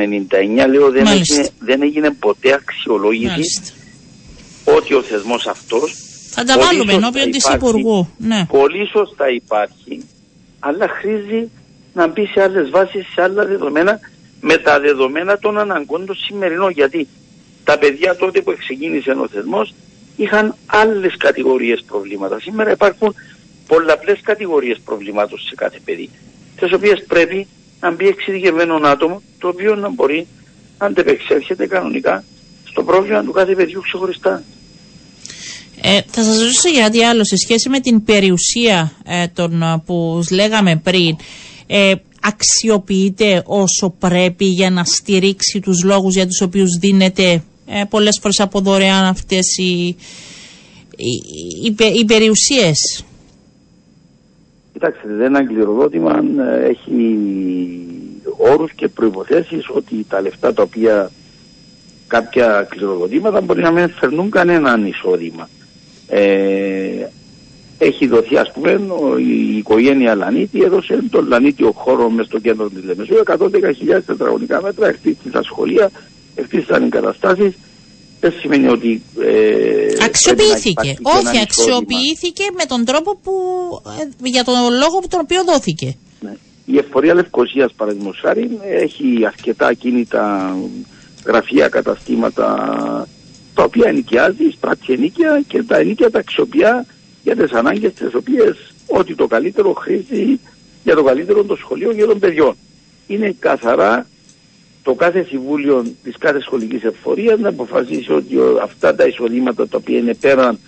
λέω 0.70 0.90
δεν 0.90 1.06
έγινε, 1.06 1.48
δεν 1.58 1.82
έγινε 1.82 2.10
ποτέ 2.10 2.52
αξιολόγηση 2.52 3.26
Μάλιστα. 3.26 3.79
Ότι 4.64 4.94
ο 4.94 5.02
θεσμός 5.02 5.46
αυτός. 5.46 5.94
Θα 6.30 6.44
τα 6.44 6.58
βάλουμε 6.58 6.92
ενώπιον 6.92 7.30
της 7.30 7.48
Υπουργού. 7.54 8.08
Ναι. 8.18 8.46
Πολύ 8.48 8.86
σωστά 8.86 9.28
υπάρχει, 9.28 10.04
αλλά 10.58 10.88
χρήζει 10.88 11.50
να 11.92 12.06
μπει 12.06 12.26
σε 12.26 12.42
άλλες 12.42 12.70
βάσεις, 12.70 13.06
σε 13.12 13.22
άλλα 13.22 13.44
δεδομένα 13.44 14.00
με 14.40 14.56
τα 14.56 14.80
δεδομένα 14.80 15.38
των 15.38 15.58
αναγκών 15.58 16.06
των 16.06 16.16
σημερινών. 16.16 16.70
Γιατί 16.70 17.08
τα 17.64 17.78
παιδιά 17.78 18.16
τότε 18.16 18.40
που 18.40 18.54
ξεκίνησε 18.58 19.10
ο 19.10 19.28
θεσμός 19.32 19.74
είχαν 20.16 20.54
άλλες 20.66 21.16
κατηγορίες 21.16 21.84
προβλήματα. 21.86 22.40
Σήμερα 22.40 22.70
υπάρχουν 22.70 23.14
πολλαπλές 23.66 24.20
κατηγορίες 24.22 24.80
προβλημάτων 24.84 25.38
σε 25.38 25.54
κάθε 25.54 25.78
παιδί, 25.84 26.10
τις 26.56 26.72
οποίες 26.72 27.04
πρέπει 27.08 27.46
να 27.80 27.90
μπει 27.90 28.06
εξειδικευμένο 28.06 28.80
άτομο, 28.82 29.22
το 29.38 29.48
οποίο 29.48 29.74
να 29.74 29.88
μπορεί 29.88 30.26
να 30.78 30.86
αντεπεξέλθεται 30.86 31.66
κανονικά 31.66 32.24
στο 32.70 32.82
πρόβλημα 32.82 33.22
του 33.22 33.32
κάθε 33.32 33.54
παιδιού 33.54 33.80
ξεχωριστά. 33.80 34.42
Ε, 35.82 36.00
θα 36.06 36.22
σας 36.22 36.40
ρωτήσω 36.40 36.68
για 36.68 36.82
κάτι 36.82 37.04
άλλο 37.04 37.24
σε 37.24 37.36
σχέση 37.36 37.68
με 37.68 37.80
την 37.80 38.04
περιουσία 38.04 38.92
ε, 39.04 39.26
των, 39.34 39.82
που 39.86 40.20
λέγαμε 40.30 40.76
πριν. 40.76 41.16
Ε, 41.66 41.92
αξιοποιείται 42.22 43.42
όσο 43.46 43.90
πρέπει 43.98 44.44
για 44.44 44.70
να 44.70 44.84
στηρίξει 44.84 45.60
τους 45.60 45.84
λόγους 45.84 46.14
για 46.14 46.26
τους 46.26 46.40
οποίους 46.40 46.78
δίνεται 46.80 47.42
ε, 47.66 47.82
πολλές 47.90 48.18
φορές 48.20 48.40
από 48.40 48.60
δωρεάν 48.60 49.04
αυτές 49.04 49.56
οι, 49.58 49.96
οι, 50.96 51.74
οι, 51.98 52.04
περιουσίες; 52.04 53.04
Κοιτάξτε, 54.72 55.24
ένα 55.24 55.46
κληροδότημα 55.46 56.22
ε, 56.38 56.64
έχει 56.68 57.18
όρους 58.36 58.72
και 58.72 58.88
προϋποθέσεις 58.88 59.68
ότι 59.68 60.06
τα 60.08 60.20
λεφτά 60.20 60.54
τα 60.54 60.62
οποία 60.62 61.10
κάποια 62.10 62.66
κληροδοτήματα 62.70 63.40
μπορεί 63.40 63.62
να 63.62 63.70
μην 63.70 63.90
φερνούν 63.90 64.30
κανέναν 64.30 64.86
εισόδημα. 64.86 65.48
Ε, 66.08 67.06
έχει 67.78 68.06
δοθεί 68.06 68.36
ας 68.36 68.52
πούμε 68.52 68.80
η 69.18 69.56
οικογένεια 69.56 70.14
Λανίτη 70.14 70.62
έδωσε 70.62 71.02
τον 71.10 71.28
Λανίτιο 71.28 71.72
χώρο 71.72 72.10
μες 72.10 72.26
στο 72.26 72.38
κέντρο 72.38 72.68
της 72.68 72.84
Λεμεσού 72.84 73.14
110.000 73.26 74.00
τετραγωνικά 74.06 74.62
μέτρα 74.62 74.88
εκτίστηκαν 74.88 75.42
σχολεία, 75.42 75.90
εκτίστηκαν 76.34 76.82
εγκαταστάσεις 76.82 77.54
δεν 78.20 78.32
σημαίνει 78.40 78.68
ότι 78.68 79.02
ε, 79.20 80.04
αξιοποιήθηκε. 80.04 80.96
Όχι, 81.02 81.40
αξιοποιήθηκε 81.42 82.44
με 82.56 82.64
τον 82.64 82.84
τρόπο 82.84 83.16
που, 83.22 83.32
ε, 84.00 84.28
για 84.28 84.44
τον 84.44 84.54
λόγο 84.54 84.98
που 85.00 85.08
τον 85.08 85.20
οποίο 85.20 85.44
δόθηκε. 85.44 85.96
Ναι. 86.20 86.36
Η 86.64 86.78
εφορία 86.78 87.14
Λευκοσίας 87.14 87.72
παραδείγματος 87.72 88.20
χάρη 88.20 88.58
έχει 88.70 89.26
αρκετά 89.26 89.66
ακίνητα 89.66 90.56
γραφεία, 91.26 91.68
καταστήματα 91.68 92.46
τα 93.54 93.62
οποία 93.62 93.88
ενοικιάζει, 93.88 94.50
σπράττει 94.50 94.92
ενίκια 94.92 95.42
και 95.46 95.62
τα 95.62 95.76
ενίκια 95.76 96.10
τα 96.10 96.18
αξιοποιεί 96.18 96.62
για 97.22 97.36
τις 97.36 97.52
ανάγκες 97.52 97.92
τις 97.92 98.14
οποίες 98.14 98.74
ό,τι 98.86 99.14
το 99.14 99.26
καλύτερο 99.26 99.72
χρήζει 99.72 100.40
για 100.84 100.94
το 100.94 101.02
καλύτερο 101.02 101.44
των 101.44 101.56
σχολείων 101.56 101.96
και 101.96 102.04
των 102.04 102.18
παιδιών. 102.18 102.56
Είναι 103.06 103.36
καθαρά 103.38 104.06
το 104.82 104.94
κάθε 104.94 105.22
συμβούλιο 105.28 105.84
της 106.02 106.16
κάθε 106.18 106.40
σχολικής 106.40 106.82
εφορίας 106.82 107.38
να 107.38 107.48
αποφασίσει 107.48 108.12
ότι 108.12 108.36
αυτά 108.62 108.94
τα 108.94 109.04
εισοδήματα 109.04 109.68
τα 109.68 109.76
οποία 109.76 109.98
είναι 109.98 110.14
πέραν 110.14 110.58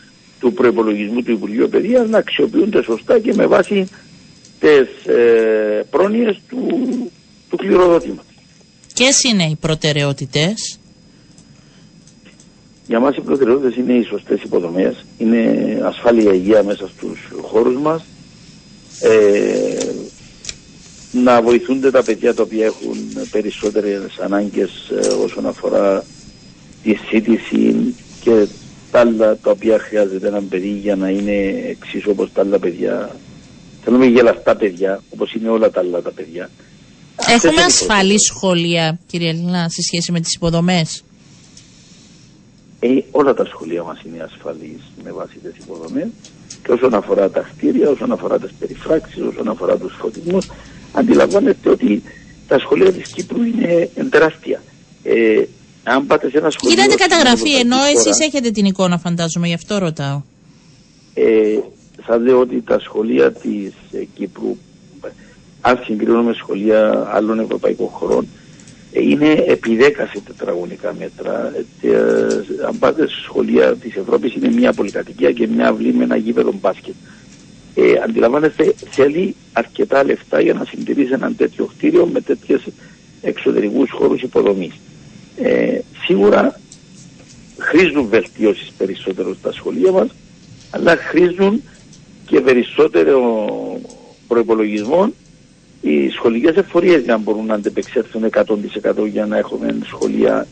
του 0.41 0.53
προπολογισμού 0.53 1.23
του 1.23 1.33
Υπουργείου 1.33 1.69
Παιδείας 1.69 2.09
να 2.09 2.19
αξιοποιούνται 2.19 2.83
σωστά 2.83 3.19
και 3.19 3.35
με 3.35 3.47
βάση 3.47 3.89
τις 4.61 5.15
ε, 5.15 5.87
πρόνοιες 5.91 6.41
του, 6.49 6.89
του 7.51 7.57
κληροδότηματος. 7.57 8.32
Ποιες 9.03 9.23
είναι 9.23 9.45
οι 9.45 9.57
προτεραιότητες; 9.61 10.79
Για 12.87 13.01
μας 13.01 13.17
οι 13.17 13.21
προτεραιότητες 13.21 13.77
είναι 13.77 13.93
οι 13.93 14.03
σωστές 14.03 14.43
υποδομές, 14.43 15.05
είναι 15.19 15.81
ασφάλεια 15.85 16.35
υγεία 16.35 16.63
μέσα 16.63 16.89
στους 16.89 17.19
χώρους 17.43 17.81
μας, 17.81 18.05
ε, 19.01 19.93
να 21.13 21.43
βοηθούνται 21.43 21.91
τα 21.91 22.03
παιδιά 22.03 22.35
τα 22.35 22.43
οποία 22.43 22.65
έχουν 22.65 22.97
περισσότερες 23.31 24.19
ανάγκες 24.21 24.91
ε, 25.03 25.09
όσον 25.09 25.47
αφορά 25.47 26.05
τη 26.83 26.95
σύντηση 26.95 27.95
και 28.21 28.47
τα 28.91 29.01
άλλα 29.01 29.37
τα 29.37 29.51
οποία 29.51 29.79
χρειάζεται 29.79 30.27
ένα 30.27 30.43
παιδί 30.43 30.79
για 30.83 30.97
να 30.97 31.09
είναι 31.09 31.65
εξίσου 31.69 32.11
όπως 32.11 32.33
τα 32.33 32.41
άλλα 32.41 32.59
παιδιά. 32.59 33.17
Θέλουμε 33.85 34.07
γελαστά 34.07 34.57
παιδιά, 34.57 35.03
όπως 35.11 35.33
είναι 35.35 35.49
όλα 35.49 35.71
τα 35.71 35.81
άλλα 35.81 36.03
τα 36.03 36.11
παιδιά. 36.11 36.51
Έχουμε 37.17 37.63
ασφαλή 37.63 38.19
σχολεία, 38.21 38.99
κύριε 39.07 39.29
Ελληνά, 39.29 39.69
σε 39.69 39.83
σχέση 39.83 40.13
με 40.13 40.21
τις 40.21 40.35
υποδομές; 40.35 41.05
Ε, 42.81 42.89
όλα 43.11 43.35
τα 43.35 43.45
σχολεία 43.45 43.83
μας 43.83 44.03
είναι 44.07 44.23
ασφαλείς 44.23 44.81
με 45.05 45.13
βάση 45.13 45.39
τις 45.39 45.65
υποδομές 45.65 46.07
και 46.63 46.73
όσον 46.73 46.95
αφορά 46.95 47.31
τα 47.31 47.41
κτίρια, 47.41 47.89
όσον 47.89 48.13
αφορά 48.13 48.39
τις 48.39 48.53
περιφράξεις, 48.59 49.23
όσον 49.23 49.49
αφορά 49.49 49.77
τους 49.77 49.95
φωτισμούς, 49.99 50.47
αντιλαμβάνεστε 50.93 51.71
ότι 51.71 52.03
τα 52.49 52.59
σχολεία 52.59 52.93
της 52.93 53.09
Κύπρου 53.13 53.43
είναι 53.43 53.91
τεράστια. 54.11 54.63
Ε, 55.03 55.43
αν 55.85 56.07
πάτε 56.07 56.31
σε 56.31 56.39
ένα 56.39 56.51
σχολείο... 56.51 56.77
Κοιτάτε 56.77 56.95
καταγραφή, 56.95 57.55
ενώ 57.55 57.77
εσείς 57.95 58.19
έχετε 58.19 58.51
την 58.51 58.65
εικόνα 58.65 58.99
φαντάζομαι, 58.99 59.47
γι' 59.47 59.55
αυτό 59.55 59.79
ρωτάω. 59.79 60.23
Ε, 61.15 61.59
θα 62.07 62.19
λέω 62.19 62.41
ότι 62.41 62.63
τα 62.63 62.79
σχολεία 62.81 63.33
της 63.33 63.73
ε, 63.93 64.05
Κύπρου, 64.15 64.57
αν 65.65 65.81
συγκρίνουμε 65.85 66.33
σχολεία 66.33 67.09
άλλων 67.13 67.39
ευρωπαϊκών 67.39 67.87
χωρών, 67.87 68.27
είναι 68.93 69.45
επί 69.47 69.79
10 69.81 69.83
σε 70.13 70.21
τετραγωνικά 70.27 70.95
μέτρα. 70.99 71.53
Ε, 71.81 71.97
αν 72.67 72.79
πάτε 72.79 73.09
σε 73.09 73.21
σχολεία 73.23 73.77
της 73.77 73.97
Ευρώπης, 73.97 74.35
είναι 74.35 74.51
μια 74.51 74.73
πολυκατοικία 74.73 75.33
και 75.33 75.47
μια 75.47 75.69
αυλή 75.69 75.93
με 75.93 76.05
ένα 76.05 76.17
γήπεδο 76.17 76.53
μπάσκετ. 76.61 76.95
Ε, 77.75 77.93
αντιλαμβάνεστε, 78.05 78.75
θέλει 78.91 79.35
αρκετά 79.53 80.05
λεφτά 80.05 80.41
για 80.41 80.55
να 80.55 80.65
συντηρήσει 80.65 81.13
ένα 81.13 81.33
τέτοιο 81.33 81.65
κτίριο 81.65 82.07
με 82.07 82.21
τέτοιες 82.21 82.63
εξωτερικούς 83.23 83.91
χώρους 83.91 84.23
υποδομής. 84.23 84.73
Ε, 85.37 85.79
σίγουρα 86.05 86.61
χρήζουν 87.59 88.09
βελτιώσεις 88.09 88.73
περισσότερο 88.79 89.35
στα 89.35 89.53
σχολεία 89.53 89.93
μας, 89.93 90.09
αλλά 90.71 90.97
χρήζουν 90.97 91.63
και 92.27 92.41
περισσότερο 92.41 93.21
προπολογισμό 94.29 95.13
οι 95.83 96.09
σχολικές 96.09 96.57
εφορίες 96.57 97.03
για 97.03 97.13
να 97.13 97.19
μπορούν 97.19 97.47
να 97.47 97.55
αντεπεξέλθουν 97.55 98.31
100% 98.33 99.09
για 99.11 99.27
να 99.27 99.39
έχουμε 99.39 99.77
σχολεία 99.87 100.47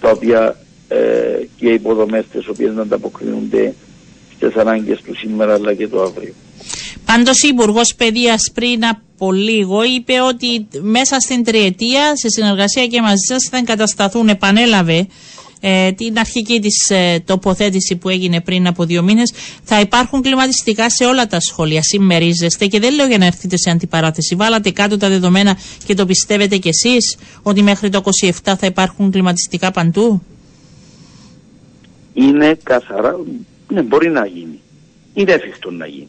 τα 0.00 0.10
οποία 0.10 0.56
ε, 0.88 0.98
και 1.56 1.68
υποδομές 1.68 2.24
τις 2.32 2.48
οποίες 2.48 2.74
να 2.74 2.82
ανταποκρίνονται 2.82 3.74
στις 4.36 4.54
ανάγκες 4.56 5.00
του 5.02 5.16
σήμερα 5.16 5.54
αλλά 5.54 5.74
και 5.74 5.88
το 5.88 6.02
αύριο. 6.02 6.34
Πάντως 7.04 7.42
ο 7.44 7.48
Υπουργός 7.48 7.94
Παιδείας 7.94 8.50
πριν 8.54 8.86
από 8.86 9.32
λίγο 9.32 9.82
είπε 9.82 10.20
ότι 10.20 10.68
μέσα 10.80 11.20
στην 11.20 11.44
τριετία, 11.44 12.16
σε 12.16 12.28
συνεργασία 12.28 12.86
και 12.86 13.00
μαζί 13.00 13.24
σας, 13.28 13.48
θα 13.50 13.56
εγκατασταθούν, 13.56 14.28
επανέλαβε 14.28 15.06
ε, 15.60 15.92
την 15.92 16.18
αρχική 16.18 16.60
της 16.60 16.90
ε, 16.90 17.22
τοποθέτηση 17.24 17.96
που 17.96 18.08
έγινε 18.08 18.40
πριν 18.40 18.66
από 18.66 18.84
δύο 18.84 19.02
μήνες, 19.02 19.32
θα 19.62 19.80
υπάρχουν 19.80 20.22
κλιματιστικά 20.22 20.90
σε 20.90 21.04
όλα 21.04 21.26
τα 21.26 21.40
σχολεία. 21.40 21.82
Συμμερίζεστε 21.82 22.66
και 22.66 22.80
δεν 22.80 22.94
λέω 22.94 23.06
για 23.06 23.18
να 23.18 23.26
έρθετε 23.26 23.56
σε 23.56 23.70
αντιπαράθεση. 23.70 24.34
Βάλατε 24.34 24.70
κάτω 24.70 24.96
τα 24.96 25.08
δεδομένα 25.08 25.58
και 25.84 25.94
το 25.94 26.06
πιστεύετε 26.06 26.56
κι 26.56 26.68
εσείς 26.68 27.16
ότι 27.42 27.62
μέχρι 27.62 27.88
το 27.88 28.02
27 28.20 28.30
θα 28.42 28.66
υπάρχουν 28.66 29.10
κλιματιστικά 29.10 29.70
παντού; 29.70 30.22
Είναι 32.14 32.58
καθαρά. 32.62 33.16
Ναι, 33.68 33.82
μπορεί 33.82 34.10
να 34.10 34.26
γίνει. 34.26 34.60
Είναι 35.14 35.32
εφικτό 35.32 35.70
να 35.70 35.86
γίνει. 35.86 36.08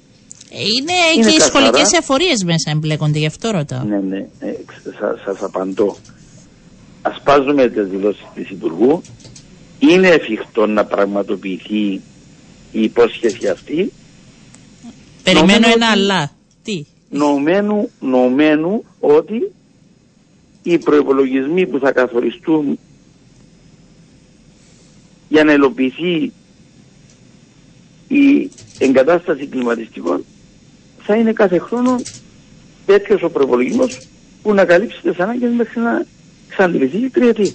Είναι, 0.52 0.93
είναι 1.16 1.30
και 1.30 1.36
οι 1.36 1.39
σχολικές 1.39 1.91
εφορίες 1.91 2.43
μέσα 2.43 2.72
εμπλέκονται, 2.72 3.20
γι' 3.20 3.26
αυτό 3.26 3.52
ρωτάω. 3.52 3.84
Ναι, 3.84 3.97
ναι, 3.97 4.18
ε, 4.39 4.54
σα 5.26 5.45
απαντώ. 5.45 5.95
Ασπάζουμε 7.02 7.68
τις 7.68 7.88
δηλώσεις 7.88 8.26
της 8.36 8.50
Υπουργού. 8.50 9.02
Είναι 9.80 10.07
εφικτό 10.07 10.65
να 10.67 10.86
πραγματοποιηθεί 10.86 12.01
η 12.71 12.82
υπόσχεση 12.82 13.47
αυτή; 13.47 13.91
Περιμένω 15.23 15.67
ένα 15.75 15.88
αλλά. 15.91 16.32
Τι; 16.63 16.86
Νομένου, 17.09 17.89
νομένου 17.99 18.84
ότι 18.99 19.51
οι 20.63 20.77
προπολογισμοί 20.77 21.67
που 21.67 21.80
θα 21.80 21.91
καθοριστούν 21.91 22.80
για 25.30 25.43
να 25.43 25.53
υλοποιηθεί 25.53 26.32
η 28.07 28.49
εγκατάσταση 28.80 29.47
κλιματιστικών 29.47 30.25
θα 31.01 31.15
είναι 31.15 31.34
κάθε 31.34 31.57
χρόνο 31.57 31.95
τέτοιος 32.86 33.23
ο 33.23 33.30
προπολογισμό 33.30 33.86
που 34.41 34.53
να 34.53 34.65
καλύψει 34.65 35.01
τις 35.01 35.19
ανάγκες 35.19 35.51
μέχρι 35.51 35.80
να 35.80 36.05
εξαντληθεί 36.49 36.97
η 36.97 37.09
τριετή. 37.09 37.53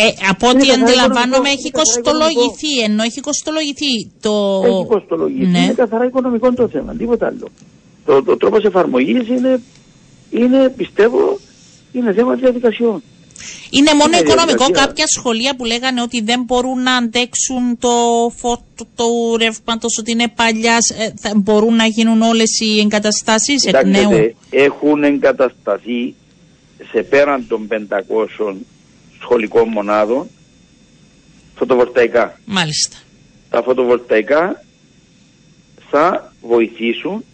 Ε, 0.00 0.28
από 0.28 0.48
ό,τι 0.48 0.70
αντιλαμβάνομαι 0.70 1.48
έχει 1.48 1.70
κοστολογηθεί, 1.70 2.80
ενώ 2.84 3.02
έχει 3.02 3.20
κοστολογηθεί 3.20 4.10
το... 4.20 4.62
Έχει 4.66 4.86
κοστολογηθεί, 4.86 5.46
ναι. 5.46 5.58
είναι 5.58 5.72
καθαρά 5.72 6.04
οικονομικό 6.04 6.52
το 6.52 6.68
θέμα, 6.68 6.94
τίποτα 6.94 7.26
άλλο. 7.26 7.48
Το, 8.04 8.22
το 8.22 8.36
τρόπος 8.36 8.64
εφαρμογής 8.64 9.28
είναι, 9.28 9.60
είναι, 10.30 10.68
πιστεύω, 10.76 11.38
είναι 11.92 12.12
θέμα 12.12 12.34
διαδικασιών. 12.34 13.02
Είναι 13.70 13.94
μόνο 13.94 14.18
οικονομικό. 14.18 14.70
Κάποια 14.70 15.06
σχολεία 15.06 15.56
που 15.56 15.64
λέγανε 15.64 16.02
ότι 16.02 16.20
δεν 16.22 16.42
μπορούν 16.42 16.82
να 16.82 16.94
αντέξουν 16.96 17.78
το 17.78 17.88
φώτο 18.36 18.84
του 18.96 19.36
ρεύματο, 19.38 19.88
ότι 19.98 20.10
είναι 20.10 20.28
παλιάς, 20.28 20.90
ε, 20.90 21.12
θα 21.20 21.32
μπορούν 21.36 21.74
να 21.74 21.84
γίνουν 21.84 22.22
όλες 22.22 22.60
οι 22.60 22.80
εγκαταστάσεις 22.80 23.64
εκ 23.64 23.84
νέου. 23.84 24.34
Έχουν 24.50 25.04
εγκατασταθεί 25.04 26.14
σε 26.92 27.02
πέραν 27.02 27.46
των 27.48 27.68
500 27.68 28.56
σχολικών 29.20 29.68
μονάδων 29.68 30.26
φωτοβολταϊκά. 31.56 32.40
Μάλιστα. 32.44 32.96
Τα 33.50 33.62
φωτοβολταϊκά 33.62 34.64
θα 35.90 36.32
βοηθήσουν 36.42 37.24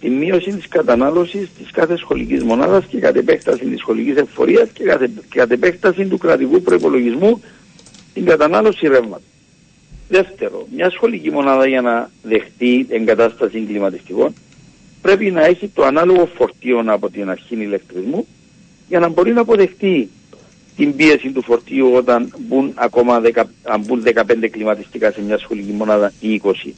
τη 0.00 0.10
μείωση 0.10 0.50
της 0.50 0.68
κατανάλωσης 0.68 1.48
της 1.58 1.70
κάθε 1.70 1.96
σχολικής 1.96 2.42
μονάδας 2.42 2.84
και 2.84 2.98
κατ' 2.98 3.16
επέκταση 3.16 3.64
της 3.64 3.78
σχολικής 3.78 4.16
εφορίας 4.16 4.68
και 4.72 4.84
κατ' 5.28 5.50
επέκταση 5.50 6.06
του 6.06 6.18
κρατικού 6.18 6.62
προϋπολογισμού 6.62 7.42
την 8.14 8.24
κατανάλωση 8.24 8.86
ρεύματος. 8.88 9.26
Δεύτερο, 10.08 10.66
μια 10.74 10.90
σχολική 10.90 11.30
μονάδα 11.30 11.66
για 11.66 11.80
να 11.80 12.10
δεχτεί 12.22 12.86
εγκατάσταση 12.88 13.60
κλιματιστικών 13.60 14.34
πρέπει 15.02 15.30
να 15.30 15.44
έχει 15.44 15.68
το 15.68 15.84
ανάλογο 15.84 16.26
φορτίο 16.34 16.82
από 16.86 17.10
την 17.10 17.30
αρχή 17.30 17.54
ηλεκτρισμού 17.54 18.26
για 18.88 18.98
να 18.98 19.08
μπορεί 19.08 19.32
να 19.32 19.40
αποδεχτεί 19.40 20.10
την 20.76 20.96
πίεση 20.96 21.30
του 21.30 21.42
φορτίου 21.42 21.92
όταν 21.94 22.34
μπουν 22.38 22.72
ακόμα 22.74 23.20
10, 23.24 23.42
αν 23.62 23.80
μπουν 23.80 24.02
15 24.14 24.22
κλιματιστικά 24.50 25.12
σε 25.12 25.22
μια 25.22 25.38
σχολική 25.38 25.72
μονάδα 25.72 26.12
ή 26.20 26.40
20 26.44 26.72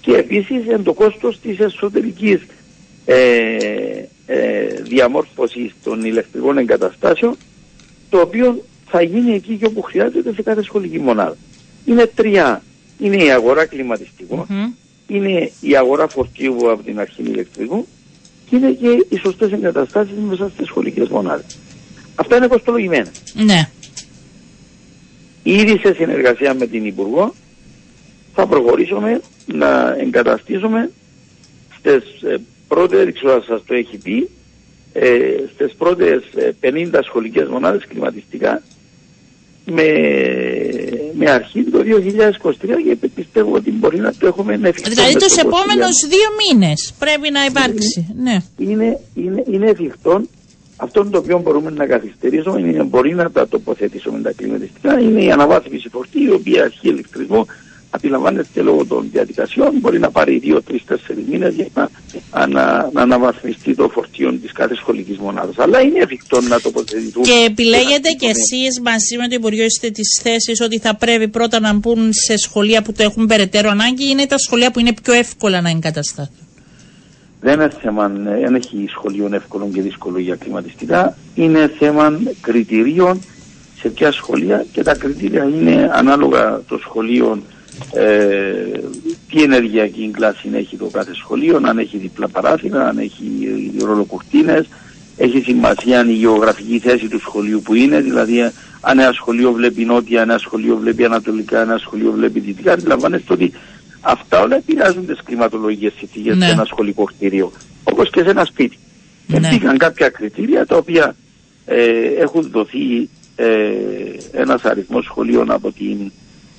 και 0.00 0.16
επίσης 0.16 0.68
εν 0.68 0.82
το 0.82 0.92
κόστος 0.92 1.40
της 1.40 1.58
εσωτερικής 1.58 2.40
ε, 3.04 3.56
ε, 4.26 4.66
διαμόρφωσης 4.82 5.72
των 5.84 6.04
ηλεκτρικών 6.04 6.58
εγκαταστάσεων 6.58 7.36
το 8.10 8.20
οποίο 8.20 8.64
θα 8.86 9.02
γίνει 9.02 9.34
εκεί 9.34 9.56
και 9.56 9.66
όπου 9.66 9.82
χρειάζεται 9.82 10.32
σε 10.34 10.42
κάθε 10.42 10.62
σχολική 10.62 10.98
μονάδα. 10.98 11.36
Είναι 11.84 12.06
τρία. 12.06 12.62
Είναι 12.98 13.24
η 13.24 13.30
αγορά 13.30 13.68
είναι 15.06 15.50
η 15.60 15.76
αγορά 15.76 16.08
φορτίου 16.08 16.70
από 16.70 16.82
την 16.82 17.00
αρχή 17.00 17.22
ηλεκτρικού 17.22 17.86
και 18.48 18.56
είναι 18.56 18.70
και 18.70 19.06
οι 19.08 19.16
σωστές 19.16 19.52
εγκαταστάσεις 19.52 20.16
μέσα 20.28 20.50
στις 20.54 20.66
σχολικές 20.66 21.08
μονάδες. 21.08 21.58
Αυτά 22.14 22.36
είναι 22.36 22.46
κοστολογημένα. 22.46 23.10
Ναι. 23.32 23.68
Ήδη 25.42 25.78
σε 25.78 25.94
συνεργασία 25.94 26.54
με 26.54 26.66
την 26.66 26.86
Υπουργό 26.86 27.34
θα 28.34 28.46
προχωρήσουμε 28.46 29.20
να 29.46 29.96
εγκαταστήσουμε 30.00 30.90
στις 31.78 32.22
ε, 32.22 32.40
πρώτες, 32.68 33.04
δεν 33.04 33.14
ξέρω 33.14 33.42
σας 33.42 33.62
το 33.66 33.74
έχει 33.74 33.96
πει, 33.96 34.30
ε, 34.92 35.20
στις 35.54 35.74
πρώτες 35.74 36.22
50 36.60 36.92
ε, 36.92 37.02
σχολικές 37.02 37.48
μονάδες 37.48 37.86
κλιματιστικά 37.88 38.62
με, 39.64 39.84
με 41.18 41.30
αρχή 41.30 41.62
το 41.62 41.78
2023 41.80 42.52
και 42.84 43.08
πιστεύω 43.14 43.54
ότι 43.54 43.70
μπορεί 43.70 43.98
να 43.98 44.14
το 44.14 44.26
έχουμε 44.26 44.58
εφικτό. 44.62 44.90
Δηλαδή 44.90 45.16
τους 45.16 45.36
επόμενους 45.36 46.06
δύο 46.08 46.28
μήνες 46.42 46.94
πρέπει 46.98 47.30
να 47.30 47.44
υπάρξει. 47.44 48.14
Είναι, 48.16 48.44
ναι. 48.56 48.66
είναι, 48.66 49.00
είναι, 49.14 49.42
είναι 49.50 49.70
εφικτό 49.70 50.22
αυτό 50.82 51.04
το 51.04 51.18
οποίο 51.18 51.38
μπορούμε 51.38 51.70
να 51.70 51.86
καθυστερήσουμε 51.86 52.60
είναι 52.60 52.82
μπορεί 52.82 53.14
να 53.14 53.30
τα 53.30 53.48
τοποθετήσουμε 53.48 54.20
τα 54.20 54.32
κλιματιστικά 54.32 55.00
είναι 55.00 55.22
η 55.24 55.30
αναβάθμιση 55.30 55.88
φορτίου 55.88 56.22
η 56.22 56.30
οποία 56.30 56.64
έχει 56.64 56.88
ηλεκτρισμό 56.88 57.46
αντιλαμβάνεστε 57.94 58.62
λόγω 58.62 58.84
των 58.86 59.08
διαδικασιών 59.12 59.70
μπορεί 59.80 59.98
να 59.98 60.10
πάρει 60.10 60.38
δύο, 60.38 60.62
τρεις, 60.62 60.84
τέσσερις 60.84 61.24
μήνες 61.30 61.54
για 61.54 61.66
να, 61.74 61.88
να, 62.46 62.90
να 62.92 63.00
αναβαθμιστεί 63.00 63.74
το 63.74 63.88
φορτίο 63.88 64.32
της 64.32 64.52
κάθε 64.52 64.74
σχολικής 64.74 65.18
μονάδας. 65.18 65.58
Αλλά 65.58 65.80
είναι 65.80 65.98
εφικτό 65.98 66.40
να 66.40 66.60
τοποθετηθούν. 66.60 67.22
Και 67.22 67.44
επιλέγετε 67.46 68.10
κι 68.18 68.26
εσείς 68.26 68.80
μαζί 68.80 69.16
με 69.16 69.28
το 69.28 69.34
Υπουργείο 69.34 69.64
είστε 69.64 69.90
της 69.90 70.20
θέσης 70.22 70.60
ότι 70.60 70.78
θα 70.78 70.96
πρέπει 70.96 71.28
πρώτα 71.28 71.60
να 71.60 71.72
μπουν 71.72 72.12
σε 72.12 72.36
σχολεία 72.36 72.82
που 72.82 72.92
το 72.92 73.02
έχουν 73.02 73.26
περαιτέρω 73.26 73.70
ανάγκη 73.70 74.04
ή 74.04 74.08
είναι 74.10 74.26
τα 74.26 74.38
σχολεία 74.38 74.70
που 74.70 74.78
είναι 74.80 74.94
πιο 75.02 75.12
εύκολα 75.12 75.60
να 75.60 75.70
εγκατασταθούν; 75.70 76.46
Δεν 77.44 77.54
είναι 77.54 77.70
θέμα, 77.82 78.08
δεν 78.08 78.54
έχει 78.54 78.86
σχολείο 78.88 79.28
εύκολο 79.32 79.70
και 79.74 79.82
δύσκολο 79.82 80.18
για 80.18 80.36
κλιματιστικά. 80.36 81.16
Είναι 81.34 81.72
θέμα 81.78 82.20
κριτηρίων 82.40 83.20
σε 83.78 83.88
ποια 83.88 84.12
σχολεία 84.12 84.66
και 84.72 84.82
τα 84.82 84.94
κριτήρια 84.94 85.44
είναι 85.44 85.90
ανάλογα 85.94 86.62
των 86.68 86.78
σχολείων 86.78 87.42
ε, 87.92 88.80
τι 89.30 89.42
ενεργειακή 89.42 90.10
κλάση 90.12 90.50
έχει 90.54 90.76
το 90.76 90.86
κάθε 90.92 91.14
σχολείο, 91.14 91.60
αν 91.62 91.78
έχει 91.78 91.96
διπλά 91.96 92.28
παράθυρα, 92.28 92.88
αν 92.88 92.98
έχει 92.98 93.50
ρολοκουρτίνες, 93.84 94.68
έχει 95.16 95.40
σημασία 95.40 96.04
η 96.08 96.12
γεωγραφική 96.12 96.78
θέση 96.78 97.08
του 97.08 97.20
σχολείου 97.20 97.62
που 97.64 97.74
είναι, 97.74 98.00
δηλαδή 98.00 98.42
αν 98.80 98.98
ένα 98.98 99.12
σχολείο 99.12 99.52
βλέπει 99.52 99.84
νότια, 99.84 100.22
ένα 100.22 100.38
σχολείο 100.38 100.76
βλέπει 100.76 101.04
ανατολικά, 101.04 101.60
ένα 101.60 101.78
σχολείο 101.78 102.12
βλέπει 102.12 102.40
δυτικά, 102.40 102.72
αντιλαμβάνεστε 102.72 103.32
ότι 103.32 103.52
αυτά 104.02 104.40
όλα 104.40 104.56
επηρεάζουν 104.56 105.06
τις 105.06 105.18
κλιματολογικέ 105.24 105.92
συνθήκε 105.98 106.34
ναι. 106.34 106.46
σε 106.46 106.52
ένα 106.52 106.64
σχολικό 106.64 107.04
κτίριο, 107.04 107.52
όπως 107.84 108.10
και 108.10 108.22
σε 108.22 108.30
ένα 108.30 108.44
σπίτι. 108.44 108.78
Ναι. 109.26 109.48
Υπήρχαν 109.48 109.78
κάποια 109.78 110.08
κριτήρια 110.08 110.66
τα 110.66 110.76
οποία 110.76 111.16
ε, 111.66 111.84
έχουν 112.18 112.50
δοθεί 112.50 113.08
ε, 113.36 113.46
ένας 114.32 114.62
αριθμός 114.62 115.04
σχολείων 115.04 115.50
από 115.50 115.72
την 115.72 116.12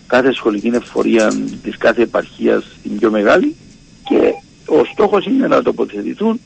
κάθε 0.08 0.34
σχολική 0.34 0.68
εφορία 0.68 1.34
της 1.64 1.78
κάθε 1.78 2.02
επαρχίας 2.02 2.66
την 2.84 2.98
πιο 2.98 3.12
μεγάλη 3.12 3.56
και 4.10 4.34
ο 4.66 4.86
στόχος 4.94 5.26
είναι 5.26 5.48
να 5.48 5.62
τοποθετηθούν 5.62 6.40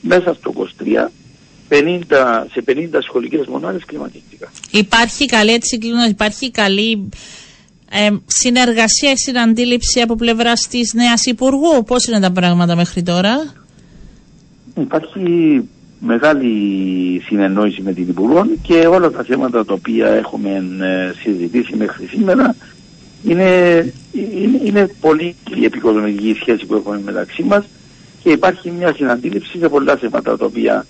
μέσα 0.00 0.34
στο 0.34 0.52
23 0.56 1.10
50, 1.68 2.02
σε 2.52 2.64
50 2.66 2.98
σχολικές 3.02 3.46
μονάδες 3.46 3.84
κλιματιστικά. 3.84 4.52
Υπάρχει 4.70 5.26
καλή 5.26 5.52
έτσι 5.52 5.78
υπάρχει 6.08 6.50
καλή 6.50 7.08
ε, 7.90 8.10
συνεργασία, 8.26 9.16
συναντήληψη 9.16 10.00
από 10.00 10.14
πλευράς 10.14 10.66
της 10.70 10.94
νέας 10.94 11.26
Υπουργού. 11.26 11.84
Πώς 11.86 12.06
είναι 12.06 12.20
τα 12.20 12.30
πράγματα 12.30 12.76
μέχρι 12.76 13.02
τώρα, 13.02 13.52
Υπάρχει 14.80 15.62
μεγάλη 15.98 17.22
συνεννόηση 17.26 17.82
με 17.82 17.92
την 17.92 18.08
Υπουργό 18.08 18.46
και 18.62 18.74
όλα 18.74 19.10
τα 19.10 19.22
θέματα 19.22 19.64
τα 19.64 19.72
οποία 19.72 20.08
έχουμε 20.08 20.64
ε, 20.80 21.12
συζητήσει 21.22 21.76
μέχρι 21.76 22.06
σήμερα 22.06 22.56
είναι, 23.24 23.44
είναι, 24.12 24.60
είναι 24.64 24.90
πολύ 25.00 25.34
η 25.56 25.64
επικοδομητική 25.64 26.36
σχέση 26.40 26.66
που 26.66 26.74
έχουμε 26.74 27.00
μεταξύ 27.04 27.42
μας 27.42 27.64
και 28.22 28.30
υπάρχει 28.30 28.70
μια 28.70 28.94
συναντήληψη 28.94 29.58
σε 29.58 29.68
πολλά 29.68 29.96
θέματα 29.96 30.36
τα 30.36 30.44
οποία 30.44 30.86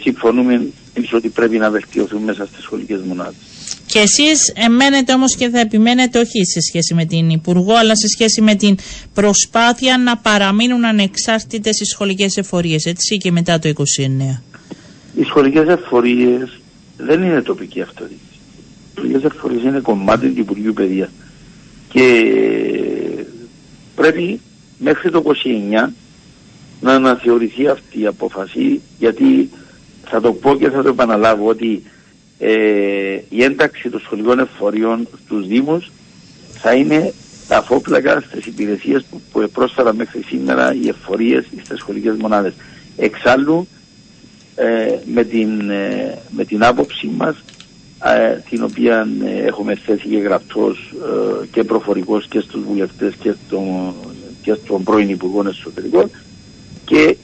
συμφωνούμε 0.00 0.66
εμείς 0.94 1.12
ότι 1.12 1.28
πρέπει 1.28 1.58
να 1.58 1.70
βελτιωθούν 1.70 2.22
μέσα 2.22 2.46
στις 2.46 2.62
σχολικές 2.62 3.00
μονάδες. 3.00 3.34
Και 3.86 3.98
εσείς 3.98 4.52
εμένετε 4.54 5.12
όμως 5.12 5.36
και 5.36 5.48
θα 5.48 5.60
επιμένετε 5.60 6.18
όχι 6.18 6.44
σε 6.44 6.60
σχέση 6.60 6.94
με 6.94 7.04
την 7.04 7.30
Υπουργό 7.30 7.74
αλλά 7.74 7.96
σε 7.96 8.08
σχέση 8.08 8.40
με 8.40 8.54
την 8.54 8.76
προσπάθεια 9.14 9.98
να 9.98 10.16
παραμείνουν 10.16 10.84
ανεξάρτητες 10.84 11.80
οι 11.80 11.84
σχολικές 11.84 12.36
εφορίες 12.36 12.84
έτσι 12.84 13.16
και 13.16 13.30
μετά 13.30 13.58
το 13.58 13.68
29. 13.68 14.42
Οι 15.16 15.22
σχολικές 15.24 15.68
εφορίες 15.68 16.60
δεν 16.96 17.22
είναι 17.22 17.42
τοπική 17.42 17.80
αυτοδιοίκηση. 17.80 18.38
Οι 18.94 18.96
σχολικές 18.96 19.22
εφορίες 19.22 19.62
είναι 19.62 19.80
κομμάτι 19.80 20.28
του 20.28 20.40
Υπουργείου 20.40 20.72
Παιδείας 20.72 21.10
και 21.88 22.34
πρέπει 23.94 24.40
μέχρι 24.78 25.10
το 25.10 25.22
29 25.84 25.88
να 26.80 26.92
αναθεωρηθεί 26.92 27.68
αυτή 27.68 28.00
η 28.00 28.06
απόφαση 28.06 28.80
γιατί 28.98 29.50
θα 30.14 30.20
το 30.20 30.32
πω 30.32 30.56
και 30.56 30.70
θα 30.70 30.82
το 30.82 30.88
επαναλάβω 30.88 31.48
ότι 31.48 31.82
ε, 32.38 33.18
η 33.28 33.42
ένταξη 33.42 33.90
των 33.90 34.00
σχολικών 34.00 34.38
εφοριών 34.38 35.08
στους 35.24 35.46
Δήμους 35.46 35.90
θα 36.52 36.74
είναι 36.74 37.12
τα 37.48 37.62
φόπλακα 37.62 38.20
στις 38.20 38.46
υπηρεσίες 38.46 39.04
που, 39.10 39.20
που 39.32 39.48
πρόσφατα 39.52 39.94
μέχρι 39.94 40.22
σήμερα 40.22 40.74
οι 40.74 40.88
εφορίες 40.88 41.44
στις 41.62 41.78
σχολικές 41.78 42.16
μονάδες. 42.16 42.52
Εξάλλου 42.96 43.68
ε, 44.54 44.98
με, 45.04 45.24
την, 45.24 45.70
ε, 45.70 46.18
με 46.30 46.44
την 46.44 46.64
άποψη 46.64 47.10
μας 47.16 47.36
ε, 48.04 48.38
την 48.50 48.62
οποία 48.62 49.08
έχουμε 49.46 49.74
θέσει 49.74 50.08
και 50.08 50.18
γραπτός 50.18 50.94
και 51.50 51.64
προφορικός 51.64 52.26
και 52.28 52.40
στους 52.40 52.62
βουλευτές 52.62 53.14
και, 53.20 53.34
στο, 53.46 53.94
και 54.42 54.54
στον 54.54 54.82
πρώην 54.82 55.08
Υπουργό 55.08 55.48
Εσωτερικών 55.48 56.10
και 56.84 57.16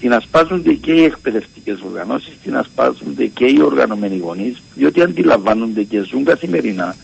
την 0.00 0.12
ασπάζονται 0.12 0.72
και 0.72 0.92
οι 0.92 1.04
εκπαιδευτικές 1.04 1.78
οργανώσεις, 1.86 2.32
την 2.42 2.56
ασπάζονται 2.56 3.26
και 3.26 3.44
οι 3.44 3.58
οργανωμένοι 3.62 4.16
γονείς, 4.16 4.62
διότι 4.74 5.02
αντιλαμβάνονται 5.02 5.82
και 5.82 6.00
ζουν 6.00 6.24
καθημερινά 6.24 6.96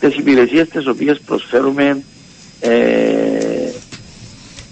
τις 0.00 0.16
υπηρεσίες 0.16 0.68
τις 0.68 0.86
οποίες 0.86 1.20
προσφέρουμε 1.20 2.02
ε, 2.60 3.70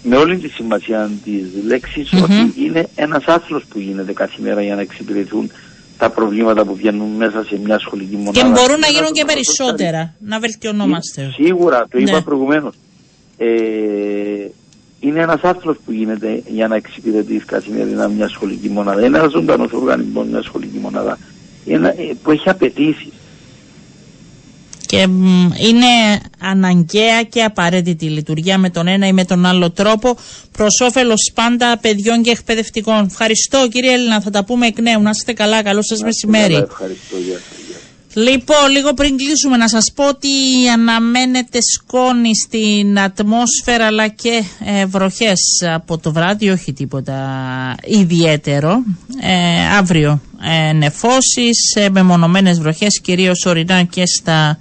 με 0.03 0.17
όλη 0.17 0.39
τη 0.39 0.49
σημασία 0.49 1.11
της 1.25 1.45
λεξης 1.67 2.12
ότι 2.12 2.53
είναι 2.64 2.89
ένας 2.95 3.25
άθλος 3.27 3.64
που 3.64 3.79
γίνεται 3.79 4.12
κάθε 4.12 4.43
μέρα 4.43 4.62
για 4.62 4.75
να 4.75 4.81
εξυπηρετούν 4.81 5.51
τα 5.99 6.11
προβλήματα 6.11 6.64
που 6.64 6.75
βγαίνουν 6.75 7.09
μέσα 7.09 7.45
σε 7.45 7.59
μια 7.64 7.79
σχολική 7.79 8.17
μονάδα. 8.17 8.41
Και 8.41 8.47
μπορούν 8.47 8.81
να 8.81 8.87
γίνουν 8.87 9.12
και 9.12 9.25
περισσότερα, 9.25 10.14
να 10.19 10.39
βελτιωνόμαστε. 10.39 11.31
Σίγουρα, 11.35 11.87
το 11.91 11.99
είπα 11.99 12.12
ναι. 12.12 12.23
προηγουμένως. 12.23 12.75
Ε, 13.37 13.47
είναι 15.01 15.20
ένας 15.20 15.40
άθλος 15.42 15.76
που 15.84 15.92
γίνεται 15.92 16.42
για 16.47 16.68
να 16.68 16.76
εξυπηρετείς 16.76 17.44
καθημερινά 17.44 18.09
μια 18.09 18.28
σχολική 18.28 18.68
μονάδα. 18.68 19.05
Είναι 19.05 19.18
ένας 19.18 19.30
ζωντανός 19.30 19.72
οργανισμός 19.72 20.26
μια 20.26 20.42
σχολική 20.42 20.78
μονάδα 20.78 21.18
ένα, 21.66 21.88
ε, 21.88 22.16
που 22.22 22.30
έχει 22.30 22.49
απαιτήσεις. 22.49 23.12
Και 24.86 25.01
είναι 25.66 26.20
αναγκαία 26.38 27.22
και 27.22 27.42
απαραίτητη 27.42 28.07
η 28.07 28.09
λειτουργία 28.09 28.59
με 28.59 28.70
τον 28.70 28.86
ένα 28.86 29.07
ή 29.07 29.12
με 29.12 29.24
τον 29.24 29.47
άλλο 29.47 29.70
τρόπο 29.70 30.16
προς 30.53 30.80
όφελος 30.80 31.32
πάντα 31.34 31.78
παιδιών 31.78 32.22
και 32.22 32.30
εκπαιδευτικών. 32.30 33.05
Ευχαριστώ 33.05 33.68
κύριε 33.68 33.92
Έλληνα, 33.92 34.20
θα 34.20 34.30
τα 34.30 34.44
πούμε 34.44 34.66
εκ 34.66 34.80
νέου. 34.80 35.03
Να 35.03 35.11
είστε 35.11 35.32
καλά, 35.32 35.62
καλό 35.62 35.82
σας 35.82 36.03
μεσημέρι. 36.03 36.55
Ευχαριστώ, 36.55 37.16
γεια 37.16 37.38
Λοιπόν, 38.19 38.71
λίγο 38.71 38.95
πριν 38.95 39.17
κλείσουμε 39.17 39.57
να 39.57 39.69
σας 39.69 39.93
πω 39.95 40.09
ότι 40.09 40.29
αναμένεται 40.73 41.59
σκόνη 41.62 42.37
στην 42.37 42.99
ατμόσφαιρα 43.01 43.87
αλλά 43.87 44.09
και 44.09 44.43
ε, 44.64 44.87
βροχές 44.87 45.41
από 45.75 45.99
το 45.99 46.12
βράδυ, 46.12 46.49
όχι 46.49 46.73
τίποτα 46.73 47.75
ιδιαίτερο. 47.85 48.83
Ε, 49.21 49.77
αύριο 49.79 50.21
ε, 50.69 50.73
νεφώσεις, 50.73 51.75
ε, 51.75 51.89
μεμονωμένες 51.91 52.61
βροχές 52.61 53.01
κυρίως 53.01 53.47
ορεινά 53.47 53.83
και 53.83 54.07
στα 54.07 54.59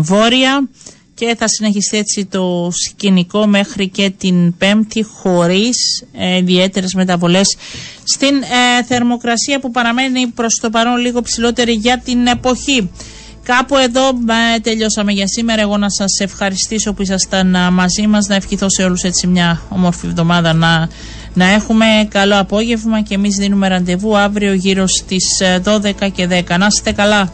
βόρεια 0.00 0.68
και 1.16 1.34
θα 1.38 1.48
συνεχιστεί 1.48 1.96
έτσι 1.96 2.24
το 2.24 2.70
σκηνικό 2.72 3.46
μέχρι 3.46 3.88
και 3.88 4.10
την 4.18 4.56
Πέμπτη 4.56 5.02
χωρίς 5.02 6.04
ε, 6.12 6.36
ιδιαίτερες 6.36 6.94
μεταβολές 6.94 7.56
στην 8.04 8.34
ε, 8.42 8.84
θερμοκρασία 8.84 9.60
που 9.60 9.70
παραμένει 9.70 10.26
προς 10.26 10.58
το 10.60 10.70
παρόν 10.70 10.96
λίγο 10.96 11.22
ψηλότερη 11.22 11.72
για 11.72 11.98
την 12.04 12.26
εποχή. 12.26 12.90
Κάπου 13.42 13.76
εδώ 13.76 14.08
ε, 14.08 14.58
τελειώσαμε 14.62 15.12
για 15.12 15.26
σήμερα. 15.26 15.60
Εγώ 15.60 15.76
να 15.76 15.90
σας 15.90 16.18
ευχαριστήσω 16.20 16.92
που 16.92 17.02
ήσασταν 17.02 17.54
ε, 17.54 17.70
μαζί 17.70 18.06
μας. 18.06 18.26
Να 18.26 18.34
ευχηθώ 18.34 18.68
σε 18.70 18.82
όλους 18.82 19.02
έτσι 19.02 19.26
μια 19.26 19.62
όμορφη 19.68 20.06
εβδομάδα 20.06 20.52
να, 20.52 20.88
να 21.34 21.46
έχουμε 21.52 21.86
καλό 22.08 22.38
απόγευμα 22.38 23.00
και 23.00 23.14
εμείς 23.14 23.36
δίνουμε 23.36 23.68
ραντεβού 23.68 24.16
αύριο 24.16 24.52
γύρω 24.52 24.86
στις 24.86 25.24
12 25.64 25.92
και 26.12 26.28
10. 26.48 26.58
Να 26.58 26.66
είστε 26.66 26.92
καλά. 26.92 27.30